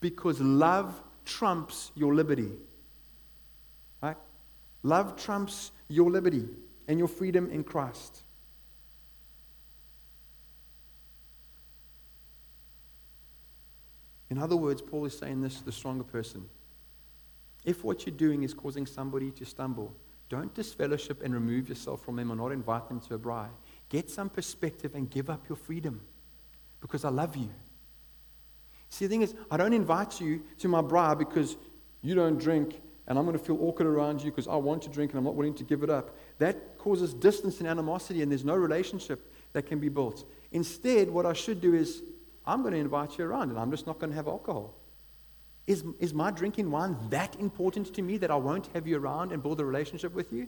Because 0.00 0.40
love 0.40 1.00
trumps 1.24 1.92
your 1.94 2.14
liberty. 2.14 2.50
Love 4.82 5.16
trumps 5.16 5.72
your 5.88 6.10
liberty 6.10 6.48
and 6.88 6.98
your 6.98 7.08
freedom 7.08 7.50
in 7.50 7.62
Christ. 7.62 8.22
In 14.30 14.38
other 14.38 14.56
words, 14.56 14.80
Paul 14.80 15.04
is 15.04 15.18
saying 15.18 15.42
this 15.42 15.58
to 15.58 15.64
the 15.64 15.72
stronger 15.72 16.04
person. 16.04 16.46
If 17.64 17.84
what 17.84 18.06
you're 18.06 18.16
doing 18.16 18.42
is 18.42 18.54
causing 18.54 18.86
somebody 18.86 19.30
to 19.32 19.44
stumble, 19.44 19.94
don't 20.28 20.54
disfellowship 20.54 21.22
and 21.22 21.34
remove 21.34 21.68
yourself 21.68 22.04
from 22.04 22.16
them 22.16 22.30
or 22.30 22.36
not 22.36 22.52
invite 22.52 22.88
them 22.88 23.00
to 23.00 23.14
a 23.14 23.18
braai. 23.18 23.48
Get 23.88 24.08
some 24.08 24.30
perspective 24.30 24.94
and 24.94 25.10
give 25.10 25.28
up 25.28 25.48
your 25.48 25.56
freedom 25.56 26.00
because 26.80 27.04
I 27.04 27.08
love 27.10 27.36
you. 27.36 27.50
See, 28.88 29.06
the 29.06 29.10
thing 29.10 29.22
is, 29.22 29.34
I 29.50 29.56
don't 29.56 29.72
invite 29.72 30.20
you 30.20 30.42
to 30.58 30.68
my 30.68 30.80
braai 30.80 31.18
because 31.18 31.56
you 32.00 32.14
don't 32.14 32.38
drink 32.38 32.80
and 33.10 33.18
I'm 33.18 33.24
going 33.24 33.36
to 33.36 33.44
feel 33.44 33.58
awkward 33.60 33.88
around 33.88 34.22
you 34.22 34.30
because 34.30 34.46
I 34.46 34.54
want 34.54 34.82
to 34.82 34.88
drink 34.88 35.10
and 35.10 35.18
I'm 35.18 35.24
not 35.24 35.34
willing 35.34 35.54
to 35.54 35.64
give 35.64 35.82
it 35.82 35.90
up. 35.90 36.16
That 36.38 36.78
causes 36.78 37.12
distance 37.12 37.58
and 37.58 37.68
animosity, 37.68 38.22
and 38.22 38.30
there's 38.30 38.44
no 38.44 38.54
relationship 38.54 39.34
that 39.52 39.66
can 39.66 39.80
be 39.80 39.88
built. 39.88 40.24
Instead, 40.52 41.10
what 41.10 41.26
I 41.26 41.32
should 41.32 41.60
do 41.60 41.74
is, 41.74 42.04
I'm 42.46 42.62
going 42.62 42.72
to 42.72 42.78
invite 42.78 43.18
you 43.18 43.24
around 43.24 43.50
and 43.50 43.58
I'm 43.58 43.72
just 43.72 43.84
not 43.84 43.98
going 43.98 44.10
to 44.10 44.16
have 44.16 44.28
alcohol. 44.28 44.76
Is, 45.66 45.82
is 45.98 46.14
my 46.14 46.30
drinking 46.30 46.70
wine 46.70 46.96
that 47.10 47.34
important 47.40 47.92
to 47.94 48.02
me 48.02 48.16
that 48.18 48.30
I 48.30 48.36
won't 48.36 48.68
have 48.74 48.86
you 48.86 48.96
around 48.96 49.32
and 49.32 49.42
build 49.42 49.60
a 49.60 49.64
relationship 49.64 50.14
with 50.14 50.32
you? 50.32 50.46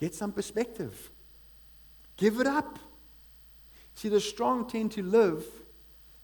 Get 0.00 0.14
some 0.14 0.32
perspective. 0.32 1.10
Give 2.16 2.40
it 2.40 2.46
up. 2.46 2.78
See, 3.94 4.08
the 4.08 4.20
strong 4.20 4.66
tend 4.66 4.92
to 4.92 5.02
live 5.02 5.44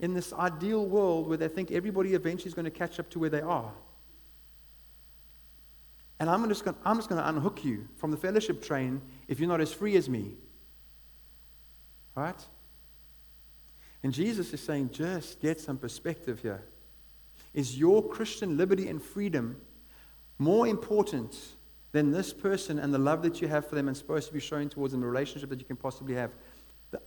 in 0.00 0.14
this 0.14 0.32
ideal 0.32 0.86
world 0.86 1.28
where 1.28 1.36
they 1.36 1.48
think 1.48 1.70
everybody 1.70 2.14
eventually 2.14 2.48
is 2.48 2.54
going 2.54 2.64
to 2.64 2.70
catch 2.70 2.98
up 2.98 3.10
to 3.10 3.18
where 3.18 3.30
they 3.30 3.42
are. 3.42 3.72
And 6.22 6.30
I'm 6.30 6.48
just, 6.48 6.64
going, 6.64 6.76
to 6.76 7.28
unhook 7.28 7.64
you 7.64 7.88
from 7.96 8.12
the 8.12 8.16
fellowship 8.16 8.62
train 8.62 9.02
if 9.26 9.40
you're 9.40 9.48
not 9.48 9.60
as 9.60 9.72
free 9.72 9.96
as 9.96 10.08
me. 10.08 10.34
Right? 12.14 12.40
And 14.04 14.12
Jesus 14.12 14.52
is 14.52 14.60
saying, 14.60 14.90
just 14.92 15.40
get 15.40 15.60
some 15.60 15.78
perspective 15.78 16.40
here. 16.40 16.62
Is 17.54 17.76
your 17.76 18.08
Christian 18.08 18.56
liberty 18.56 18.86
and 18.86 19.02
freedom 19.02 19.60
more 20.38 20.68
important 20.68 21.36
than 21.90 22.12
this 22.12 22.32
person 22.32 22.78
and 22.78 22.94
the 22.94 22.98
love 22.98 23.22
that 23.22 23.42
you 23.42 23.48
have 23.48 23.66
for 23.66 23.74
them 23.74 23.88
and 23.88 23.96
supposed 23.96 24.28
to 24.28 24.32
be 24.32 24.38
showing 24.38 24.68
towards 24.68 24.92
them, 24.92 25.00
the 25.00 25.08
relationship 25.08 25.50
that 25.50 25.58
you 25.58 25.66
can 25.66 25.74
possibly 25.74 26.14
have? 26.14 26.30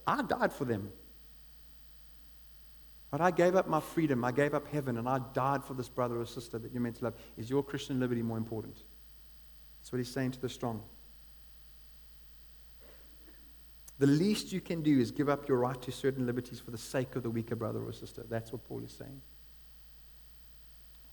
I 0.05 0.23
died 0.23 0.51
for 0.51 0.65
them. 0.65 0.91
But 3.11 3.21
I 3.21 3.31
gave 3.31 3.55
up 3.55 3.69
my 3.69 3.79
freedom, 3.79 4.25
I 4.25 4.33
gave 4.33 4.53
up 4.53 4.67
heaven, 4.67 4.97
and 4.97 5.07
I 5.07 5.19
died 5.33 5.63
for 5.63 5.73
this 5.73 5.87
brother 5.87 6.19
or 6.19 6.25
sister 6.25 6.59
that 6.59 6.73
you're 6.73 6.81
meant 6.81 6.97
to 6.97 7.05
love. 7.05 7.13
Is 7.37 7.49
your 7.49 7.63
Christian 7.63 7.97
liberty 8.01 8.21
more 8.21 8.37
important? 8.37 8.75
That's 9.85 9.91
what 9.91 9.99
he's 9.99 10.11
saying 10.11 10.31
to 10.31 10.41
the 10.41 10.49
strong. 10.49 10.81
The 13.99 14.07
least 14.07 14.51
you 14.51 14.59
can 14.59 14.81
do 14.81 14.99
is 14.99 15.11
give 15.11 15.29
up 15.29 15.47
your 15.47 15.59
right 15.59 15.79
to 15.83 15.91
certain 15.91 16.25
liberties 16.25 16.59
for 16.59 16.71
the 16.71 16.77
sake 16.79 17.15
of 17.15 17.21
the 17.21 17.29
weaker 17.29 17.55
brother 17.55 17.83
or 17.83 17.93
sister. 17.93 18.25
That's 18.27 18.51
what 18.51 18.63
Paul 18.63 18.83
is 18.83 18.91
saying. 18.91 19.21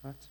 Right? 0.01 0.27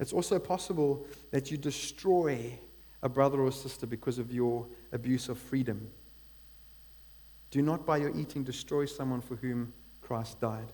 It's 0.00 0.12
also 0.12 0.40
possible 0.40 1.06
that 1.30 1.52
you 1.52 1.56
destroy 1.56 2.58
a 3.00 3.08
brother 3.08 3.42
or 3.42 3.52
sister 3.52 3.86
because 3.86 4.18
of 4.18 4.32
your 4.32 4.66
abuse 4.90 5.28
of 5.28 5.38
freedom. 5.38 5.88
Do 7.52 7.62
not 7.62 7.86
by 7.86 7.98
your 7.98 8.10
eating 8.18 8.42
destroy 8.42 8.86
someone 8.86 9.20
for 9.20 9.36
whom 9.36 9.72
Christ 10.00 10.40
died. 10.40 10.72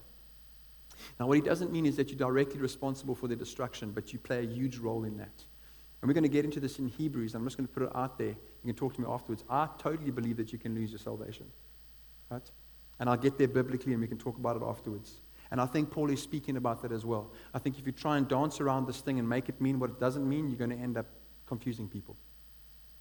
Now, 1.20 1.26
what 1.26 1.34
he 1.34 1.42
doesn't 1.42 1.70
mean 1.70 1.84
is 1.84 1.96
that 1.96 2.08
you're 2.08 2.16
directly 2.16 2.60
responsible 2.60 3.14
for 3.14 3.28
their 3.28 3.36
destruction, 3.36 3.90
but 3.90 4.14
you 4.14 4.18
play 4.18 4.38
a 4.38 4.48
huge 4.48 4.78
role 4.78 5.04
in 5.04 5.18
that. 5.18 5.44
And 6.04 6.10
we're 6.10 6.12
going 6.16 6.24
to 6.24 6.28
get 6.28 6.44
into 6.44 6.60
this 6.60 6.78
in 6.78 6.86
Hebrews. 6.86 7.34
I'm 7.34 7.44
just 7.44 7.56
going 7.56 7.66
to 7.66 7.72
put 7.72 7.84
it 7.84 7.96
out 7.96 8.18
there. 8.18 8.28
You 8.28 8.66
can 8.66 8.74
talk 8.74 8.92
to 8.96 9.00
me 9.00 9.06
afterwards. 9.08 9.42
I 9.48 9.66
totally 9.78 10.10
believe 10.10 10.36
that 10.36 10.52
you 10.52 10.58
can 10.58 10.74
lose 10.74 10.90
your 10.90 10.98
salvation. 10.98 11.46
Right? 12.28 12.42
And 13.00 13.08
I'll 13.08 13.16
get 13.16 13.38
there 13.38 13.48
biblically 13.48 13.92
and 13.94 14.02
we 14.02 14.06
can 14.06 14.18
talk 14.18 14.36
about 14.36 14.54
it 14.56 14.62
afterwards. 14.62 15.22
And 15.50 15.62
I 15.62 15.64
think 15.64 15.90
Paul 15.90 16.10
is 16.10 16.20
speaking 16.20 16.58
about 16.58 16.82
that 16.82 16.92
as 16.92 17.06
well. 17.06 17.32
I 17.54 17.58
think 17.58 17.78
if 17.78 17.86
you 17.86 17.92
try 17.92 18.18
and 18.18 18.28
dance 18.28 18.60
around 18.60 18.86
this 18.86 19.00
thing 19.00 19.18
and 19.18 19.26
make 19.26 19.48
it 19.48 19.58
mean 19.62 19.78
what 19.78 19.88
it 19.88 19.98
doesn't 19.98 20.28
mean, 20.28 20.50
you're 20.50 20.58
going 20.58 20.76
to 20.76 20.76
end 20.76 20.98
up 20.98 21.06
confusing 21.46 21.88
people. 21.88 22.18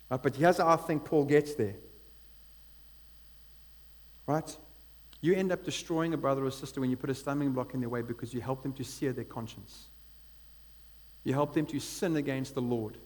Right? 0.09 0.23
But 0.23 0.37
here's 0.37 0.59
how 0.59 0.69
I 0.69 0.77
think 0.77 1.03
Paul 1.03 1.25
gets 1.25 1.55
there. 1.55 1.75
Right? 4.27 4.57
You 5.19 5.33
end 5.33 5.51
up 5.51 5.65
destroying 5.65 6.13
a 6.13 6.17
brother 6.17 6.45
or 6.45 6.51
sister 6.51 6.79
when 6.79 6.89
you 6.89 6.95
put 6.95 7.09
a 7.09 7.15
stumbling 7.15 7.51
block 7.51 7.73
in 7.73 7.81
their 7.81 7.89
way 7.89 8.01
because 8.01 8.33
you 8.33 8.39
help 8.39 8.63
them 8.63 8.71
to 8.71 8.83
sear 8.85 9.11
their 9.11 9.25
conscience. 9.25 9.89
You 11.23 11.33
help 11.33 11.53
them 11.53 11.65
to 11.67 11.79
sin 11.79 12.15
against 12.15 12.55
the 12.55 12.61
Lord. 12.61 12.97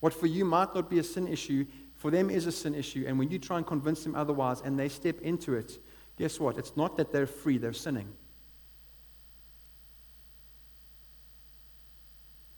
What 0.00 0.14
for 0.14 0.26
you 0.26 0.44
might 0.44 0.74
not 0.74 0.88
be 0.88 0.98
a 0.98 1.02
sin 1.02 1.26
issue, 1.26 1.66
for 1.94 2.10
them 2.10 2.30
is 2.30 2.46
a 2.46 2.52
sin 2.52 2.74
issue. 2.74 3.04
And 3.06 3.18
when 3.18 3.30
you 3.30 3.38
try 3.38 3.56
and 3.56 3.66
convince 3.66 4.04
them 4.04 4.14
otherwise 4.14 4.60
and 4.60 4.78
they 4.78 4.88
step 4.88 5.20
into 5.22 5.54
it, 5.54 5.78
guess 6.18 6.38
what? 6.38 6.58
It's 6.58 6.76
not 6.76 6.96
that 6.98 7.12
they're 7.12 7.26
free, 7.26 7.58
they're 7.58 7.72
sinning. 7.72 8.12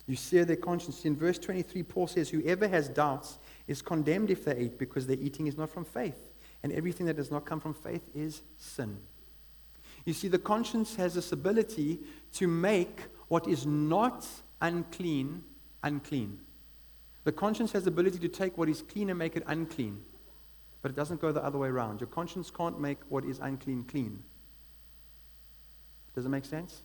You 0.06 0.16
sear 0.16 0.46
their 0.46 0.56
conscience. 0.56 1.04
In 1.04 1.14
verse 1.14 1.38
23, 1.38 1.82
Paul 1.82 2.06
says, 2.06 2.30
Whoever 2.30 2.66
has 2.66 2.88
doubts 2.88 3.38
is 3.66 3.82
condemned 3.82 4.30
if 4.30 4.44
they 4.44 4.58
eat 4.58 4.78
because 4.78 5.06
their 5.06 5.18
eating 5.18 5.46
is 5.46 5.58
not 5.58 5.68
from 5.68 5.84
faith. 5.84 6.32
And 6.62 6.72
everything 6.72 7.06
that 7.06 7.16
does 7.16 7.30
not 7.30 7.44
come 7.44 7.60
from 7.60 7.74
faith 7.74 8.02
is 8.14 8.40
sin. 8.56 8.98
You 10.06 10.14
see, 10.14 10.28
the 10.28 10.38
conscience 10.38 10.96
has 10.96 11.14
this 11.14 11.32
ability 11.32 12.00
to 12.32 12.48
make 12.48 13.00
what 13.28 13.46
is 13.46 13.66
not 13.66 14.26
unclean 14.60 15.44
unclean. 15.82 16.38
The 17.24 17.32
conscience 17.32 17.72
has 17.72 17.84
the 17.84 17.90
ability 17.90 18.18
to 18.20 18.28
take 18.28 18.56
what 18.56 18.68
is 18.68 18.82
clean 18.82 19.10
and 19.10 19.18
make 19.18 19.36
it 19.36 19.42
unclean. 19.46 20.02
But 20.80 20.92
it 20.92 20.96
doesn't 20.96 21.20
go 21.20 21.32
the 21.32 21.44
other 21.44 21.58
way 21.58 21.68
around. 21.68 22.00
Your 22.00 22.08
conscience 22.08 22.50
can't 22.50 22.80
make 22.80 22.98
what 23.08 23.24
is 23.24 23.38
unclean 23.38 23.84
clean. 23.84 24.22
Does 26.14 26.24
it 26.24 26.30
make 26.30 26.44
sense? 26.44 26.82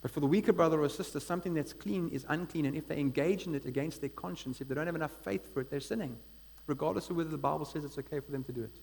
But 0.00 0.10
for 0.10 0.20
the 0.20 0.26
weaker 0.26 0.52
brother 0.52 0.80
or 0.80 0.88
sister, 0.88 1.20
something 1.20 1.54
that's 1.54 1.72
clean 1.72 2.08
is 2.08 2.24
unclean. 2.28 2.66
And 2.66 2.76
if 2.76 2.88
they 2.88 2.98
engage 2.98 3.46
in 3.46 3.54
it 3.54 3.66
against 3.66 4.00
their 4.00 4.10
conscience, 4.10 4.60
if 4.60 4.68
they 4.68 4.74
don't 4.74 4.86
have 4.86 4.94
enough 4.94 5.12
faith 5.22 5.52
for 5.52 5.60
it, 5.60 5.70
they're 5.70 5.80
sinning, 5.80 6.16
regardless 6.66 7.10
of 7.10 7.16
whether 7.16 7.30
the 7.30 7.38
Bible 7.38 7.64
says 7.64 7.84
it's 7.84 7.98
okay 7.98 8.20
for 8.20 8.32
them 8.32 8.44
to 8.44 8.52
do 8.52 8.62
it. 8.62 8.76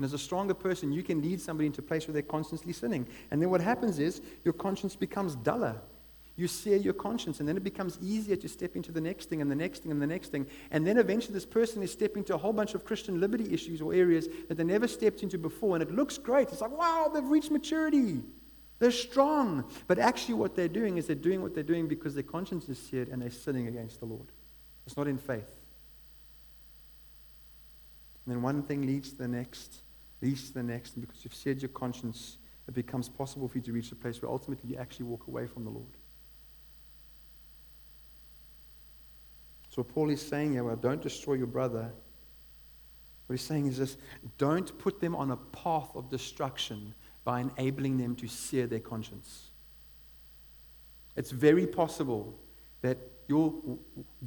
And 0.00 0.04
as 0.06 0.14
a 0.14 0.18
stronger 0.18 0.54
person, 0.54 0.92
you 0.92 1.02
can 1.02 1.20
lead 1.20 1.42
somebody 1.42 1.66
into 1.66 1.82
a 1.82 1.84
place 1.84 2.08
where 2.08 2.14
they're 2.14 2.22
constantly 2.22 2.72
sinning. 2.72 3.06
And 3.30 3.42
then 3.42 3.50
what 3.50 3.60
happens 3.60 3.98
is 3.98 4.22
your 4.46 4.54
conscience 4.54 4.96
becomes 4.96 5.34
duller. 5.34 5.76
You 6.36 6.48
sear 6.48 6.78
your 6.78 6.94
conscience, 6.94 7.38
and 7.38 7.46
then 7.46 7.58
it 7.58 7.62
becomes 7.62 7.98
easier 8.00 8.36
to 8.36 8.48
step 8.48 8.76
into 8.76 8.92
the 8.92 9.00
next 9.02 9.28
thing 9.28 9.42
and 9.42 9.50
the 9.50 9.54
next 9.54 9.82
thing 9.82 9.92
and 9.92 10.00
the 10.00 10.06
next 10.06 10.28
thing. 10.28 10.46
And 10.70 10.86
then 10.86 10.96
eventually, 10.96 11.34
this 11.34 11.44
person 11.44 11.82
is 11.82 11.92
stepping 11.92 12.20
into 12.20 12.34
a 12.34 12.38
whole 12.38 12.54
bunch 12.54 12.72
of 12.72 12.82
Christian 12.82 13.20
liberty 13.20 13.52
issues 13.52 13.82
or 13.82 13.92
areas 13.92 14.26
that 14.48 14.54
they 14.54 14.64
never 14.64 14.88
stepped 14.88 15.22
into 15.22 15.36
before. 15.36 15.76
And 15.76 15.82
it 15.82 15.90
looks 15.94 16.16
great. 16.16 16.48
It's 16.48 16.62
like, 16.62 16.70
wow, 16.70 17.10
they've 17.12 17.22
reached 17.22 17.50
maturity. 17.50 18.22
They're 18.78 18.92
strong. 18.92 19.70
But 19.86 19.98
actually, 19.98 20.36
what 20.36 20.56
they're 20.56 20.66
doing 20.66 20.96
is 20.96 21.08
they're 21.08 21.14
doing 21.14 21.42
what 21.42 21.54
they're 21.54 21.62
doing 21.62 21.88
because 21.88 22.14
their 22.14 22.22
conscience 22.22 22.70
is 22.70 22.78
seared 22.78 23.10
and 23.10 23.20
they're 23.20 23.28
sinning 23.28 23.68
against 23.68 24.00
the 24.00 24.06
Lord. 24.06 24.32
It's 24.86 24.96
not 24.96 25.08
in 25.08 25.18
faith. 25.18 25.58
And 28.24 28.34
then 28.34 28.42
one 28.42 28.62
thing 28.62 28.86
leads 28.86 29.10
to 29.10 29.16
the 29.16 29.28
next, 29.28 29.82
leads 30.22 30.48
to 30.48 30.54
the 30.54 30.62
next. 30.62 30.96
And 30.96 31.06
because 31.06 31.24
you've 31.24 31.34
seared 31.34 31.62
your 31.62 31.70
conscience, 31.70 32.38
it 32.68 32.74
becomes 32.74 33.08
possible 33.08 33.48
for 33.48 33.58
you 33.58 33.64
to 33.64 33.72
reach 33.72 33.90
a 33.92 33.96
place 33.96 34.20
where 34.22 34.30
ultimately 34.30 34.70
you 34.70 34.76
actually 34.76 35.06
walk 35.06 35.26
away 35.26 35.46
from 35.46 35.64
the 35.64 35.70
Lord. 35.70 35.96
So, 39.68 39.82
Paul 39.82 40.10
is 40.10 40.20
saying 40.20 40.52
here, 40.52 40.64
well, 40.64 40.76
don't 40.76 41.00
destroy 41.00 41.34
your 41.34 41.46
brother. 41.46 41.92
What 43.26 43.34
he's 43.34 43.46
saying 43.46 43.66
is 43.66 43.78
this 43.78 43.96
don't 44.38 44.76
put 44.78 45.00
them 45.00 45.14
on 45.14 45.30
a 45.30 45.36
path 45.36 45.90
of 45.94 46.10
destruction 46.10 46.94
by 47.22 47.40
enabling 47.40 47.98
them 47.98 48.16
to 48.16 48.26
sear 48.26 48.66
their 48.66 48.80
conscience. 48.80 49.50
It's 51.16 51.30
very 51.30 51.66
possible 51.66 52.38
that 52.82 52.98
your 53.28 53.52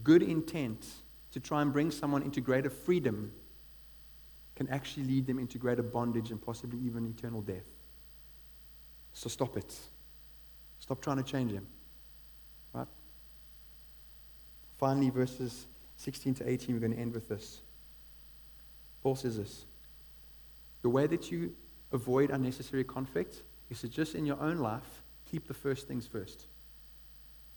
good 0.04 0.24
intent 0.24 0.88
to 1.32 1.40
try 1.40 1.62
and 1.62 1.74
bring 1.74 1.92
someone 1.92 2.22
into 2.22 2.40
greater 2.40 2.70
freedom 2.70 3.34
can 4.56 4.70
actually 4.70 5.06
lead 5.06 5.26
them 5.26 5.40
into 5.40 5.58
greater 5.58 5.84
bondage 5.84 6.32
and 6.32 6.42
possibly 6.42 6.80
even 6.80 7.06
eternal 7.08 7.42
death. 7.42 7.66
So 9.14 9.30
stop 9.30 9.58
it. 9.58 9.74
Stop 10.80 11.02
trying 11.02 11.18
to 11.18 11.24
change 11.24 11.52
him. 11.52 11.68
Right? 12.74 12.88
Finally, 14.78 15.10
verses 15.10 15.66
16 15.98 16.36
to 16.36 16.50
18, 16.50 16.76
we're 16.76 16.80
going 16.80 16.94
to 16.94 17.00
end 17.00 17.14
with 17.14 17.30
this. 17.30 17.62
Paul 19.02 19.16
says 19.16 19.38
this 19.38 19.66
The 20.82 20.90
way 20.90 21.08
that 21.08 21.32
you 21.32 21.54
avoid 21.92 22.32
unnecessary 22.32 22.84
conflict 22.84 23.44
is 23.70 23.82
to 23.82 23.88
just 23.88 24.16
in 24.16 24.26
your 24.26 24.40
own 24.42 24.58
life 24.58 25.04
keep 25.30 25.48
the 25.48 25.54
first 25.54 25.88
things 25.88 26.08
first. 26.08 26.48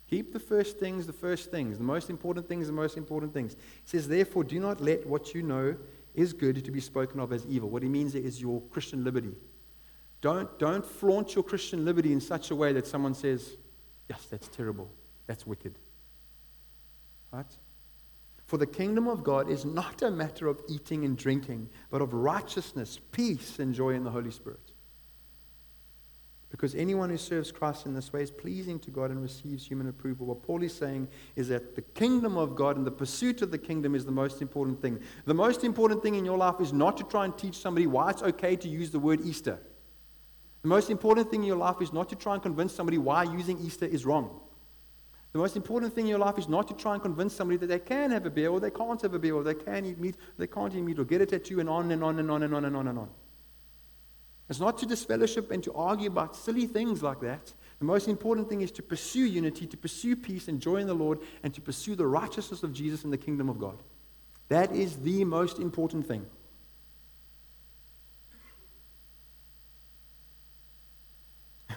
Keep 0.09 0.33
the 0.33 0.39
first 0.39 0.79
things 0.79 1.07
the 1.07 1.13
first 1.13 1.51
things. 1.51 1.79
The 1.79 1.85
most 1.85 2.11
important 2.11 2.49
things 2.49 2.69
the 2.69 2.73
most 2.73 2.97
important 2.97 3.33
things. 3.33 3.55
He 3.55 3.89
says, 3.89 4.07
therefore, 4.07 4.45
do 4.45 4.61
not 4.61 4.81
let 4.81 5.07
what 5.07 5.35
you 5.35 5.43
know 5.43 5.77
is 6.17 6.33
good 6.33 6.65
to 6.65 6.71
be 6.71 6.81
spoken 6.81 7.21
of 7.21 7.33
as 7.33 7.47
evil. 7.47 7.69
What 7.69 7.83
he 7.83 7.89
means 7.89 8.15
is 8.15 8.41
your 8.41 8.61
Christian 8.63 9.05
liberty. 9.05 9.35
Don't, 10.21 10.59
don't 10.59 10.85
flaunt 10.85 11.35
your 11.35 11.45
Christian 11.45 11.85
liberty 11.85 12.13
in 12.13 12.21
such 12.21 12.51
a 12.51 12.57
way 12.57 12.73
that 12.73 12.87
someone 12.87 13.15
says, 13.15 13.57
yes, 14.09 14.27
that's 14.31 14.49
terrible. 14.49 14.91
That's 15.27 15.47
wicked. 15.47 15.79
Right? 17.31 17.47
For 18.47 18.57
the 18.57 18.67
kingdom 18.67 19.09
of 19.09 19.23
God 19.23 19.51
is 19.51 19.65
not 19.65 20.03
a 20.03 20.11
matter 20.11 20.47
of 20.47 20.61
eating 20.69 21.05
and 21.05 21.19
drinking, 21.19 21.69
but 21.91 22.01
of 22.01 22.15
righteousness, 22.15 22.99
peace, 23.13 23.59
and 23.59 23.75
joy 23.75 23.91
in 23.91 24.05
the 24.05 24.11
Holy 24.11 24.31
Spirit. 24.31 24.73
Because 26.49 26.75
anyone 26.75 27.11
who 27.11 27.17
serves 27.17 27.51
Christ 27.51 27.87
in 27.87 27.95
this 27.95 28.13
way 28.13 28.23
is 28.23 28.31
pleasing 28.31 28.79
to 28.81 28.91
God 28.91 29.11
and 29.11 29.21
receives 29.21 29.67
human 29.67 29.89
approval. 29.89 30.27
What 30.27 30.43
Paul 30.43 30.63
is 30.63 30.73
saying 30.73 31.09
is 31.35 31.49
that 31.49 31.75
the 31.75 31.83
kingdom 31.83 32.37
of 32.37 32.55
God 32.55 32.77
and 32.77 32.87
the 32.87 32.93
pursuit 32.93 33.43
of 33.43 33.51
the 33.51 33.59
kingdom 33.59 33.95
is 33.95 34.05
the 34.05 34.13
most 34.13 34.41
important 34.41 34.81
thing. 34.81 35.01
The 35.25 35.35
most 35.35 35.65
important 35.65 36.03
thing 36.03 36.15
in 36.15 36.25
your 36.25 36.39
life 36.39 36.61
is 36.61 36.73
not 36.73 36.97
to 36.99 37.05
try 37.05 37.25
and 37.25 37.37
teach 37.37 37.57
somebody 37.59 37.87
why 37.87 38.11
it's 38.11 38.23
okay 38.23 38.55
to 38.57 38.69
use 38.69 38.91
the 38.91 39.01
word 39.01 39.21
Easter. 39.25 39.59
The 40.63 40.69
most 40.69 40.89
important 40.89 41.31
thing 41.31 41.43
in 41.43 41.47
your 41.47 41.57
life 41.57 41.81
is 41.81 41.93
not 41.93 42.09
to 42.11 42.17
try 42.17 42.35
and 42.35 42.43
convince 42.43 42.73
somebody 42.73 42.99
why 42.99 43.25
using 43.25 43.59
Easter 43.59 43.87
is 43.87 44.07
wrong. 44.07 44.41
The 45.33 45.39
most 45.39 45.57
important 45.57 45.95
thing 45.95 46.05
in 46.05 46.11
your 46.11 46.19
life 46.19 46.39
is 46.39 46.49
not 46.49 46.67
to 46.69 46.75
try 46.75 46.95
and 46.95 47.03
convince 47.03 47.35
somebody 47.35 47.59
that 47.59 47.67
they 47.67 47.79
can 47.79 48.11
have 48.11 48.25
a 48.25 48.31
beer 48.31 48.49
or 48.49 48.61
they 48.61 48.71
can't 48.71 49.01
have 49.03 49.15
a 49.15 49.19
beer 49.19 49.35
or 49.35 49.43
they 49.43 49.55
can 49.55 49.85
eat 49.85 49.99
meat, 49.99 50.15
or 50.15 50.39
they 50.39 50.47
can't 50.47 50.75
eat 50.75 50.81
meat 50.81 50.99
or 50.99 51.05
get 51.05 51.21
a 51.21 51.27
tattoo 51.27 51.61
and 51.61 51.69
on 51.69 51.91
and 51.91 52.03
on 52.03 52.19
and 52.19 52.31
on 52.31 52.43
and 52.43 52.55
on 52.55 52.65
and 52.65 52.77
on 52.77 52.89
and 52.89 52.99
on. 52.99 53.09
It's 54.49 54.61
not 54.61 54.79
to 54.79 54.87
disfellowship 54.87 55.51
and 55.51 55.63
to 55.65 55.73
argue 55.73 56.09
about 56.09 56.37
silly 56.37 56.67
things 56.67 57.03
like 57.03 57.21
that. 57.21 57.53
The 57.79 57.85
most 57.85 58.09
important 58.09 58.49
thing 58.49 58.61
is 58.61 58.71
to 58.73 58.83
pursue 58.83 59.25
unity, 59.25 59.67
to 59.67 59.77
pursue 59.77 60.17
peace 60.17 60.49
and 60.49 60.61
joy 60.61 60.77
in 60.77 60.87
the 60.87 60.95
Lord, 60.95 61.19
and 61.43 61.53
to 61.55 61.61
pursue 61.61 61.95
the 61.95 62.07
righteousness 62.07 62.63
of 62.63 62.73
Jesus 62.73 63.05
in 63.05 63.11
the 63.11 63.19
kingdom 63.19 63.49
of 63.49 63.59
God. 63.59 63.83
That 64.49 64.73
is 64.73 64.97
the 64.99 65.25
most 65.25 65.59
important 65.59 66.07
thing. 66.07 66.25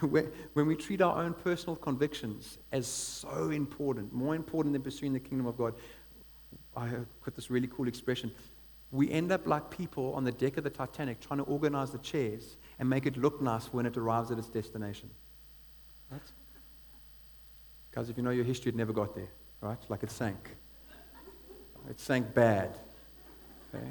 when 0.00 0.66
we 0.66 0.76
treat 0.76 1.02
our 1.02 1.22
own 1.22 1.34
personal 1.34 1.76
convictions 1.76 2.58
as 2.72 2.86
so 2.86 3.50
important, 3.50 4.12
more 4.12 4.34
important 4.34 4.72
than 4.72 4.82
pursuing 4.82 5.12
the 5.12 5.20
kingdom 5.20 5.46
of 5.46 5.58
God, 5.58 5.74
I 6.76 6.88
put 7.22 7.34
this 7.34 7.50
really 7.50 7.68
cool 7.68 7.88
expression. 7.88 8.30
We 8.92 9.10
end 9.10 9.30
up 9.30 9.46
like 9.46 9.70
people 9.70 10.14
on 10.14 10.24
the 10.24 10.32
deck 10.32 10.56
of 10.56 10.64
the 10.64 10.70
Titanic 10.70 11.20
trying 11.20 11.38
to 11.38 11.44
organize 11.44 11.90
the 11.90 11.98
chairs 11.98 12.56
and 12.78 12.88
make 12.88 13.06
it 13.06 13.16
look 13.16 13.40
nice 13.40 13.66
when 13.66 13.86
it 13.86 13.96
arrives 13.96 14.30
at 14.30 14.38
its 14.38 14.48
destination. 14.48 15.10
Right? 16.10 16.20
If 18.08 18.16
you 18.16 18.22
know 18.22 18.30
your 18.30 18.44
history, 18.44 18.70
it 18.70 18.76
never 18.76 18.92
got 18.92 19.14
there, 19.14 19.28
right? 19.60 19.78
Like 19.88 20.02
it 20.02 20.10
sank. 20.10 20.56
It 21.88 22.00
sank 22.00 22.34
bad. 22.34 22.76
Okay? 23.74 23.86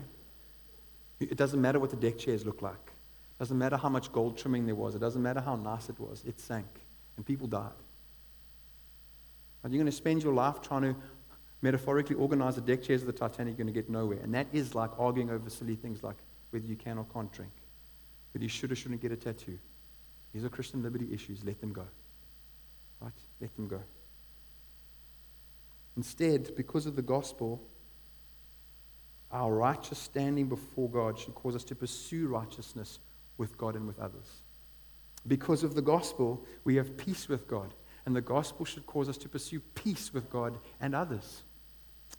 It 1.20 1.38
doesn't 1.38 1.62
matter 1.62 1.80
what 1.80 1.89
the 1.89 1.95
deck 1.95 2.18
chairs 2.18 2.45
look 2.45 2.62
like. 2.62 2.74
It 2.74 3.39
Doesn't 3.39 3.58
matter 3.58 3.78
how 3.78 3.89
much 3.89 4.12
gold 4.12 4.38
trimming 4.38 4.66
there 4.66 4.76
was. 4.76 4.95
It 4.95 5.00
doesn't 5.00 5.22
matter 5.22 5.41
how 5.41 5.56
nice 5.56 5.89
it 5.89 6.00
was. 6.00 6.24
It 6.26 6.39
sank, 6.39 6.68
and 7.18 7.26
people 7.26 7.47
died. 7.47 7.72
Are 9.64 9.70
you 9.70 9.78
going 9.78 9.86
to 9.86 9.91
spend 9.91 10.24
your 10.24 10.34
life 10.34 10.62
trying 10.62 10.82
to 10.84 10.95
metaphorically 11.62 12.16
organize 12.16 12.55
the 12.55 12.62
deck 12.62 12.84
chairs 12.84 13.01
of 13.01 13.07
the 13.07 13.14
Titanic? 13.14 13.57
You're 13.57 13.66
going 13.66 13.74
to 13.74 13.82
get 13.82 13.89
nowhere. 13.89 14.20
And 14.24 14.34
that 14.34 14.47
is 14.53 14.76
like 14.76 14.91
arguing 14.97 15.30
over 15.30 15.49
silly 15.49 15.76
things 15.76 16.03
like 16.03 16.18
whether 16.51 16.66
you 16.66 16.76
can 16.76 16.97
or 16.97 17.05
can't 17.14 17.32
drink, 17.32 17.51
whether 18.34 18.43
you 18.43 18.49
should 18.49 18.72
or 18.72 18.76
shouldn't 18.76 19.01
get 19.01 19.12
a 19.12 19.18
tattoo. 19.18 19.60
These 20.34 20.43
are 20.43 20.49
Christian 20.49 20.84
liberty 20.84 21.07
issues. 21.12 21.43
Let 21.43 21.60
them 21.60 21.74
go. 21.74 21.86
Right? 23.01 23.12
Let 23.39 23.55
them 23.55 23.68
go. 23.68 23.82
Instead, 25.97 26.55
because 26.55 26.86
of 26.86 26.95
the 26.95 27.01
gospel, 27.01 27.62
our 29.32 29.53
righteous 29.53 29.99
standing 29.99 30.47
before 30.47 30.89
God 30.89 31.20
should 31.20 31.36
cause 31.36 31.55
us 31.55 31.64
to 31.66 31.76
pursue 31.76 32.28
righteousness 32.28 32.99
with 33.38 33.57
God 33.57 33.76
and 33.76 33.86
with 33.88 33.99
others. 33.99 34.43
Because 35.28 35.64
of 35.64 35.76
the 35.76 35.82
gospel, 35.82 36.45
we 36.64 36.76
have 36.76 36.97
peace 36.97 37.28
with 37.28 37.47
God. 37.47 37.74
And 38.05 38.16
the 38.16 38.22
gospel 38.22 38.66
should 38.66 38.86
cause 38.86 39.10
us 39.10 39.18
to 39.18 39.30
pursue 39.30 39.60
peace 39.60 40.14
with 40.14 40.30
God 40.30 40.57
and 40.80 40.95
others. 40.95 41.43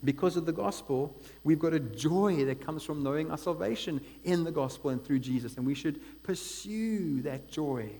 Because 0.03 0.37
of 0.37 0.47
the 0.47 0.53
gospel, 0.53 1.21
we've 1.45 1.59
got 1.59 1.75
a 1.75 1.81
joy 1.81 2.45
that 2.47 2.65
comes 2.65 2.83
from 2.83 3.03
knowing 3.03 3.31
our 3.31 3.37
salvation 3.37 4.01
in 4.25 4.45
the 4.45 4.53
gospel 4.53 4.91
and 4.91 5.05
through 5.05 5.19
Jesus. 5.19 5.57
And 5.57 5.67
we 5.67 5.75
should 5.75 6.23
pursue 6.23 7.21
that 7.23 7.49
joy 7.49 7.91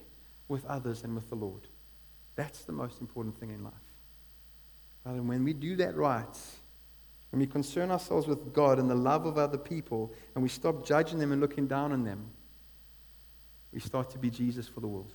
with 0.49 0.65
others 0.65 1.05
and 1.05 1.15
with 1.15 1.29
the 1.29 1.35
Lord. 1.37 1.69
That's 2.37 2.65
the 2.65 2.73
most 2.73 3.01
important 3.01 3.39
thing 3.39 3.51
in 3.51 3.63
life. 3.63 3.75
And 5.05 5.29
when 5.29 5.45
we 5.45 5.53
do 5.53 5.77
that 5.77 5.95
right, 5.95 6.39
when 7.31 7.41
we 7.41 7.47
concern 7.47 7.91
ourselves 7.91 8.27
with 8.27 8.53
God 8.53 8.79
and 8.79 8.89
the 8.89 8.95
love 8.95 9.27
of 9.27 9.39
other 9.39 9.59
people, 9.59 10.13
and 10.35 10.43
we 10.43 10.49
stop 10.49 10.85
judging 10.85 11.19
them 11.19 11.33
and 11.33 11.41
looking 11.41 11.67
down 11.67 11.93
on 11.93 12.05
them, 12.05 12.31
we 13.73 13.81
start 13.81 14.11
to 14.11 14.19
be 14.19 14.31
Jesus 14.31 14.67
for 14.67 14.81
the 14.81 14.89
world. 14.89 15.13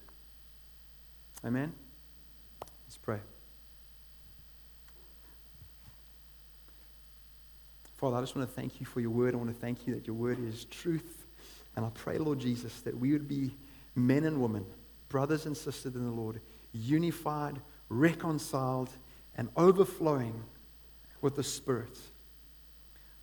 Amen? 1.43 1.73
Let's 2.85 2.97
pray. 2.97 3.19
Father, 7.97 8.17
I 8.17 8.21
just 8.21 8.35
want 8.35 8.47
to 8.47 8.53
thank 8.53 8.79
you 8.79 8.85
for 8.85 8.99
your 8.99 9.11
word. 9.11 9.33
I 9.33 9.37
want 9.37 9.49
to 9.49 9.59
thank 9.59 9.87
you 9.87 9.95
that 9.95 10.05
your 10.05 10.15
word 10.15 10.37
is 10.45 10.65
truth. 10.65 11.25
And 11.75 11.85
I 11.85 11.89
pray, 11.89 12.17
Lord 12.17 12.39
Jesus, 12.39 12.81
that 12.81 12.97
we 12.97 13.13
would 13.13 13.27
be 13.27 13.55
men 13.95 14.25
and 14.25 14.41
women, 14.41 14.65
brothers 15.09 15.45
and 15.45 15.55
sisters 15.55 15.95
in 15.95 16.05
the 16.05 16.11
Lord, 16.11 16.41
unified, 16.73 17.59
reconciled, 17.89 18.89
and 19.37 19.49
overflowing 19.55 20.43
with 21.21 21.35
the 21.35 21.43
Spirit. 21.43 21.97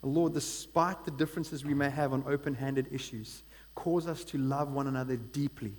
Lord, 0.02 0.34
despite 0.34 1.04
the 1.04 1.10
differences 1.10 1.64
we 1.64 1.74
may 1.74 1.88
have 1.88 2.12
on 2.12 2.24
open 2.26 2.54
handed 2.54 2.88
issues, 2.90 3.44
cause 3.74 4.06
us 4.06 4.24
to 4.24 4.38
love 4.38 4.72
one 4.72 4.88
another 4.88 5.16
deeply. 5.16 5.74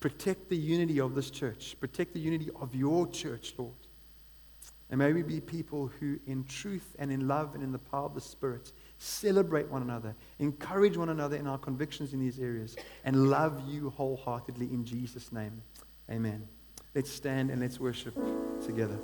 Protect 0.00 0.48
the 0.48 0.56
unity 0.56 1.00
of 1.00 1.14
this 1.14 1.30
church. 1.30 1.76
Protect 1.78 2.12
the 2.12 2.20
unity 2.20 2.50
of 2.60 2.74
your 2.74 3.06
church, 3.06 3.54
Lord. 3.56 3.72
And 4.94 5.00
may 5.00 5.12
we 5.12 5.22
be 5.22 5.40
people 5.40 5.90
who, 5.98 6.20
in 6.28 6.44
truth 6.44 6.94
and 7.00 7.10
in 7.10 7.26
love 7.26 7.56
and 7.56 7.64
in 7.64 7.72
the 7.72 7.80
power 7.80 8.04
of 8.04 8.14
the 8.14 8.20
Spirit, 8.20 8.70
celebrate 8.98 9.68
one 9.68 9.82
another, 9.82 10.14
encourage 10.38 10.96
one 10.96 11.08
another 11.08 11.36
in 11.36 11.48
our 11.48 11.58
convictions 11.58 12.12
in 12.12 12.20
these 12.20 12.38
areas, 12.38 12.76
and 13.04 13.28
love 13.28 13.60
you 13.68 13.90
wholeheartedly 13.90 14.66
in 14.66 14.84
Jesus' 14.84 15.32
name. 15.32 15.60
Amen. 16.08 16.46
Let's 16.94 17.10
stand 17.10 17.50
and 17.50 17.60
let's 17.60 17.80
worship 17.80 18.14
together. 18.64 19.00